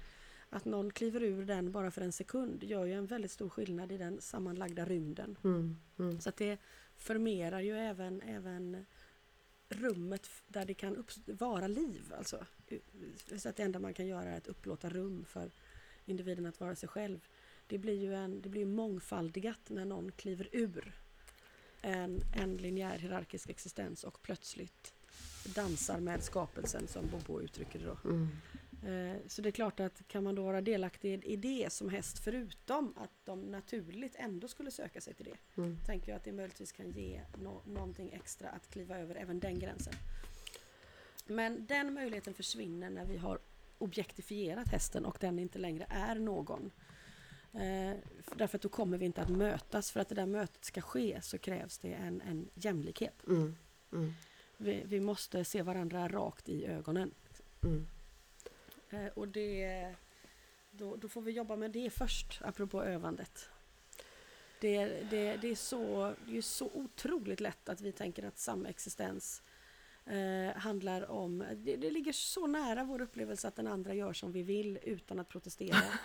Att 0.50 0.64
någon 0.64 0.90
kliver 0.92 1.22
ur 1.22 1.44
den 1.44 1.72
bara 1.72 1.90
för 1.90 2.00
en 2.02 2.12
sekund 2.12 2.64
gör 2.64 2.84
ju 2.84 2.92
en 2.92 3.06
väldigt 3.06 3.30
stor 3.30 3.48
skillnad 3.48 3.92
i 3.92 3.98
den 3.98 4.20
sammanlagda 4.20 4.84
rymden. 4.84 5.38
Mm. 5.44 5.76
Mm. 5.98 6.20
Så 6.20 6.28
att 6.28 6.36
det 6.36 6.58
förmerar 6.96 7.60
ju 7.60 7.78
även, 7.78 8.20
även 8.22 8.86
rummet 9.68 10.30
där 10.48 10.64
det 10.64 10.74
kan 10.74 11.04
vara 11.26 11.66
liv. 11.66 12.12
Alltså. 12.18 12.46
U- 12.68 12.80
Så 13.36 13.48
att 13.48 13.56
det 13.56 13.62
enda 13.62 13.78
man 13.78 13.94
kan 13.94 14.06
göra 14.06 14.24
är 14.24 14.36
att 14.36 14.46
upplåta 14.48 14.88
rum 14.90 15.24
för 15.24 15.50
individen 16.04 16.46
att 16.46 16.60
vara 16.60 16.74
sig 16.76 16.88
själv. 16.88 17.26
Det 17.66 17.78
blir 17.78 18.00
ju 18.00 18.14
en, 18.14 18.42
det 18.42 18.48
blir 18.48 18.66
mångfaldigat 18.66 19.68
när 19.70 19.84
någon 19.84 20.12
kliver 20.12 20.48
ur 20.52 20.94
en, 21.82 22.20
en 22.32 22.56
linjär 22.56 22.98
hierarkisk 22.98 23.50
existens 23.50 24.04
och 24.04 24.22
plötsligt 24.22 24.94
dansar 25.44 26.00
med 26.00 26.22
skapelsen 26.24 26.88
som 26.88 27.06
Bobo 27.08 27.40
uttrycker 27.42 27.78
det 27.78 27.84
då. 27.84 27.98
Mm. 28.10 28.28
Eh, 29.14 29.20
Så 29.26 29.42
det 29.42 29.48
är 29.48 29.50
klart 29.50 29.80
att 29.80 30.08
kan 30.08 30.24
man 30.24 30.34
då 30.34 30.42
vara 30.42 30.60
delaktig 30.60 31.24
i 31.24 31.36
det 31.36 31.72
som 31.72 31.88
häst 31.88 32.18
förutom 32.18 32.94
att 32.96 33.10
de 33.24 33.40
naturligt 33.40 34.14
ändå 34.16 34.48
skulle 34.48 34.70
söka 34.70 35.00
sig 35.00 35.14
till 35.14 35.24
det. 35.26 35.60
Mm. 35.62 35.78
Tänker 35.86 36.12
jag 36.12 36.16
att 36.16 36.24
det 36.24 36.32
möjligtvis 36.32 36.72
kan 36.72 36.90
ge 36.90 37.20
nå- 37.42 37.62
någonting 37.66 38.12
extra 38.12 38.48
att 38.48 38.70
kliva 38.70 38.98
över 38.98 39.14
även 39.14 39.40
den 39.40 39.58
gränsen. 39.58 39.94
Men 41.26 41.66
den 41.66 41.94
möjligheten 41.94 42.34
försvinner 42.34 42.90
när 42.90 43.04
vi 43.04 43.16
har 43.16 43.38
objektifierat 43.78 44.68
hästen 44.68 45.04
och 45.04 45.16
den 45.20 45.38
inte 45.38 45.58
längre 45.58 45.86
är 45.88 46.14
någon. 46.14 46.70
Eh, 47.54 47.96
för- 48.22 48.36
därför 48.36 48.58
att 48.58 48.62
då 48.62 48.68
kommer 48.68 48.98
vi 48.98 49.04
inte 49.04 49.22
att 49.22 49.28
mötas. 49.28 49.90
För 49.90 50.00
att 50.00 50.08
det 50.08 50.14
där 50.14 50.26
mötet 50.26 50.64
ska 50.64 50.80
ske 50.80 51.18
så 51.22 51.38
krävs 51.38 51.78
det 51.78 51.92
en, 51.92 52.20
en 52.20 52.48
jämlikhet. 52.54 53.26
Mm. 53.26 53.56
Mm. 53.92 54.12
Vi, 54.56 54.82
vi 54.86 55.00
måste 55.00 55.44
se 55.44 55.62
varandra 55.62 56.08
rakt 56.08 56.48
i 56.48 56.66
ögonen. 56.66 57.14
Mm. 57.62 57.86
Eh, 58.90 59.06
och 59.06 59.28
det, 59.28 59.94
då, 60.70 60.96
då 60.96 61.08
får 61.08 61.22
vi 61.22 61.32
jobba 61.32 61.56
med 61.56 61.70
det 61.70 61.90
först, 61.90 62.42
apropå 62.42 62.82
övandet. 62.82 63.48
Det, 64.60 64.86
det, 64.86 65.36
det, 65.36 65.48
är 65.48 65.54
så, 65.54 66.14
det 66.26 66.36
är 66.36 66.42
så 66.42 66.70
otroligt 66.74 67.40
lätt 67.40 67.68
att 67.68 67.80
vi 67.80 67.92
tänker 67.92 68.22
att 68.22 68.38
samexistens 68.38 69.42
eh, 70.06 70.56
handlar 70.60 71.10
om... 71.10 71.44
Det, 71.56 71.76
det 71.76 71.90
ligger 71.90 72.12
så 72.12 72.46
nära 72.46 72.84
vår 72.84 73.00
upplevelse 73.00 73.48
att 73.48 73.56
den 73.56 73.66
andra 73.66 73.94
gör 73.94 74.12
som 74.12 74.32
vi 74.32 74.42
vill 74.42 74.78
utan 74.82 75.18
att 75.18 75.28
protestera. 75.28 75.76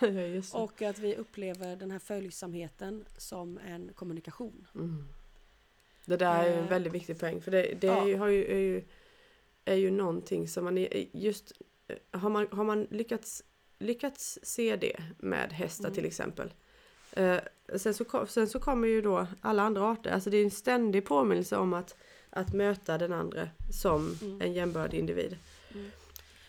Ja, 0.52 0.58
och 0.62 0.82
att 0.82 0.98
vi 0.98 1.16
upplever 1.16 1.76
den 1.76 1.90
här 1.90 1.98
följsamheten 1.98 3.04
som 3.16 3.58
en 3.58 3.92
kommunikation. 3.94 4.66
Mm. 4.74 5.04
Det 6.04 6.16
där 6.16 6.44
är 6.44 6.52
en 6.58 6.64
Eh, 6.64 6.68
väldigt 6.68 6.92
viktig 6.92 7.18
poäng 7.20 7.40
för 7.40 7.50
det, 7.50 7.74
det 7.80 7.86
ja. 7.86 8.02
är, 8.02 8.06
ju, 8.08 8.16
har 8.16 8.28
ju, 8.28 8.44
är, 8.44 8.58
ju, 8.58 8.84
är 9.64 9.74
ju 9.74 9.90
någonting 9.90 10.48
som 10.48 10.64
man 10.64 10.78
är- 10.78 11.06
just 11.16 11.52
eh, 11.88 12.20
har 12.20 12.30
man, 12.30 12.46
har 12.50 12.64
man 12.64 12.86
lyckats, 12.90 13.44
lyckats 13.78 14.38
se 14.42 14.76
det 14.76 14.96
med 15.18 15.52
hästar 15.52 15.84
Mm. 15.84 15.94
till 15.94 16.04
exempel 16.04 16.54
eh, 17.12 17.38
sen, 17.76 17.94
så, 17.94 18.26
sen 18.26 18.48
så 18.48 18.60
kommer 18.60 18.88
ju 18.88 19.02
då 19.02 19.26
alla 19.40 19.62
andra 19.62 19.82
arter, 19.92 20.10
alltså 20.10 20.30
det 20.30 20.36
är 20.36 20.44
en 20.44 20.50
ständig 20.50 21.04
påminnelse 21.06 21.56
om 21.56 21.74
att, 21.74 21.96
att 22.30 22.52
möta 22.54 22.98
den 22.98 23.12
andra 23.12 23.48
som 23.70 24.16
Mm. 24.22 24.40
en 24.40 24.52
jämbördig 24.52 24.98
individ. 24.98 25.36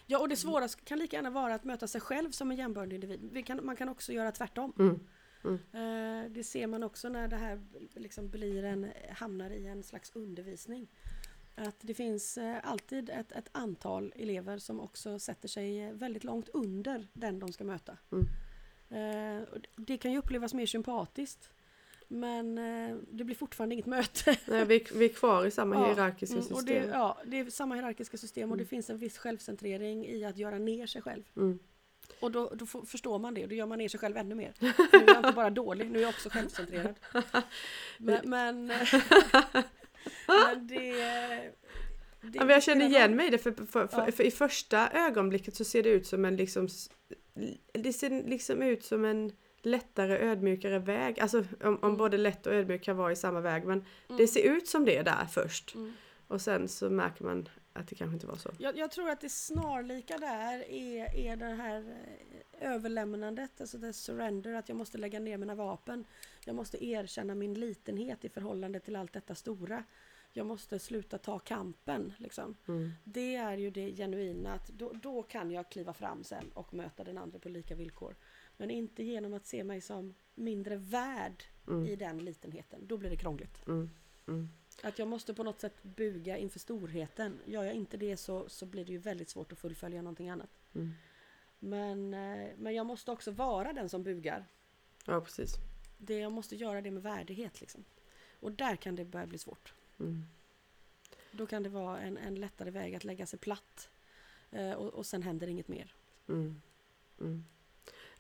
Ja, 0.06 0.20
och 0.20 0.30
det 0.30 0.36
svåraste 0.36 0.82
kan 0.84 1.00
lika 1.00 1.16
gärna 1.18 1.30
vara 1.30 1.54
att 1.56 1.64
möta 1.64 1.88
sig 1.88 2.02
själv 2.02 2.32
som 2.32 2.52
en 2.52 2.58
jämbördig 2.58 2.96
individ. 2.96 3.30
Vi 3.32 3.44
kan, 3.44 3.66
man 3.66 3.76
kan 3.76 3.90
också 3.90 4.14
göra 4.14 4.32
tvärtom. 4.32 4.74
Mm. 4.80 5.00
Eh, 5.74 6.32
Det 6.32 6.44
ser 6.44 6.68
man 6.68 6.84
också 6.84 7.10
när 7.10 7.28
det 7.28 7.36
här 7.36 7.62
liksom 7.96 8.30
blir 8.30 8.64
en, 8.64 8.88
hamnar 9.10 9.50
i 9.50 9.68
en 9.68 9.84
slags 9.84 10.12
undervisning. 10.16 10.88
Att 11.56 11.76
det 11.82 11.94
finns 11.94 12.38
eh, 12.38 12.58
alltid 12.64 13.10
ett, 13.10 13.32
ett 13.32 13.50
antal 13.52 14.14
elever 14.16 14.58
som 14.58 14.80
också 14.80 15.20
sätter 15.20 15.48
sig 15.48 15.94
väldigt 15.94 16.24
långt 16.24 16.50
under 16.50 17.08
den 17.14 17.40
de 17.40 17.54
ska 17.54 17.64
möta. 17.64 17.98
Mm. 18.12 18.26
Och 19.52 19.58
Det 19.76 19.98
kan 19.98 20.12
ju 20.12 20.18
upplevas 20.18 20.54
mer 20.54 20.66
sympatiskt. 20.66 21.50
Men 22.12 22.58
eh, 22.58 22.96
det 23.12 23.24
blir 23.24 23.36
fortfarande 23.36 23.76
inget 23.76 23.86
möte. 23.86 24.38
Nej, 24.48 24.66
vi, 24.66 24.86
vi 24.94 25.06
är 25.06 25.10
kvar 25.10 25.46
i 25.46 25.52
samma 25.52 25.76
Ja, 25.76 25.86
hierarkiska 25.86 26.36
Mm, 26.36 26.48
system. 26.48 26.66
det, 26.66 26.86
ja, 26.88 27.18
det 27.26 27.40
är 27.40 27.50
samma 27.50 27.76
hierarkiska 27.76 28.18
system 28.18 28.52
och 28.52 28.58
det 28.58 28.62
Mm. 28.64 28.70
finns 28.70 28.90
en 28.90 28.98
viss 28.98 29.18
självcentrering 29.18 30.06
i 30.08 30.26
att 30.26 30.38
göra 30.38 30.58
ner 30.58 30.88
sig 30.88 31.02
själv. 31.02 31.24
Mm. 31.36 31.60
Och 32.20 32.32
då, 32.32 32.50
då 32.56 32.66
förstår 32.66 33.20
man 33.20 33.34
det 33.34 33.44
och 33.44 33.50
då 33.50 33.56
gör 33.56 33.66
man 33.66 33.78
ner 33.78 33.88
sig 33.90 34.00
själv 34.00 34.18
ännu 34.18 34.36
mer. 34.36 34.52
För 34.60 35.00
nu 35.00 35.06
är 35.06 35.08
jag 35.08 35.18
inte 35.18 35.32
bara 35.32 35.50
dålig, 35.50 35.92
nu 35.92 35.98
är 35.98 36.02
jag 36.02 36.10
också 36.10 36.30
självcentrerad. 36.30 36.96
Men, 37.98 38.30
men, 38.30 38.72
men 40.28 40.68
det... 40.68 40.92
det 40.92 41.54
Ja, 42.22 42.40
men 42.46 42.50
jag 42.50 42.64
känner 42.64 42.86
igen 42.86 43.16
mig 43.16 43.28
i 43.28 43.30
det 43.30 43.38
för, 43.38 43.52
för, 43.52 43.66
för, 43.88 44.06
Ja. 44.06 44.12
för 44.12 44.24
i 44.24 44.32
första 44.32 44.90
ögonblicket 44.90 45.56
så 45.56 45.64
ser 45.64 45.84
det 45.84 45.90
ut 45.90 46.08
som 46.08 46.26
en 46.26 46.36
liksom 46.36 46.68
Det 47.74 47.94
ser 47.94 48.10
liksom 48.30 48.62
ut 48.62 48.84
som 48.86 49.06
en 49.06 49.32
lättare 49.62 50.18
ödmjukare 50.18 50.80
väg. 50.80 51.20
Alltså 51.20 51.38
om, 51.40 51.46
om 51.62 51.78
Mm. 51.84 51.98
både 51.98 52.18
lätt 52.18 52.48
och 52.48 52.54
ödmjuk 52.54 52.84
kan 52.84 52.98
vara 52.98 53.12
i 53.12 53.16
samma 53.16 53.42
väg. 53.42 53.66
Men 53.66 53.86
Mm. 54.08 54.18
det 54.18 54.28
ser 54.28 54.42
ut 54.44 54.68
som 54.68 54.86
det 54.86 55.02
där 55.04 55.26
först. 55.26 55.76
Mm. 55.76 55.94
Och 56.28 56.42
sen 56.42 56.68
så 56.68 56.90
märker 56.90 57.24
man 57.24 57.50
att 57.74 57.88
det 57.88 57.96
kanske 57.96 58.14
inte 58.14 58.28
var 58.28 58.36
så. 58.36 58.50
Jag, 58.60 58.78
jag 58.78 58.92
tror 58.92 59.10
att 59.10 59.22
det 59.22 59.30
snarlika 59.30 60.18
där 60.18 60.70
är, 60.72 61.16
är 61.16 61.36
det 61.36 61.46
här 61.46 61.80
eh, 62.60 62.72
överlämnandet, 62.74 63.62
alltså 63.62 63.78
det 63.78 63.94
surrender, 63.94 64.54
att 64.54 64.70
jag 64.70 64.76
måste 64.78 64.98
lägga 64.98 65.20
ner 65.20 65.38
mina 65.38 65.56
vapen. 65.56 66.06
Jag 66.46 66.56
måste 66.56 66.86
erkänna 66.86 67.36
min 67.36 67.54
litenhet 67.54 68.26
i 68.26 68.30
förhållande 68.30 68.80
till 68.80 68.96
allt 68.96 69.14
detta 69.14 69.36
stora. 69.36 69.84
Jag 70.34 70.46
måste 70.46 70.80
sluta 70.80 71.18
ta 71.18 71.40
kampen. 71.40 72.14
Liksom. 72.18 72.56
Mm. 72.68 72.92
Det 73.04 73.36
är 73.36 73.58
ju 73.58 73.70
det 73.70 73.92
genuina, 73.96 74.54
att 74.54 74.68
då, 74.68 74.92
då 74.94 75.24
kan 75.24 75.52
jag 75.52 75.70
kliva 75.72 75.94
fram 75.94 76.24
sen 76.24 76.52
och 76.54 76.74
möta 76.74 77.04
den 77.04 77.18
andra 77.18 77.40
på 77.40 77.50
lika 77.50 77.76
villkor. 77.76 78.16
Men 78.60 78.72
inte 78.72 79.04
genom 79.04 79.34
att 79.34 79.46
se 79.46 79.64
mig 79.64 79.82
som 79.82 80.14
mindre 80.36 80.76
värd 80.76 81.44
i 81.68 81.72
Mm. 81.72 81.98
den 81.98 82.18
litenheten. 82.26 82.88
Då 82.88 82.98
blir 82.98 83.10
det 83.10 83.16
krångligt. 83.18 83.68
Mm. 83.68 83.90
Mm. 84.28 84.50
Att 84.84 85.00
jag 85.00 85.08
måste 85.08 85.34
på 85.34 85.44
något 85.44 85.60
sätt 85.60 85.84
buga 85.84 86.38
inför 86.38 86.60
storheten. 86.60 87.40
Gör 87.46 87.64
jag 87.64 87.74
inte 87.74 87.98
det 87.98 88.18
så, 88.18 88.50
så 88.50 88.66
blir 88.66 88.86
det 88.86 88.92
ju 88.92 88.98
väldigt 88.98 89.30
svårt 89.30 89.52
att 89.52 89.58
fullfölja 89.60 90.02
någonting 90.02 90.30
annat. 90.30 90.50
Mm. 90.76 90.92
Men, 91.60 92.14
eh, 92.14 92.50
men 92.58 92.76
jag 92.76 92.86
måste 92.86 93.12
också 93.12 93.32
vara 93.32 93.74
den 93.74 93.90
som 93.90 94.04
bugar. 94.04 94.46
Ja 95.06 95.22
precis. 95.22 95.56
Det, 95.98 96.20
jag 96.20 96.32
måste 96.32 96.56
göra 96.56 96.82
det 96.82 96.92
med 96.92 97.04
värdighet 97.04 97.62
liksom. 97.62 97.86
Och 98.40 98.52
där 98.52 98.76
kan 98.76 98.96
det 98.96 99.06
börja 99.06 99.28
bli 99.28 99.38
svårt. 99.38 99.74
Mm. 100.00 100.26
Då 101.32 101.46
kan 101.46 101.64
det 101.64 101.70
vara 101.70 102.00
en, 102.00 102.18
en 102.18 102.36
lättare 102.36 102.72
väg 102.72 102.96
att 102.96 103.04
lägga 103.04 103.26
sig 103.26 103.40
platt. 103.40 103.90
Eh, 104.52 104.72
och, 104.74 104.94
och 104.94 105.06
sen 105.06 105.24
händer 105.24 105.48
inget 105.48 105.68
mer. 105.68 105.94
Mm. 106.28 106.62
Mm. 107.20 107.46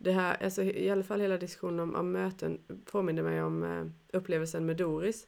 Det 0.02 0.12
här, 0.12 0.44
alltså, 0.44 0.64
i 0.64 0.90
alla 0.90 1.04
fall 1.04 1.22
hela 1.22 1.38
diskussionen 1.38 1.80
om, 1.80 1.96
om 1.96 2.12
möten 2.12 2.60
påminner 2.86 3.24
mig 3.24 3.44
om 3.44 3.64
eh, 3.64 4.18
upplevelsen 4.18 4.66
med 4.66 4.78
Doris 4.78 5.28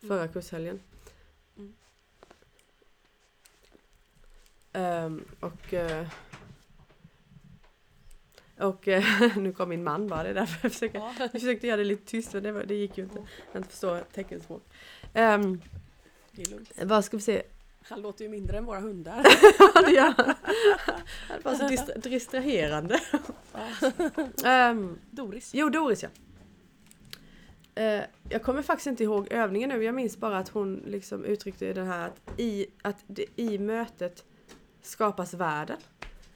förra 0.00 0.20
Mm. 0.20 0.32
kurshelgen. 0.32 0.80
Mm. 1.56 1.72
Ehm, 4.72 5.24
och 5.40 5.74
eh, 5.74 6.06
och 8.58 8.88
eh, 8.88 9.04
nu 9.36 9.52
kom 9.52 9.68
min 9.68 9.84
man 9.84 10.08
bara, 10.08 10.22
det 10.22 10.28
är 10.28 10.34
därför 10.34 10.58
jag 10.62 10.72
försöker 10.72 10.98
Ja. 10.98 11.14
Jag 11.18 11.32
försökte 11.32 11.66
göra 11.66 11.76
det 11.76 11.84
lite 11.84 12.04
tyst 12.06 12.32
men 12.34 12.42
det, 12.42 12.52
var, 12.52 12.64
det 12.64 12.74
gick 12.74 12.98
ju 12.98 13.04
inte. 13.04 13.26
Jag 13.52 13.60
inte 13.60 13.68
förstår 13.68 14.04
teckenspråk. 14.12 14.62
Um, 15.14 15.62
lugnt. 16.50 16.72
vad 16.82 17.04
ska 17.04 17.16
vi 17.16 17.22
se? 17.22 17.42
Han 17.88 18.00
låter 18.02 18.24
ju 18.24 18.30
mindre 18.30 18.58
än 18.58 18.64
våra 18.64 18.80
hundar. 18.80 19.26
Ja, 19.74 19.82
det 19.82 19.90
gör 19.92 20.14
han. 20.16 20.34
Han 21.28 21.40
var 21.42 21.54
så 21.54 21.64
distra- 21.68 21.98
distraherande. 22.00 23.00
Ehm, 24.44 24.98
Doris. 25.10 25.50
jo, 25.54 25.68
Doris 25.68 26.02
ja. 26.02 26.08
Eh, 27.82 28.02
jag 28.28 28.42
kommer 28.42 28.62
faktiskt 28.62 28.86
inte 28.86 29.02
ihåg 29.04 29.28
övningen 29.32 29.68
nu. 29.70 29.84
Jag 29.84 29.94
minns 29.94 30.16
bara 30.16 30.38
att 30.38 30.48
hon 30.48 30.82
liksom 30.86 31.24
uttryckte 31.24 31.72
den 31.72 31.86
här 31.86 32.06
att 32.08 32.40
i, 32.40 32.66
att 32.82 32.96
det, 33.06 33.24
i 33.36 33.58
mötet 33.58 34.24
skapas 34.82 35.34
världen. 35.34 35.76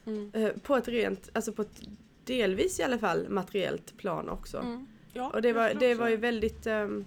Mm. 0.07 0.31
Eh, 0.35 0.53
på 0.63 0.77
ett 0.77 0.89
rent, 0.89 1.29
alltså 1.33 1.53
på 1.53 1.63
ett 1.63 1.81
delvis 2.25 2.81
i 2.81 2.83
alla 2.83 2.99
fall 2.99 3.29
materiellt 3.29 3.97
plan 3.97 4.29
också. 4.29 4.59
Mm. 4.59 4.87
Ja, 5.13 5.31
Och 5.31 5.43
det 5.43 5.53
var, 5.53 5.69
det 5.69 5.75
också- 5.93 6.01
var 6.03 6.09
ju 6.09 6.17
väldigt, 6.17 6.67
ehm, 6.67 7.05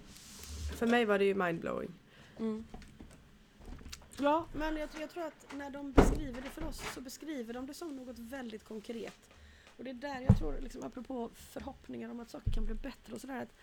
för 0.75 0.87
mig 0.87 1.05
var 1.05 1.19
det 1.19 1.25
ju 1.25 1.35
mindblowing. 1.35 1.91
Mm. 2.39 2.65
Ja, 4.19 4.45
men 4.53 4.77
jag, 4.77 4.89
jag 5.01 5.09
tror 5.09 5.23
att 5.23 5.47
när 5.57 5.69
de 5.69 5.91
beskriver 5.91 6.41
det 6.41 6.49
för 6.49 6.63
oss 6.63 6.81
så 6.93 7.01
beskriver 7.01 7.53
de 7.53 7.67
det 7.67 7.73
som 7.73 7.95
något 7.95 8.19
väldigt 8.19 8.63
konkret. 8.63 9.29
Och 9.77 9.83
det 9.83 9.89
är 9.89 9.93
där 9.93 10.21
jag 10.21 10.37
tror, 10.37 10.59
liksom, 10.61 10.83
apropå 10.83 11.29
förhoppningar 11.33 12.09
om 12.09 12.19
att 12.19 12.29
saker 12.29 12.51
kan 12.51 12.65
bli 12.65 12.75
bättre 12.75 13.13
och 13.13 13.21
sådär. 13.21 13.41
Att, 13.41 13.53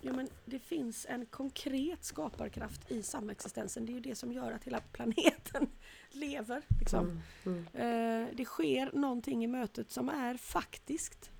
ja, 0.00 0.12
men 0.12 0.28
det 0.44 0.58
finns 0.58 1.06
en 1.08 1.26
konkret 1.26 2.04
skaparkraft 2.04 2.90
i 2.90 3.02
samexistensen. 3.02 3.86
Det 3.86 3.92
är 3.92 3.94
ju 3.94 4.00
det 4.00 4.14
som 4.14 4.32
gör 4.32 4.52
att 4.52 4.64
hela 4.64 4.80
planeten 4.80 5.70
lever. 6.10 6.62
Liksom. 6.80 7.22
Mm, 7.44 7.66
mm. 7.74 8.26
Eh, 8.26 8.34
det 8.34 8.44
sker 8.44 8.90
någonting 8.92 9.44
i 9.44 9.46
mötet 9.46 9.90
som 9.90 10.08
är 10.08 10.36
faktiskt. 10.36 11.30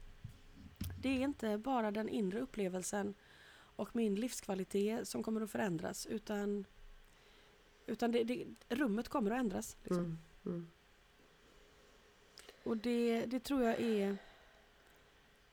Det 1.03 1.09
är 1.09 1.21
inte 1.21 1.59
bara 1.59 1.91
den 1.91 2.09
inre 2.09 2.41
upplevelsen 2.41 3.15
och 3.77 3.97
min 3.97 4.15
livskvalitet 4.15 5.09
som 5.09 5.23
kommer 5.23 5.41
att 5.41 5.51
förändras 5.51 6.07
utan, 6.07 6.65
utan 7.87 8.13
det, 8.13 8.25
det, 8.25 8.47
rummet 8.69 9.09
kommer 9.09 9.31
att 9.31 9.41
ändras. 9.41 9.77
Liksom. 9.83 10.05
Mm, 10.05 10.19
mm. 10.47 10.71
Och 12.63 12.77
det, 12.77 13.27
det 13.27 13.41
tror 13.41 13.63
jag 13.63 13.81
är... 13.81 14.17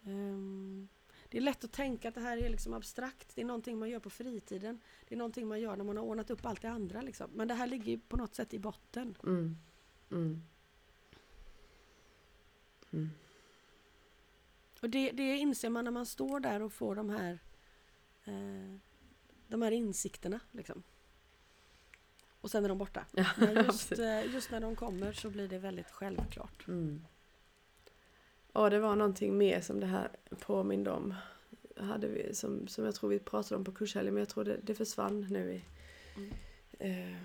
ehm, 0.03 0.87
det 1.29 1.37
är 1.37 1.41
lätt 1.41 1.63
att 1.63 1.71
tänka 1.71 2.09
att 2.09 2.15
det 2.15 2.21
här 2.21 2.37
är 2.37 2.49
liksom 2.49 2.73
abstrakt. 2.73 3.35
Det 3.35 3.41
är 3.41 3.45
någonting 3.45 3.79
man 3.79 3.89
gör 3.89 3.99
på 3.99 4.09
fritiden. 4.09 4.79
Det 5.07 5.15
är 5.15 5.17
någonting 5.17 5.47
man 5.47 5.59
gör 5.59 5.75
när 5.75 5.83
man 5.83 5.97
har 5.97 6.03
ordnat 6.03 6.29
upp 6.29 6.45
allt 6.45 6.61
det 6.61 6.69
andra. 6.69 7.01
Liksom. 7.01 7.31
Men 7.33 7.47
det 7.47 7.53
här 7.53 7.67
ligger 7.67 7.97
på 7.97 8.17
något 8.17 8.35
sätt 8.35 8.53
i 8.53 8.59
botten. 8.59 9.17
Mm. 9.23 9.57
Mm. 10.11 10.43
Mm. 12.91 13.09
Och 14.81 14.89
det, 14.89 15.11
det 15.11 15.37
inser 15.37 15.69
man 15.69 15.85
när 15.85 15.91
man 15.91 16.05
står 16.05 16.39
där 16.39 16.61
och 16.61 16.73
får 16.73 16.95
de 16.95 17.09
här, 17.09 17.39
eh, 18.23 18.77
de 19.47 19.61
här 19.61 19.71
insikterna. 19.71 20.39
Liksom. 20.51 20.83
Och 22.41 22.51
sen 22.51 22.65
är 22.65 22.69
de 22.69 22.77
borta. 22.77 23.05
Ja, 23.11 23.25
Men 23.37 23.55
just, 23.65 23.91
eh, 23.99 24.33
just 24.33 24.51
när 24.51 24.59
de 24.59 24.75
kommer 24.75 25.13
så 25.13 25.29
blir 25.29 25.47
det 25.47 25.57
väldigt 25.57 25.91
självklart. 25.91 26.67
Mm. 26.67 27.01
Ja, 28.53 28.69
det 28.69 28.79
var 28.79 28.95
någonting 28.95 29.37
mer 29.37 29.61
som 29.61 29.79
det 29.79 29.85
här 29.87 30.09
påminde 30.39 30.91
om. 30.91 31.13
Hade 31.77 32.07
vi, 32.07 32.35
som, 32.35 32.67
som 32.67 32.85
jag 32.85 32.95
tror 32.95 33.09
vi 33.09 33.19
pratade 33.19 33.55
om 33.55 33.63
på 33.65 33.71
kurshelgen, 33.71 34.13
men 34.13 34.21
jag 34.21 34.29
tror 34.29 34.43
det, 34.43 34.57
det 34.63 34.75
försvann 34.75 35.27
nu 35.29 35.53
i, 35.53 35.61
Mm. 36.15 36.31
eh, 36.79 37.17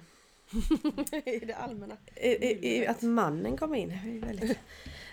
I 1.34 1.38
det 1.46 1.54
allmänna. 1.54 1.96
i, 2.16 2.28
i, 2.28 2.76
i 2.82 2.86
att 2.86 3.02
mannen 3.02 3.56
kom 3.56 3.74
in. 3.74 3.88
Det 3.88 3.94
är 3.94 4.20
väldigt, 4.20 4.58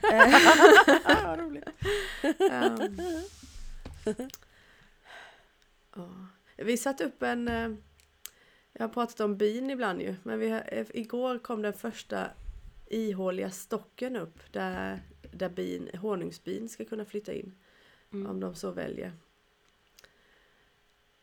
ah, 1.06 1.28
vad 1.28 1.40
roligt. 1.40 1.66
Ehm, 2.52 2.98
ja. 5.96 6.10
Vi 6.58 6.78
satte 6.78 7.06
upp 7.06 7.24
en... 7.24 7.48
Jag 8.74 8.84
har 8.84 8.90
pratat 8.94 9.20
om 9.20 9.38
bin 9.38 9.70
ibland 9.70 10.02
ju, 10.02 10.16
men 10.24 10.40
vi 10.40 10.50
har, 10.50 10.64
eh, 10.74 10.86
igår 10.94 11.40
kom 11.40 11.62
den 11.62 11.74
första 11.74 12.28
ihåliga 12.90 13.52
stocken 13.52 14.16
upp 14.16 14.54
där, 14.54 15.02
där 15.32 15.50
bin, 15.50 15.90
honungsbin 15.98 16.70
ska 16.70 16.86
kunna 16.86 17.06
flytta 17.06 17.34
in 17.34 17.56
Mm. 18.14 18.32
om 18.32 18.40
de 18.40 18.56
så 18.56 18.72
väljer. 18.72 19.14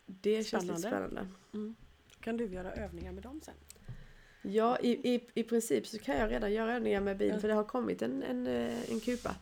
Det 0.07 0.45
känns 0.45 0.65
lite 0.65 0.79
Spännande. 0.79 1.09
spännande. 1.09 1.27
Mm. 1.55 1.75
Kan 2.21 2.37
du 2.37 2.47
göra 2.47 2.73
övningar 2.73 3.13
med 3.13 3.23
dem 3.23 3.41
sen? 3.45 3.55
Ja, 4.43 4.79
i, 4.79 5.15
i, 5.15 5.27
i 5.35 5.43
princip 5.43 5.87
så 5.87 5.99
kan 5.99 6.17
jag 6.17 6.31
redan 6.31 6.53
göra 6.53 6.75
övningar 6.77 7.01
med 7.01 7.17
bin 7.17 7.29
Ja. 7.29 7.41
för 7.41 7.49
det 7.49 7.55
har 7.55 7.65
kommit 7.65 8.03
en, 8.03 8.23
en, 8.23 8.47
eh, 8.47 8.91
en 8.93 9.01
kupa. 9.01 9.35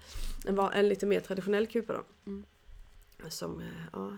En, 0.47 0.59
en 0.59 0.89
lite 0.89 1.07
mer 1.07 1.21
traditionell 1.21 1.67
kupa 1.67 1.93
då. 1.93 2.05
Mm. 2.27 2.45
Som, 3.29 3.61
eh, 3.61 3.67
ja. 3.93 4.17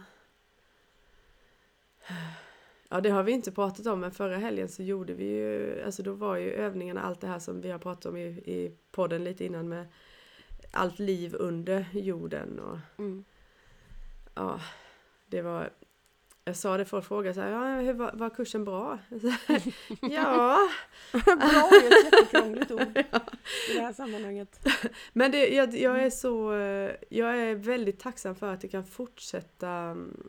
Ja, 2.92 3.00
det 3.00 3.10
har 3.10 3.22
vi 3.22 3.32
inte 3.32 3.52
pratat 3.52 3.86
om, 3.86 4.00
men 4.00 4.12
förra 4.12 4.36
helgen 4.36 4.68
så 4.68 4.82
gjorde 4.82 5.14
vi 5.14 5.24
ju, 5.24 5.82
alltså 5.82 6.02
då 6.02 6.12
var 6.12 6.36
ju 6.36 6.52
övningarna 6.52 7.02
allt 7.02 7.20
det 7.20 7.26
här 7.26 7.38
som 7.38 7.60
vi 7.60 7.70
har 7.70 7.78
pratat 7.78 8.06
om 8.06 8.16
i, 8.16 8.26
i 8.26 8.72
podden 8.90 9.24
lite 9.24 9.44
innan 9.44 9.68
med 9.68 9.86
allt 10.70 10.98
liv 10.98 11.34
under 11.38 11.86
jorden 11.92 12.58
och 12.58 12.78
Mm. 12.98 13.24
ja, 14.34 14.60
det 15.26 15.42
var 15.42 15.70
jag 16.44 16.56
sa 16.56 16.76
det, 16.76 16.84
folk 16.84 17.04
frågade 17.04 17.34
så 17.34 17.40
här, 17.40 17.50
ja, 17.50 17.80
hur 17.80 17.92
var, 17.92 18.12
var 18.14 18.30
kursen 18.30 18.64
bra? 18.64 18.98
Här, 19.46 19.62
ja, 20.00 20.68
Bra 21.12 21.70
är 21.72 21.86
ett 21.86 22.04
jättekrångligt 22.04 22.70
ord 22.70 22.80
i 23.70 23.74
det 23.74 23.80
här 23.80 23.92
sammanhanget. 23.92 24.68
Men 25.12 25.30
det, 25.30 25.48
jag, 25.48 25.74
jag 25.74 26.04
är 26.04 26.10
så, 26.10 26.52
jag 27.08 27.38
är 27.38 27.54
väldigt 27.54 28.00
tacksam 28.00 28.34
för 28.34 28.52
att 28.52 28.60
det 28.60 28.68
kan 28.68 28.84
fortsätta 28.84 29.68
mm, 29.68 30.28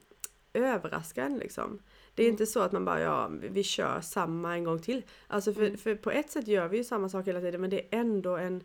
överraska 0.53 1.23
en 1.23 1.37
liksom. 1.37 1.79
Det 2.15 2.23
är 2.23 2.27
Mm. 2.27 2.33
inte 2.33 2.45
så 2.45 2.59
att 2.59 2.71
man 2.71 2.85
bara, 2.85 2.99
ja, 3.01 3.27
vi 3.31 3.63
kör 3.63 4.01
samma 4.01 4.53
en 4.53 4.63
gång 4.63 4.79
till. 4.81 5.03
Alltså 5.27 5.53
för, 5.53 5.63
Mm. 5.63 5.77
för 5.77 5.95
på 5.95 6.11
ett 6.11 6.31
sätt 6.31 6.47
gör 6.47 6.67
vi 6.67 6.77
ju 6.77 6.83
samma 6.83 7.09
sak 7.09 7.27
hela 7.27 7.39
tiden 7.41 7.61
men 7.61 7.69
det 7.69 7.81
är 7.81 7.99
ändå 7.99 8.37
en, 8.37 8.63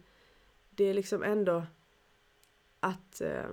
det 0.70 0.84
är 0.84 0.94
liksom 0.94 1.22
ändå 1.22 1.62
att 2.80 3.20
eh, 3.20 3.44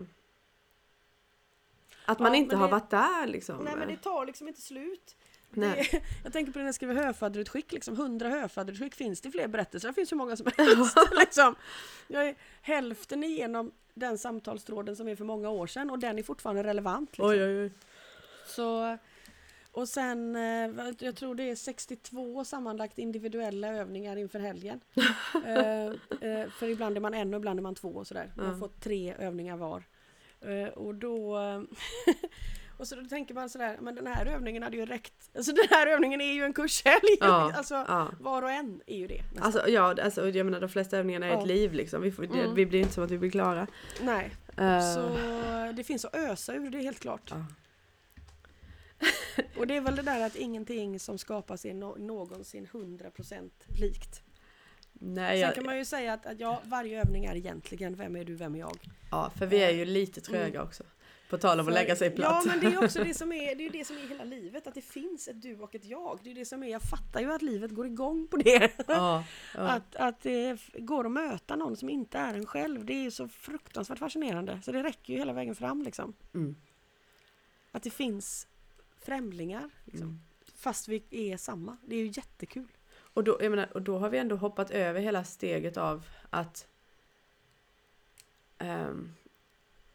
att 2.06 2.20
man 2.20 2.32
Ja, 2.34 2.38
inte 2.40 2.56
har 2.56 2.68
det- 2.68 2.72
varit 2.72 2.90
där 2.90 3.28
liksom. 3.28 3.64
Nej 3.64 3.76
men 3.76 3.88
det 3.88 3.98
tar 3.98 4.26
liksom 4.26 4.48
inte 4.48 4.62
slut. 4.62 5.16
Nej. 5.50 5.90
Det, 5.92 6.02
jag 6.24 6.34
tänker 6.34 6.52
på 6.52 6.60
när 6.60 6.66
jag 6.66 6.76
skriver 6.76 6.96
höfadderutskick, 6.96 7.72
liksom 7.72 7.94
100 7.96 8.30
höfadderutskick 8.30 8.96
finns 8.96 9.22
det 9.22 9.32
fler 9.32 9.48
berättelser, 9.48 9.88
det 9.88 9.94
finns 9.94 10.12
hur 10.12 10.18
många 10.18 10.38
som 10.38 10.48
helst. 10.58 10.98
liksom. 11.20 11.56
Jag 12.08 12.28
är 12.28 12.36
hälften 12.62 13.24
igenom 13.24 13.72
den 13.94 14.18
samtalstråden 14.18 14.96
som 14.96 15.08
är 15.08 15.16
för 15.16 15.26
många 15.26 15.50
år 15.50 15.68
sedan 15.68 15.90
och 15.90 16.00
den 16.00 16.20
är 16.20 16.24
fortfarande 16.24 16.64
relevant. 16.64 17.10
Liksom. 17.12 17.26
Oj, 17.30 17.44
oj, 17.44 17.62
oj. 17.64 17.72
Så, 18.48 18.98
och 19.74 19.88
sen, 19.90 20.36
eh, 20.36 20.92
jag 21.00 21.16
tror 21.16 21.36
det 21.36 21.50
är 21.50 21.56
62 21.56 22.44
sammanlagt 22.46 22.98
individuella 22.98 23.68
övningar 23.68 24.16
inför 24.16 24.40
helgen. 24.40 24.80
eh, 25.46 25.86
eh, 26.30 26.50
för 26.50 26.70
ibland 26.70 26.98
är 26.98 27.02
man 27.02 27.14
en 27.14 27.34
och 27.34 27.38
ibland 27.38 27.60
är 27.60 27.64
man 27.64 27.76
två 27.76 27.90
och 27.90 28.08
sådär. 28.08 28.32
Man 28.36 28.60
får 28.60 28.68
tre 28.80 29.14
övningar 29.20 29.58
var. 29.58 29.84
Och 30.76 30.96
då... 30.96 31.38
och 32.78 32.88
så 32.88 32.96
då 32.96 33.06
tänker 33.06 33.34
man 33.34 33.50
sådär, 33.50 33.78
men 33.82 33.96
den 33.96 34.08
här 34.08 34.26
övningen 34.26 34.64
hade 34.64 34.78
ju 34.78 34.86
räckt. 34.86 35.14
Alltså 35.36 35.52
den 35.52 35.66
här 35.70 35.88
övningen 35.88 36.22
är 36.22 36.34
ju 36.34 36.44
en 36.44 36.54
kurshelg. 36.54 37.18
Ja, 37.20 37.52
alltså, 37.58 37.74
ja. 37.74 38.12
var 38.20 38.42
och 38.42 38.52
en 38.52 38.82
är 38.88 38.98
ju 38.98 39.08
det. 39.08 39.22
nästan. 39.24 39.44
Alltså 39.44 39.70
ja, 39.70 39.96
alltså, 40.04 40.30
jag 40.30 40.46
menar 40.46 40.60
de 40.60 40.70
flesta 40.70 40.98
övningarna 40.98 41.26
är 41.26 41.32
Ja. 41.32 41.42
ett 41.42 41.48
liv 41.48 41.74
liksom. 41.74 42.02
Vi, 42.02 42.12
får, 42.12 42.24
Mm. 42.26 42.56
vi 42.56 42.66
blir 42.66 42.80
inte 42.80 42.94
som 42.94 43.04
att 43.04 43.12
vi 43.12 43.18
blir 43.18 43.32
klara. 43.32 43.68
Nej, 44.02 44.32
Eh, 44.58 44.80
så 44.96 45.18
det 45.76 45.84
finns 45.84 46.06
att 46.06 46.16
ösa 46.16 46.54
ur, 46.56 46.70
det 46.70 46.78
är 46.78 46.82
helt 46.82 47.00
klart. 47.00 47.22
ja. 47.30 47.46
Och 49.58 49.68
det 49.68 49.78
är 49.78 49.82
väl 49.82 49.96
det 49.96 50.02
där 50.02 50.26
att 50.26 50.36
ingenting 50.36 51.00
som 51.00 51.18
skapas 51.18 51.66
är 51.66 51.74
no- 51.74 52.00
någonsin 52.00 52.68
100% 52.68 53.50
likt. 53.80 54.24
Nej, 54.94 55.32
Sen 55.32 55.40
jag, 55.40 55.56
kan 55.56 55.66
man 55.66 55.78
ju 55.78 55.86
säga 55.86 56.14
att, 56.14 56.26
att 56.26 56.40
ja, 56.40 56.62
varje 56.66 57.02
övning 57.02 57.26
är 57.26 57.36
egentligen 57.36 57.96
vem 57.96 58.16
är 58.16 58.24
du, 58.24 58.36
vem 58.36 58.56
är 58.56 58.60
jag? 58.60 58.78
Ja, 59.12 59.32
för 59.36 59.46
vi 59.46 59.64
är 59.64 59.72
ju 59.72 59.86
lite 59.86 60.22
tröga 60.22 60.64
också. 60.64 60.84
På 61.30 61.38
tal 61.38 61.60
om 61.60 61.68
att 61.68 61.74
lägga 61.74 61.96
sig 61.96 62.10
platt. 62.10 62.44
Ja, 62.46 62.52
men 62.52 62.60
det 62.60 62.78
är 62.78 62.84
också 62.86 63.04
det 63.04 63.14
som 63.14 63.32
är, 63.32 63.56
det 63.56 63.66
är 63.66 63.70
det 63.70 63.86
som 63.86 63.98
är 63.98 64.08
hela 64.08 64.24
livet, 64.24 64.68
att 64.68 64.74
det 64.74 64.82
finns 64.82 65.28
ett 65.28 65.42
du 65.42 65.60
och 65.60 65.76
ett 65.76 65.86
jag. 65.86 66.20
Det 66.24 66.32
är 66.32 66.36
det 66.36 66.46
som 66.46 66.64
är, 66.64 66.68
jag 66.68 66.82
fattar 66.82 67.20
ju 67.20 67.34
att 67.34 67.42
livet 67.42 67.72
går 67.72 67.86
igång 67.86 68.28
på 68.28 68.38
det. 68.38 68.72
ja, 68.88 69.24
ja. 69.56 69.62
Att, 69.62 69.96
att 69.96 70.22
det 70.22 70.58
går 70.74 71.06
att 71.06 71.12
möta 71.12 71.56
någon 71.56 71.78
som 71.78 71.90
inte 71.90 72.18
är 72.18 72.34
en 72.34 72.46
själv, 72.46 72.86
det 72.86 72.94
är 72.94 73.04
ju 73.04 73.12
så 73.12 73.28
fruktansvärt 73.28 74.00
fascinerande. 74.00 74.60
Så 74.64 74.72
det 74.72 74.84
räcker 74.84 75.14
ju 75.14 75.20
hela 75.20 75.34
vägen 75.34 75.56
fram 75.56 75.82
liksom. 75.82 76.14
Mm. 76.34 76.56
Att 77.72 77.84
det 77.84 77.90
finns 77.90 78.48
främlingar, 79.06 79.70
liksom. 79.84 80.08
Mm. 80.08 80.22
fast 80.56 80.88
vi 80.88 81.04
är 81.12 81.38
samma. 81.38 81.78
Det 81.86 81.96
är 81.96 82.00
ju 82.00 82.08
jättekul. 82.08 82.68
Och 82.96 83.24
då, 83.24 83.38
jag 83.42 83.50
menar, 83.50 83.70
och 83.74 83.82
då 83.82 83.98
har 83.98 84.10
vi 84.10 84.18
ändå 84.18 84.36
hoppat 84.36 84.72
över 84.72 85.02
hela 85.02 85.24
steget 85.24 85.78
av 85.78 86.06
att 86.30 86.68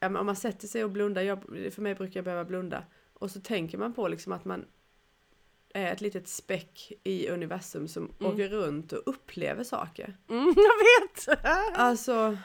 men 0.01 0.17
om 0.17 0.27
man 0.27 0.37
sätter 0.37 0.69
sig 0.69 0.85
och 0.85 0.91
blundar, 0.91 1.23
jag, 1.23 1.43
för 1.75 1.83
mig 1.83 1.95
brukar 1.95 2.19
jag 2.21 2.25
behöva 2.25 2.45
blunda, 2.45 2.85
och 3.13 3.31
så 3.31 3.41
tänker 3.41 3.79
man 3.79 3.93
på 3.93 4.09
liksom 4.09 4.33
att 4.33 4.45
man 4.45 4.65
är 5.75 5.93
ett 5.93 6.01
litet 6.01 6.29
späck 6.29 6.93
i 7.05 7.29
universum 7.29 7.89
som 7.89 8.13
Mm. 8.21 8.33
åker 8.33 8.49
runt 8.49 8.93
och 8.93 9.03
upplever 9.07 9.65
saker. 9.65 10.17
Mm, 10.29 10.45
jag 10.57 11.35
vet! 11.35 11.47
Alltså, 11.75 12.39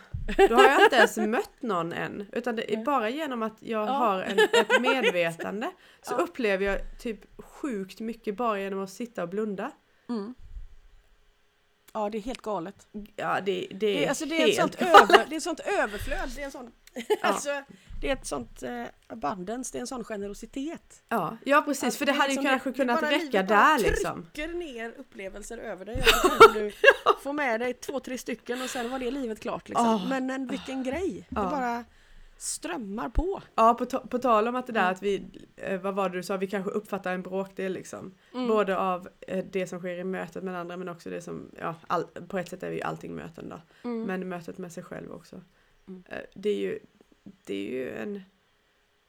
då 0.49 0.55
har 0.55 0.63
jag 0.63 0.81
inte 0.83 0.95
ens 0.95 1.17
mött 1.17 1.61
någon 1.61 1.93
än. 1.93 2.25
Utan 2.31 2.55
det 2.55 2.73
är 2.73 2.83
bara 2.83 3.09
genom 3.09 3.43
att 3.43 3.57
jag 3.59 3.87
Ja. 3.87 3.91
har 3.91 4.21
en, 4.21 4.39
ett 4.39 4.81
medvetande 4.81 5.71
så 6.01 6.13
Ja. 6.13 6.17
upplever 6.17 6.65
jag 6.65 6.79
typ 6.99 7.19
sjukt 7.41 7.99
mycket 7.99 8.35
bara 8.35 8.59
genom 8.59 8.83
att 8.83 8.89
sitta 8.89 9.23
och 9.23 9.29
blunda. 9.29 9.71
Mm. 10.09 10.35
Ja, 11.93 12.09
det 12.09 12.17
är 12.17 12.21
helt 12.21 12.41
galet. 12.41 12.87
Ja, 13.15 13.39
det, 13.45 13.67
det 13.75 13.87
är 13.87 13.99
Det 14.01 14.07
alltså, 14.07 14.25
det 14.25 14.35
är, 14.35 14.39
helt 14.39 14.55
sånt 14.55 14.75
galet. 14.79 15.11
över, 15.11 15.25
det 15.29 15.35
är 15.35 15.37
ett 15.37 15.43
sånt 15.43 15.59
överflöd. 15.59 16.31
Det 16.35 16.41
är, 16.41 16.45
en 16.45 16.51
sån, 16.51 16.71
alltså, 17.21 17.49
det 18.03 18.09
är 18.09 18.13
ett 18.13 18.25
sånt 18.25 18.63
eh, 18.63 18.83
abundance, 19.07 19.71
det 19.73 19.77
är 19.77 19.81
en 19.81 19.87
sån 19.87 20.03
generositet. 20.03 21.03
Ja, 21.09 21.37
ja 21.45 21.61
precis. 21.65 21.83
Att 21.83 21.95
för 21.95 22.05
det 22.05 22.11
hade 22.11 22.29
ju 22.29 22.29
liksom 22.29 22.45
kanske 22.49 22.69
det- 22.69 22.75
kunnat 22.77 23.01
bara 23.01 23.11
räcka 23.11 23.43
där 23.43 23.79
liksom. 23.79 24.23
trycker 24.33 24.53
ner 24.53 24.93
upplevelser 24.97 25.57
över 25.57 25.85
dig. 25.85 25.95
Och 25.99 26.05
så 26.07 26.29
kanske 26.29 26.59
du 26.59 26.71
får 27.23 27.33
med 27.33 27.59
dig 27.59 27.73
två, 27.73 27.99
tre 27.99 28.17
stycken 28.17 28.61
och 28.61 28.69
sen 28.69 28.89
var 28.91 28.99
det 28.99 29.11
livet 29.11 29.39
klart. 29.39 29.69
Liksom. 29.69 29.85
Ah. 29.87 30.01
Men 30.09 30.29
en, 30.29 30.47
vilken 30.47 30.83
grej! 30.83 31.27
Det 31.29 31.41
Ja. 31.41 31.49
bara 31.49 31.83
strömmar 32.37 33.09
på. 33.09 33.41
Ja, 33.55 33.73
på, 33.73 33.85
på 33.85 34.19
tal 34.19 34.47
om 34.47 34.55
att 34.55 34.67
det 34.67 34.73
där 34.73 34.81
Mm. 34.81 34.93
att 34.93 35.03
vi, 35.03 35.25
eh, 35.55 35.81
vad 35.81 35.95
var 35.95 36.09
det 36.09 36.17
du 36.17 36.23
sa, 36.23 36.37
vi 36.37 36.47
kanske 36.47 36.71
uppfattar 36.71 37.13
en 37.13 37.21
bråkdel 37.21 37.73
liksom. 37.73 38.13
Mm. 38.33 38.47
Både 38.47 38.77
av 38.77 39.07
eh, 39.27 39.45
det 39.51 39.67
som 39.67 39.79
sker 39.79 39.99
i 39.99 40.03
mötet 40.03 40.43
med 40.43 40.59
andra 40.59 40.77
men 40.77 40.89
också 40.89 41.09
det 41.09 41.21
som, 41.21 41.51
ja, 41.59 41.75
all, 41.87 42.03
på 42.03 42.37
ett 42.37 42.49
sätt 42.49 42.63
är 42.63 42.69
vi 42.69 42.75
ju 42.75 42.81
allting 42.81 43.15
möten 43.15 43.49
då. 43.49 43.61
Mm. 43.89 44.03
Men 44.03 44.29
mötet 44.29 44.57
med 44.57 44.71
sig 44.73 44.83
själv 44.83 45.11
också. 45.11 45.41
Mm. 45.87 46.03
Eh, 46.09 46.17
Det 46.35 46.49
är 46.49 46.55
ju, 46.57 46.79
det 47.23 47.53
är 47.67 47.71
ju 47.71 47.89
en, 47.97 48.21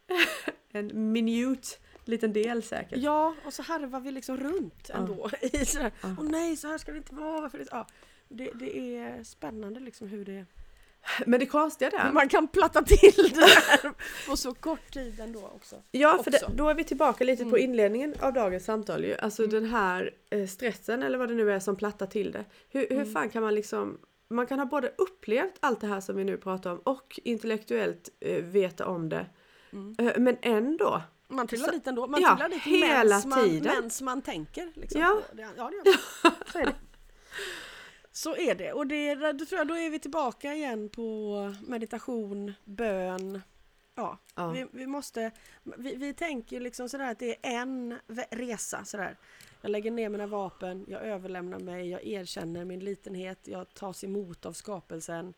en 0.72 1.12
minut 1.12 1.78
liten 2.04 2.32
del 2.32 2.62
säkert. 2.62 2.98
Ja, 2.98 3.34
och 3.44 3.52
så 3.54 3.62
harvar 3.62 4.00
vi 4.00 4.10
liksom 4.10 4.36
runt 4.36 4.88
Ja. 4.88 4.94
ändå. 4.94 5.30
I 5.42 5.64
sådär, 5.66 5.92
Ja. 6.02 6.16
åh 6.18 6.24
nej, 6.24 6.56
så 6.56 6.68
här 6.68 6.78
ska 6.78 6.92
det 6.92 6.98
inte 6.98 7.14
vara. 7.14 7.40
Varför 7.40 7.58
det, 7.58 7.66
ja, 7.70 7.86
det, 8.28 8.50
det 8.54 8.96
är 8.96 9.24
spännande 9.24 9.80
liksom 9.80 10.08
hur 10.08 10.24
det... 10.24 10.46
Men 11.26 11.40
det 11.40 11.46
konstiga 11.46 11.90
där, 11.90 12.12
Man 12.12 12.28
kan 12.28 12.48
platta 12.48 12.82
till 12.82 13.28
det 13.34 13.40
här 13.40 13.92
på 14.28 14.36
så 14.36 14.54
kort 14.54 14.92
tid 14.92 15.20
ändå 15.20 15.40
också. 15.54 15.82
ja 15.90 16.20
för 16.24 16.30
det, 16.30 16.36
också. 16.42 16.56
då 16.56 16.68
är 16.68 16.74
vi 16.74 16.84
tillbaka 16.84 17.24
lite 17.24 17.42
på 17.44 17.48
Mm. 17.56 17.70
inledningen 17.70 18.14
av 18.20 18.32
dagens 18.32 18.64
samtal 18.64 19.04
ju. 19.04 19.14
Alltså 19.16 19.42
Mm. 19.42 19.54
den 19.54 19.64
här 19.70 20.10
eh, 20.30 20.46
stressen 20.46 21.02
eller 21.02 21.18
vad 21.18 21.28
det 21.28 21.34
nu 21.34 21.52
är 21.52 21.60
som 21.60 21.76
plattar 21.76 22.06
till 22.06 22.32
det. 22.32 22.44
Hur, 22.70 22.80
hur 22.90 22.92
Mm. 23.00 23.12
fan 23.12 23.28
kan 23.30 23.42
man 23.42 23.54
liksom 23.54 23.98
man 24.28 24.46
kan 24.46 24.58
ha 24.58 24.66
både 24.66 24.94
upplevt 24.98 25.54
allt 25.60 25.80
det 25.80 25.86
här 25.86 26.00
som 26.00 26.16
vi 26.16 26.24
nu 26.24 26.36
pratar 26.36 26.70
om 26.72 26.78
och 26.78 27.20
intellektuellt 27.24 28.08
eh, 28.20 28.44
veta 28.44 28.86
om 28.86 29.08
det. 29.08 29.26
Mm. 29.72 29.94
Eh, 29.98 30.18
men 30.18 30.36
ändå. 30.42 31.02
Man 31.28 31.46
trillar 31.46 31.66
Så- 31.66 31.72
dit 31.72 31.86
ändå. 31.86 32.06
Man 32.06 32.20
ja, 32.22 32.28
trillar 32.36 32.48
dit 32.48 32.62
hela 32.62 33.04
mens 33.14 33.26
man, 33.26 33.44
tiden. 33.44 33.74
mens 33.82 34.02
man 34.02 34.22
tänker. 34.22 34.72
Liksom. 34.74 35.00
Ja. 35.00 35.20
Ja, 35.30 35.34
det 35.34 35.42
gör 35.42 35.84
man. 36.24 36.34
Så 36.52 36.58
är 36.58 36.64
det. 36.66 36.74
Så 38.12 38.36
är 38.36 38.54
det. 38.54 38.72
Och 38.72 38.86
det, 38.86 39.14
då 39.32 39.44
tror 39.46 39.58
jag 39.58 39.66
då 39.68 39.76
är 39.76 39.90
vi 39.90 39.98
tillbaka 39.98 40.54
igen 40.54 40.88
på 40.88 41.54
meditation, 41.66 42.52
bön. 42.64 43.42
Ja, 43.94 44.18
Ja. 44.34 44.50
Vi, 44.50 44.66
vi 44.72 44.86
måste... 44.86 45.30
Vi, 45.62 45.94
vi 45.96 46.14
tänker 46.14 46.60
liksom 46.60 46.88
sådär 46.88 47.10
att 47.10 47.18
det 47.18 47.46
är 47.46 47.50
en 47.60 47.98
resa 48.30 48.84
sådär. 48.84 49.16
Jag 49.64 49.70
lägger 49.70 49.90
ner 49.90 50.08
mina 50.08 50.26
vapen, 50.26 50.84
jag 50.88 51.02
överlämnar 51.02 51.58
mig, 51.58 51.88
jag 51.90 52.04
erkänner 52.06 52.64
min 52.64 52.80
litenhet, 52.80 53.38
jag 53.44 53.74
tas 53.74 54.04
emot 54.04 54.46
av 54.46 54.52
skapelsen. 54.52 55.34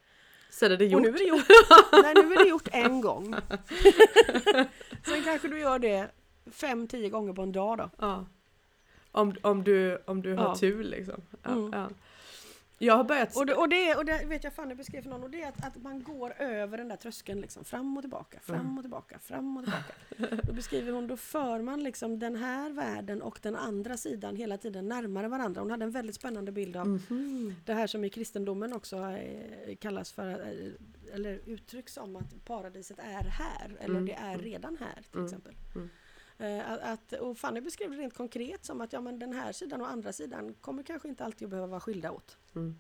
Sen 0.51 0.73
är 0.73 0.77
det 0.77 0.85
Och 0.85 0.91
gjort. 0.91 1.03
nu 1.03 1.09
är 1.09 1.13
det 1.13 1.25
gjort. 1.25 1.45
Nej, 1.93 2.15
nu 2.15 2.33
är 2.35 2.45
det 2.45 2.49
gjort 2.51 2.69
en 2.73 3.01
gång. 3.01 3.35
Sen 5.07 5.23
kanske 5.25 5.49
du 5.49 5.59
gör 5.61 5.79
det 5.79 6.09
fem, 6.51 6.89
tio 6.89 7.09
gånger 7.09 7.33
på 7.33 7.43
en 7.43 7.53
dag 7.53 7.79
då. 7.79 7.91
Ja. 7.99 8.27
Om, 9.13 9.35
om 9.43 9.65
du, 9.65 9.99
om 10.07 10.23
du 10.23 10.35
har 10.35 10.45
Ja. 10.45 10.55
tur 10.57 10.85
liksom. 10.85 11.23
Ja, 11.43 11.51
Mm. 11.51 11.71
ja. 11.73 11.89
Jag 12.79 12.97
har 12.97 13.05
börjat... 13.05 13.37
Och 13.37 13.47
det, 13.47 13.55
och 13.55 13.69
det, 13.69 13.95
och 13.95 14.05
det 14.05 14.25
vet 14.27 14.45
jag 14.45 14.53
Fanny 14.53 14.75
beskrev 14.75 15.03
för 15.03 15.11
någon, 15.11 15.23
och 15.23 15.31
det 15.31 15.43
är 15.43 15.49
att, 15.49 15.65
att 15.67 15.83
man 15.83 16.03
går 16.03 16.35
över 16.39 16.79
den 16.79 16.89
där 16.89 16.97
tröskeln 16.97 17.41
liksom, 17.41 17.65
fram 17.65 17.97
och 17.97 18.03
tillbaka, 18.03 18.41
fram 18.41 18.61
Mm. 18.61 18.77
och 18.79 18.83
tillbaka, 18.85 19.19
fram 19.19 19.57
och 19.57 19.65
tillbaka. 19.65 20.37
Då 20.47 20.53
beskriver 20.53 20.93
hon, 20.93 21.07
då 21.07 21.17
för 21.17 21.63
man 21.63 21.83
liksom 21.83 22.19
den 22.19 22.37
här 22.37 22.71
världen 22.71 23.23
och 23.23 23.39
den 23.43 23.57
andra 23.57 23.97
sidan 23.97 24.37
hela 24.37 24.57
tiden 24.59 24.89
närmare 24.89 25.29
varandra. 25.29 25.61
Hon 25.61 25.71
hade 25.71 25.85
en 25.85 25.91
väldigt 25.91 26.17
spännande 26.17 26.53
bild 26.53 26.77
av 26.77 26.87
Mhm. 26.89 27.55
det 27.65 27.75
här 27.75 27.87
som 27.87 28.05
i 28.05 28.11
kristendomen 28.11 28.73
också 28.73 28.97
eh, 28.97 29.77
kallas 29.77 30.13
för, 30.13 30.31
eh, 30.31 31.15
eller 31.15 31.41
uttrycks 31.47 31.93
som 31.95 32.17
att 32.17 32.45
paradiset 32.45 32.99
är 32.99 33.25
här, 33.29 33.77
eller 33.81 33.95
Mm, 33.95 34.07
det 34.07 34.13
är 34.13 34.35
mm. 34.35 34.41
redan 34.41 34.77
här 34.81 35.03
till 35.03 35.15
Mm, 35.15 35.27
exempel. 35.27 35.55
mm. 35.75 35.89
Eh, 36.39 36.71
Att, 36.73 36.81
att, 36.83 37.13
och 37.13 37.39
Fanny 37.39 37.61
beskrev 37.61 37.91
det 37.91 37.97
rent 37.97 38.15
konkret 38.15 38.65
som 38.65 38.81
att 38.81 38.93
ja, 38.93 39.01
men 39.01 39.19
den 39.19 39.33
här 39.33 39.53
sidan 39.53 39.81
och 39.81 39.89
andra 39.89 40.13
sidan 40.13 40.55
kommer 40.55 40.83
kanske 40.83 41.09
inte 41.09 41.25
alltid 41.25 41.47
att 41.47 41.51
behöva 41.51 41.67
vara 41.67 41.81
skilda 41.81 42.13
åt. 42.13 42.37
Mm. 42.55 42.79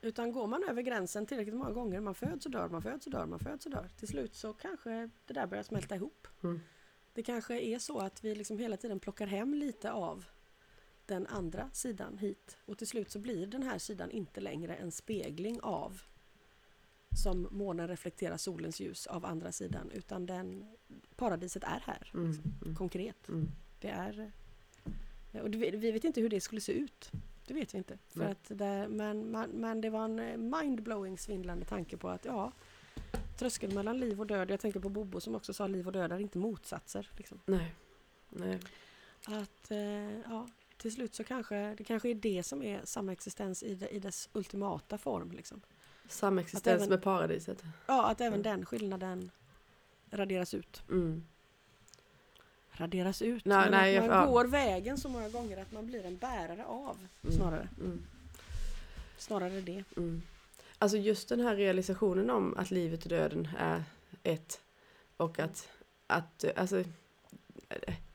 Utan 0.00 0.32
går 0.32 0.46
man 0.46 0.64
över 0.68 0.82
gränsen 0.82 1.26
tillräckligt 1.26 1.54
många 1.54 1.70
gånger, 1.72 2.00
man 2.00 2.14
föds 2.14 2.46
och 2.46 2.52
dör, 2.52 2.68
man 2.68 2.82
föds 2.82 3.06
och 3.06 3.12
dör, 3.12 3.26
man 3.26 3.38
föds 3.38 3.66
och 3.66 3.72
dör. 3.72 3.88
Till 3.98 4.08
slut 4.08 4.34
så 4.34 4.52
kanske 4.52 5.10
det 5.26 5.34
där 5.34 5.46
börjar 5.46 5.62
smälta 5.62 5.94
ihop. 5.94 6.28
Mm. 6.42 6.60
Det 7.12 7.22
kanske 7.22 7.60
är 7.60 7.78
så 7.78 7.98
att 7.98 8.24
vi 8.24 8.34
liksom 8.34 8.58
hela 8.58 8.76
tiden 8.76 9.00
plockar 9.00 9.26
hem 9.26 9.54
lite 9.54 9.92
av 9.92 10.24
den 11.06 11.26
andra 11.26 11.70
sidan 11.72 12.18
hit. 12.18 12.58
Och 12.64 12.78
till 12.78 12.86
slut 12.86 13.10
så 13.10 13.18
blir 13.18 13.46
den 13.46 13.62
här 13.62 13.78
sidan 13.78 14.10
inte 14.10 14.40
längre 14.40 14.74
en 14.74 14.92
spegling 14.92 15.60
av 15.60 16.02
som 17.16 17.48
månen 17.50 17.88
reflekterar 17.88 18.36
solens 18.36 18.80
ljus 18.80 19.06
av 19.06 19.24
andra 19.24 19.52
sidan. 19.52 19.90
Utan 19.90 20.26
den, 20.26 20.66
paradiset 21.16 21.64
är 21.64 21.82
här, 21.86 22.10
Mm. 22.14 22.32
Mm. 22.62 22.76
konkret. 22.76 23.28
Mm. 23.28 23.48
Det 23.80 23.88
är... 23.88 24.32
Och 25.42 25.50
det, 25.50 25.58
vi 25.70 25.92
vet 25.92 26.04
inte 26.04 26.20
hur 26.20 26.28
det 26.28 26.40
skulle 26.40 26.60
se 26.60 26.72
ut. 26.72 27.10
Det 27.46 27.54
vet 27.54 27.74
vi 27.74 27.78
inte. 27.78 27.98
För 28.08 28.18
Nej. 28.18 28.30
att 28.32 28.44
det, 28.58 28.88
men, 28.88 29.30
man, 29.30 29.50
men 29.50 29.80
det 29.80 29.90
var 29.90 30.04
en 30.04 30.18
eh, 30.18 30.36
mindblowing 30.36 31.18
svindlande 31.18 31.64
tanke 31.64 31.96
på 31.96 32.08
att 32.08 32.24
ja, 32.24 32.52
tröskeln 33.38 33.74
mellan 33.74 33.98
liv 33.98 34.20
och 34.20 34.26
död. 34.26 34.50
Jag 34.50 34.60
tänker 34.60 34.80
på 34.80 34.88
Bobo 34.88 35.20
som 35.20 35.34
också 35.34 35.52
sa 35.52 35.66
liv 35.66 35.86
och 35.86 35.92
död 35.92 36.12
är 36.12 36.18
inte 36.18 36.38
motsatser. 36.38 37.10
Liksom. 37.16 37.40
Nej. 37.46 37.74
Nej. 38.28 38.60
Att 39.26 39.70
eh, 39.70 40.20
ja, 40.20 40.48
till 40.76 40.92
slut 40.92 41.14
så 41.14 41.24
kanske 41.24 41.74
det 41.74 41.84
kanske 41.84 42.10
är 42.10 42.14
det 42.14 42.42
som 42.42 42.62
är 42.62 42.80
samexistens 42.84 43.62
i, 43.62 43.74
det, 43.74 43.88
i 43.88 43.98
dess 43.98 44.28
ultimata 44.32 44.98
form. 44.98 45.32
Liksom. 45.32 45.60
Samexistens 46.12 46.66
även- 46.76 46.88
med 46.88 47.02
paradiset. 47.02 47.62
Ja, 47.86 48.06
att 48.10 48.20
även 48.20 48.32
Mm. 48.40 48.42
den 48.42 48.66
skillnaden 48.66 49.30
raderas 50.10 50.54
ut. 50.54 50.82
Mm. 50.90 51.24
Raderas 52.70 53.22
ut. 53.22 53.44
Nej, 53.44 53.70
nej, 53.70 53.96
att 53.98 54.04
jag- 54.04 54.10
man 54.10 54.24
ja. 54.24 54.30
går 54.30 54.44
vägen 54.44 54.98
så 54.98 55.08
många 55.08 55.28
gånger 55.28 55.62
att 55.62 55.72
man 55.72 55.86
blir 55.86 56.04
en 56.06 56.16
bärare 56.16 56.64
av 56.64 56.98
Mm. 57.22 57.36
snarare. 57.36 57.68
Mm. 57.80 58.02
Snarare 59.18 59.60
det. 59.60 59.84
Mm. 59.96 60.22
Alltså 60.78 60.96
just 60.96 61.28
den 61.28 61.40
här 61.40 61.56
realisationen 61.56 62.30
om 62.30 62.56
att 62.56 62.70
livet 62.70 63.02
och 63.02 63.08
döden 63.08 63.48
är 63.58 63.84
ett 64.22 64.60
och 65.16 65.38
att, 65.38 65.68
att 66.06 66.44
alltså, 66.56 66.84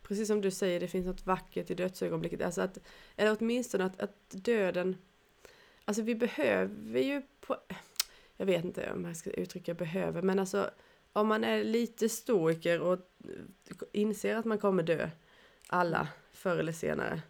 precis 0.01 0.27
som 0.27 0.41
du 0.41 0.51
säger, 0.51 0.79
det 0.79 0.87
finns 0.87 1.05
något 1.05 1.25
vackert 1.25 1.71
i 1.71 1.73
dödsögonblicket. 1.75 2.41
Alltså 2.41 2.61
att, 2.61 2.77
eller 3.15 3.37
åtminstone 3.39 3.85
att, 3.85 3.99
att 3.99 4.29
döden, 4.29 4.97
alltså 5.85 6.01
vi 6.01 6.15
behöver 6.15 6.99
ju 6.99 7.21
på, 7.41 7.57
jag 8.37 8.45
vet 8.45 8.65
inte 8.65 8.91
om 8.91 9.05
jag 9.05 9.17
ska 9.17 9.29
uttrycka 9.29 9.73
behöver, 9.73 10.21
men 10.21 10.39
alltså 10.39 10.69
om 11.13 11.27
man 11.27 11.43
är 11.43 11.63
lite 11.63 12.09
stoiker 12.09 12.81
och 12.81 12.99
inser 13.91 14.35
att 14.35 14.45
man 14.45 14.57
kommer 14.57 14.83
dö, 14.83 15.09
alla, 15.67 16.07
förr 16.31 16.57
eller 16.57 16.71
senare, 16.71 17.21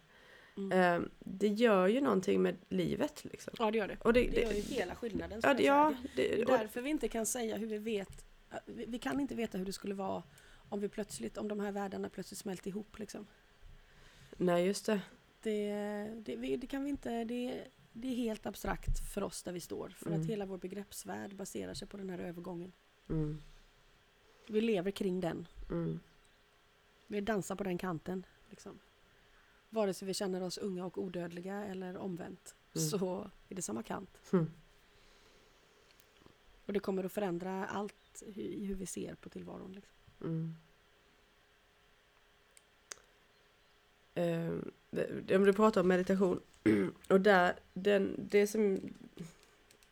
Mm. 0.56 1.02
eh, 1.02 1.08
det 1.18 1.48
gör 1.48 1.86
ju 1.88 2.00
någonting 2.00 2.42
med 2.42 2.56
livet 2.68 3.24
liksom. 3.24 3.54
Ja, 3.58 3.70
det 3.70 3.78
gör 3.78 3.88
det. 3.88 3.96
Och 4.00 4.12
det, 4.12 4.20
Det 4.30 4.40
gör 4.42 4.52
ju 4.52 4.60
det, 4.62 4.74
hela 4.74 4.94
skillnaden. 4.94 5.40
ja, 5.42 5.54
det, 5.54 5.62
ja, 5.62 5.94
det, 6.16 6.22
Det 6.22 6.40
är 6.42 6.46
därför 6.46 6.80
vi 6.82 6.90
inte 6.90 7.08
kan 7.08 7.26
säga 7.26 7.56
hur 7.56 7.66
vi 7.66 7.78
vet. 7.78 8.24
Vi 8.66 8.98
kan 8.98 9.20
inte 9.20 9.34
veta 9.34 9.58
hur 9.58 9.64
det 9.64 9.72
skulle 9.72 9.94
vara 9.94 10.22
om 10.68 10.80
vi 10.80 10.88
plötsligt, 10.88 11.38
om 11.38 11.48
de 11.48 11.60
här 11.60 11.72
världarna 11.72 12.08
plötsligt 12.08 12.38
smälte 12.38 12.68
ihop. 12.68 12.98
Liksom. 12.98 13.26
nej 14.36 14.66
just 14.66 14.86
det. 14.86 15.00
Det, 15.42 15.72
det, 16.24 16.56
det 16.56 16.66
kan 16.66 16.84
vi 16.84 16.90
inte. 16.90 17.24
Det, 17.24 17.64
det 17.92 18.08
är 18.08 18.14
helt 18.14 18.46
abstrakt 18.46 19.08
för 19.14 19.22
oss 19.22 19.42
där 19.42 19.52
vi 19.52 19.60
står. 19.60 19.88
För 19.88 20.06
Mm. 20.06 20.20
att 20.20 20.26
hela 20.26 20.46
vår 20.46 20.58
begreppsvärld 20.58 21.34
baserar 21.36 21.74
sig 21.74 21.88
på 21.88 21.96
den 21.96 22.10
här 22.10 22.18
övergången. 22.18 22.72
Mm, 23.08 23.42
Vi 24.48 24.60
lever 24.60 24.90
kring 24.90 25.20
den. 25.20 25.46
mm, 25.70 26.00
Vi 27.06 27.20
dansar 27.20 27.56
på 27.56 27.64
den 27.64 27.78
kanten. 27.78 28.26
Liksom. 28.50 28.78
Vare 29.70 29.94
sig 29.94 30.06
vi 30.08 30.14
känner 30.14 30.42
oss 30.42 30.58
unga 30.58 30.84
och 30.86 30.98
odödliga 30.98 31.64
eller 31.64 31.96
omvänt. 31.96 32.54
Mm. 32.74 32.88
Så 32.88 33.30
är 33.48 33.54
det 33.54 33.62
samma 33.62 33.82
kant. 33.82 34.18
mm. 34.32 34.50
Och 36.66 36.72
det 36.72 36.80
kommer 36.80 37.04
att 37.04 37.12
förändra 37.12 37.66
allt 37.66 38.22
i 38.26 38.64
hur 38.64 38.74
vi 38.74 38.86
ser 38.86 39.14
på 39.14 39.28
tillvaron. 39.28 39.72
Liksom. 39.72 39.94
Mm. 40.20 40.54
eh, 44.14 45.38
du 45.38 45.52
pratar 45.52 45.80
om 45.80 45.88
meditation 45.88 46.40
och 47.08 47.20
där, 47.20 47.54
den, 47.74 48.14
det 48.18 48.46
som 48.46 48.80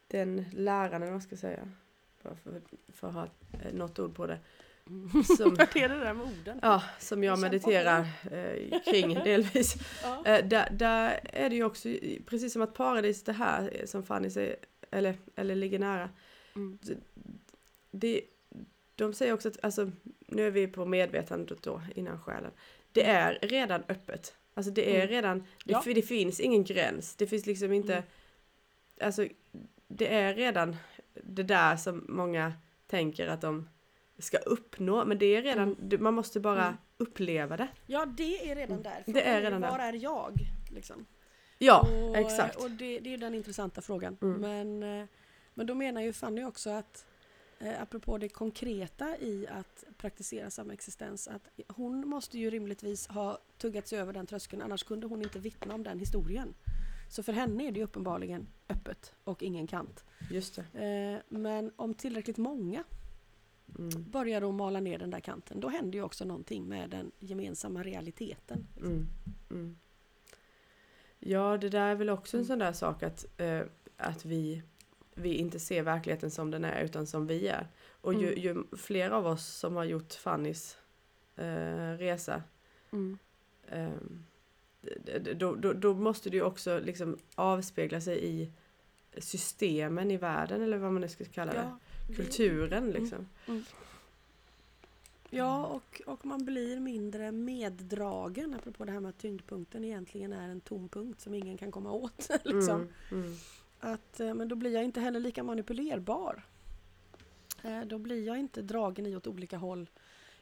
den 0.08 0.44
läraren, 0.52 1.02
eller 1.02 1.12
vad 1.12 1.22
ska 1.22 1.32
jag 1.32 1.40
säga, 1.40 1.68
för, 2.22 2.36
för 2.88 3.08
att 3.08 3.14
ha 3.14 3.24
eh, 3.62 3.74
något 3.74 3.98
ord 3.98 4.14
på 4.14 4.26
det, 4.26 4.38
som, 5.36 5.54
Vart 5.54 5.76
är 5.76 5.88
det 5.88 5.98
där 5.98 6.14
med 6.14 6.26
orden? 6.26 6.58
ja, 6.62 6.82
som 6.98 7.24
jag 7.24 7.36
på. 7.36 7.40
mediterar 7.40 8.06
eh, 8.30 8.80
kring 8.80 9.14
delvis. 9.24 9.74
Ja. 10.02 10.26
Eh, 10.26 10.46
där, 10.46 10.70
där 10.70 11.20
är 11.22 11.50
det 11.50 11.56
ju 11.56 11.64
också, 11.64 11.88
precis 12.26 12.52
som 12.52 12.62
att 12.62 12.74
paradiset 12.74 13.28
är 13.28 13.32
här, 13.32 13.70
eh, 13.72 13.86
som 13.86 14.02
Fanny 14.02 14.30
säger, 14.30 14.56
eller, 14.90 15.16
eller 15.36 15.54
ligger 15.54 15.78
nära. 15.78 16.10
Mm. 16.56 16.78
Det, 17.90 18.20
de 18.94 19.12
säger 19.12 19.32
också 19.32 19.48
att, 19.48 19.64
alltså, 19.64 19.90
nu 20.26 20.46
är 20.46 20.50
vi 20.50 20.66
på 20.66 20.84
medvetandet 20.84 21.62
då, 21.62 21.82
innan 21.94 22.20
själen. 22.20 22.50
Det 22.92 23.04
är 23.04 23.38
redan 23.42 23.82
öppet. 23.88 24.34
Alltså 24.56 24.72
det 24.72 24.90
är 24.90 24.94
Mm. 24.96 25.08
redan, 25.08 25.38
det, 25.38 25.72
Ja. 25.72 25.82
det 25.94 26.02
finns 26.02 26.40
ingen 26.40 26.64
gräns. 26.64 27.16
Det 27.16 27.26
finns 27.26 27.46
liksom 27.46 27.72
inte, 27.72 27.92
Mm. 27.92 28.04
alltså 29.00 29.26
det 29.88 30.14
är 30.14 30.34
redan 30.34 30.76
det 31.14 31.42
där 31.42 31.76
som 31.76 32.04
många 32.08 32.52
tänker 32.86 33.28
att 33.28 33.40
de 33.40 33.68
ska 34.18 34.38
uppnå. 34.38 35.04
Men 35.04 35.18
det 35.18 35.26
är 35.26 35.42
redan, 35.42 35.76
Mm. 35.82 36.02
man 36.02 36.14
måste 36.14 36.40
bara 36.40 36.62
Mm. 36.66 36.76
uppleva 36.96 37.56
det. 37.56 37.68
ja, 37.86 38.06
det 38.06 38.50
är 38.50 38.54
redan 38.56 38.82
där. 38.82 39.02
Det 39.06 39.20
är 39.20 39.24
Frågan 39.24 39.42
redan 39.42 39.60
där. 39.60 39.70
Var 39.70 39.78
är 39.78 39.92
jag? 39.92 40.32
Liksom. 40.74 41.06
Ja, 41.58 41.88
och, 42.10 42.16
exakt. 42.16 42.56
Och 42.56 42.70
det, 42.70 42.98
det 42.98 43.08
är 43.08 43.10
ju 43.10 43.16
den 43.16 43.34
intressanta 43.34 43.80
frågan. 43.82 44.16
Mm. 44.22 44.40
Men, 44.40 45.00
eh, 45.00 45.06
men 45.54 45.66
då 45.66 45.74
menar 45.74 46.00
ju 46.02 46.12
Fanny 46.12 46.44
också 46.44 46.70
att 46.70 47.06
eh, 47.60 47.82
apropå 47.82 48.18
det 48.18 48.28
konkreta 48.28 49.16
i 49.18 49.46
att 49.50 49.84
praktisera 49.96 50.50
samexistens 50.50 51.28
att 51.28 51.48
hon 51.68 52.08
måste 52.08 52.38
ju 52.38 52.50
rimligtvis 52.50 53.06
ha 53.06 53.38
tuggat 53.58 53.88
sig 53.88 53.98
över 53.98 54.12
den 54.12 54.26
tröskeln 54.26 54.62
annars 54.62 54.84
kunde 54.84 55.06
hon 55.06 55.22
inte 55.22 55.38
vittna 55.38 55.74
om 55.74 55.82
den 55.82 55.98
historien. 55.98 56.54
Så 57.10 57.22
för 57.22 57.32
henne 57.32 57.66
är 57.66 57.72
det 57.72 57.78
ju 57.78 57.84
uppenbarligen 57.84 58.46
öppet 58.68 59.14
och 59.24 59.42
ingen 59.42 59.66
kant. 59.66 60.04
Just 60.30 60.60
det. 60.72 60.84
Eh, 60.84 61.38
men 61.38 61.72
om 61.76 61.94
tillräckligt 61.94 62.36
många 62.38 62.84
Mm. 63.78 64.10
börjar 64.10 64.42
att 64.48 64.54
mala 64.54 64.80
ner 64.80 64.98
den 64.98 65.10
där 65.10 65.20
kanten 65.20 65.60
då 65.60 65.68
händer 65.68 65.98
ju 65.98 66.04
också 66.04 66.24
någonting 66.24 66.68
med 66.68 66.90
den 66.90 67.12
gemensamma 67.18 67.82
realiteten. 67.82 68.66
Mm. 68.76 69.06
Mm. 69.50 69.78
Ja, 71.18 71.56
det 71.56 71.68
där 71.68 71.86
är 71.90 71.94
väl 71.94 72.10
också 72.10 72.36
en 72.36 72.40
Mm. 72.40 72.46
sån 72.46 72.58
där 72.58 72.72
sak 72.72 73.02
att, 73.02 73.40
eh, 73.40 73.60
att 73.96 74.24
vi, 74.24 74.62
vi 75.18 75.34
inte 75.34 75.60
ser 75.60 75.82
verkligheten 75.82 76.30
som 76.30 76.50
den 76.50 76.64
är 76.64 76.84
utan 76.84 77.06
som 77.06 77.26
vi 77.26 77.48
är. 77.48 77.66
Och 78.00 78.14
ju, 78.14 78.26
Mm. 78.28 78.38
ju 78.40 78.76
fler 78.76 79.10
av 79.10 79.26
oss 79.26 79.46
som 79.46 79.76
har 79.76 79.84
gjort 79.84 80.12
Fannys 80.12 80.76
eh, 81.36 81.92
resa 81.98 82.42
Mm. 82.92 83.18
d- 84.80 85.34
då, 85.34 85.54
då, 85.54 85.72
då 85.72 85.94
måste 85.94 86.30
det 86.30 86.36
ju 86.36 86.42
också 86.42 86.78
liksom 86.78 87.18
avspegla 87.34 88.00
sig 88.00 88.24
i 88.24 88.52
systemen 89.18 90.10
i 90.10 90.16
världen 90.16 90.62
eller 90.62 90.78
vad 90.78 90.92
man 90.92 91.00
nu 91.02 91.08
ska 91.08 91.24
kalla 91.24 91.52
det. 91.52 91.58
Ja, 92.08 92.14
Kulturen 92.16 92.90
liksom. 92.90 93.28
Ja, 95.30 95.66
och, 95.66 96.02
och 96.06 96.26
man 96.26 96.44
blir 96.44 96.80
mindre 96.80 97.32
meddragen 97.32 98.54
apropå 98.54 98.84
det 98.84 98.92
här 98.92 99.00
med 99.00 99.08
att 99.08 99.18
tyngdpunkten 99.18 99.84
egentligen 99.84 100.32
är 100.32 100.48
en 100.48 100.60
tom 100.60 100.88
punkt 100.88 101.20
som 101.20 101.34
ingen 101.34 101.56
kan 101.58 101.72
komma 101.72 101.92
åt. 101.92 102.28
liksom. 102.44 102.88
Att, 103.80 104.20
eh, 104.20 104.34
men 104.34 104.48
då 104.48 104.56
blir 104.56 104.74
jag 104.74 104.84
inte 104.84 105.00
heller 105.00 105.20
lika 105.20 105.42
manipulerbar. 105.42 106.42
Eh, 107.62 107.80
Då 107.82 107.98
blir 107.98 108.26
jag 108.26 108.38
inte 108.38 108.62
dragen 108.62 109.06
i 109.06 109.16
åt 109.16 109.26
olika 109.26 109.56
håll. 109.58 109.90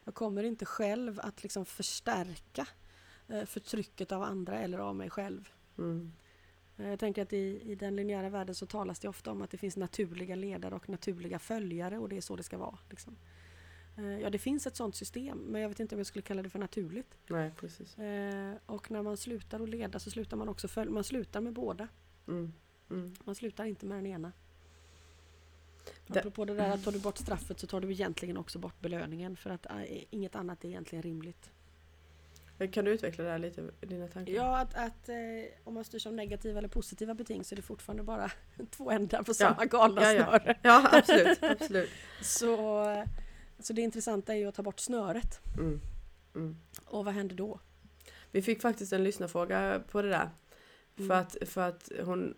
Jag 0.03 0.13
kommer 0.13 0.43
inte 0.43 0.65
själv 0.65 1.19
att 1.23 1.43
liksom 1.43 1.65
förstärka 1.65 2.67
eh, 3.27 3.45
förtrycket 3.45 4.11
av 4.11 4.23
andra 4.23 4.59
eller 4.59 4.77
av 4.77 4.95
mig 4.95 5.09
själv. 5.09 5.49
mm, 5.77 6.11
Jag 6.75 6.99
tänker 6.99 7.21
att 7.21 7.33
i, 7.33 7.61
i 7.71 7.75
den 7.75 7.95
linjära 7.95 8.29
världen 8.29 8.55
så 8.55 8.65
talas 8.65 8.99
det 8.99 9.07
ofta 9.07 9.31
om 9.31 9.41
att 9.41 9.51
det 9.51 9.57
finns 9.57 9.77
naturliga 9.77 10.35
ledare 10.35 10.75
och 10.75 10.89
naturliga 10.89 11.39
följare 11.39 11.97
och 11.97 12.09
det 12.09 12.17
är 12.17 12.21
så 12.21 12.35
det 12.35 12.43
ska 12.43 12.57
vara. 12.57 12.77
Liksom. 12.89 13.15
Ja, 14.21 14.29
det 14.29 14.37
finns 14.39 14.67
ett 14.67 14.75
sådant 14.75 14.95
system 14.95 15.37
men 15.37 15.61
jag 15.61 15.69
vet 15.69 15.79
inte 15.79 15.95
om 15.95 15.99
jag 15.99 16.07
skulle 16.07 16.21
kalla 16.23 16.41
det 16.43 16.49
för 16.49 16.59
naturligt. 16.59 17.17
nej, 17.29 17.51
precis. 17.59 17.95
Och 18.65 18.91
när 18.91 19.01
man 19.01 19.17
slutar 19.17 19.59
att 19.59 19.69
leda 19.69 19.99
så 19.99 20.11
slutar 20.11 20.37
man 20.37 20.49
också 20.49 20.67
följa. 20.67 20.91
Man 20.93 21.03
slutar 21.03 21.41
med 21.41 21.53
båda. 21.53 21.87
Mm, 22.27 22.53
mm. 22.89 23.13
Man 23.23 23.35
slutar 23.35 23.65
inte 23.65 23.85
med 23.85 23.97
den 23.97 24.05
ena. 24.05 24.31
Det- 26.07 26.19
Apropå 26.19 26.45
det 26.45 26.53
där 26.53 26.69
att 26.69 26.83
tar 26.83 26.91
du 26.91 26.99
bort 26.99 27.17
straffet 27.17 27.59
så 27.59 27.67
tar 27.67 27.81
du 27.81 27.91
egentligen 27.91 28.37
också 28.37 28.59
bort 28.59 28.79
belöningen 28.79 29.35
för 29.37 29.49
att 29.49 29.65
eh, 29.65 30.03
inget 30.09 30.35
annat 30.35 30.63
är 30.63 30.67
egentligen 30.69 31.03
rimligt. 31.03 31.51
Kan 32.71 32.85
du 32.85 32.91
utveckla 32.91 33.23
det 33.23 33.29
här 33.29 33.39
lite, 33.39 33.69
dina 33.81 34.07
tankar? 34.07 34.33
Ja, 34.33 34.57
att, 34.57 34.73
att 34.75 35.09
eh, 35.09 35.15
om 35.63 35.73
man 35.73 35.83
styrs 35.83 36.07
av 36.07 36.13
negativa 36.13 36.57
eller 36.57 36.67
positiva 36.67 37.13
beting 37.13 37.43
så 37.43 37.53
är 37.53 37.57
det 37.57 37.61
fortfarande 37.61 38.03
bara 38.03 38.31
två 38.71 38.91
ändar 38.91 39.23
på 39.23 39.29
Ja. 39.29 39.33
samma 39.33 39.65
galna 39.65 40.01
Ja, 40.01 40.13
ja. 40.13 40.25
snöre. 40.39 40.57
Ja, 40.61 40.89
absolut, 40.91 41.43
absolut. 41.43 41.89
Så, 42.21 42.85
så 43.59 43.73
det 43.73 43.81
intressanta 43.81 44.33
är 44.33 44.37
ju 44.37 44.45
att 44.47 44.55
ta 44.55 44.63
bort 44.63 44.79
snöret. 44.79 45.39
Mm, 45.57 45.81
mm. 46.35 46.57
Och 46.85 47.05
vad 47.05 47.13
händer 47.13 47.35
då? 47.35 47.59
Vi 48.31 48.41
fick 48.41 48.61
faktiskt 48.61 48.93
en 48.93 49.03
lyssnarfråga 49.03 49.81
på 49.91 50.01
det 50.01 50.09
där. 50.09 50.29
Mm. 50.97 51.07
För, 51.07 51.15
att, 51.15 51.37
för 51.49 51.61
att 51.61 51.91
hon, 52.03 52.33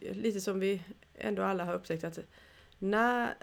lite 0.00 0.40
som 0.40 0.60
vi 0.60 0.82
ändå 1.14 1.42
alla 1.42 1.64
har 1.64 1.74
upptäckt 1.74 2.04
att 2.04 2.18
när, 2.78 3.34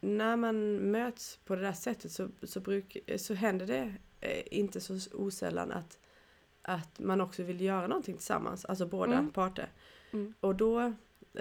när 0.00 0.36
man 0.36 0.76
möts 0.90 1.36
på 1.44 1.54
det 1.56 1.62
där 1.62 1.72
sättet 1.72 2.12
så, 2.12 2.28
så, 2.42 2.60
bruk, 2.60 2.96
så 3.16 3.34
händer 3.34 3.66
det 3.66 3.94
eh, 4.20 4.42
inte 4.50 4.80
så 4.80 4.98
osällan 5.14 5.72
att, 5.72 5.98
att 6.62 6.98
man 6.98 7.20
också 7.20 7.42
vill 7.42 7.60
göra 7.60 7.86
någonting 7.86 8.14
tillsammans, 8.16 8.64
alltså 8.64 8.86
båda 8.86 9.12
Mm. 9.18 9.30
parter. 9.32 9.68
Mm. 10.10 10.34
Och 10.40 10.54
då, 10.54 10.92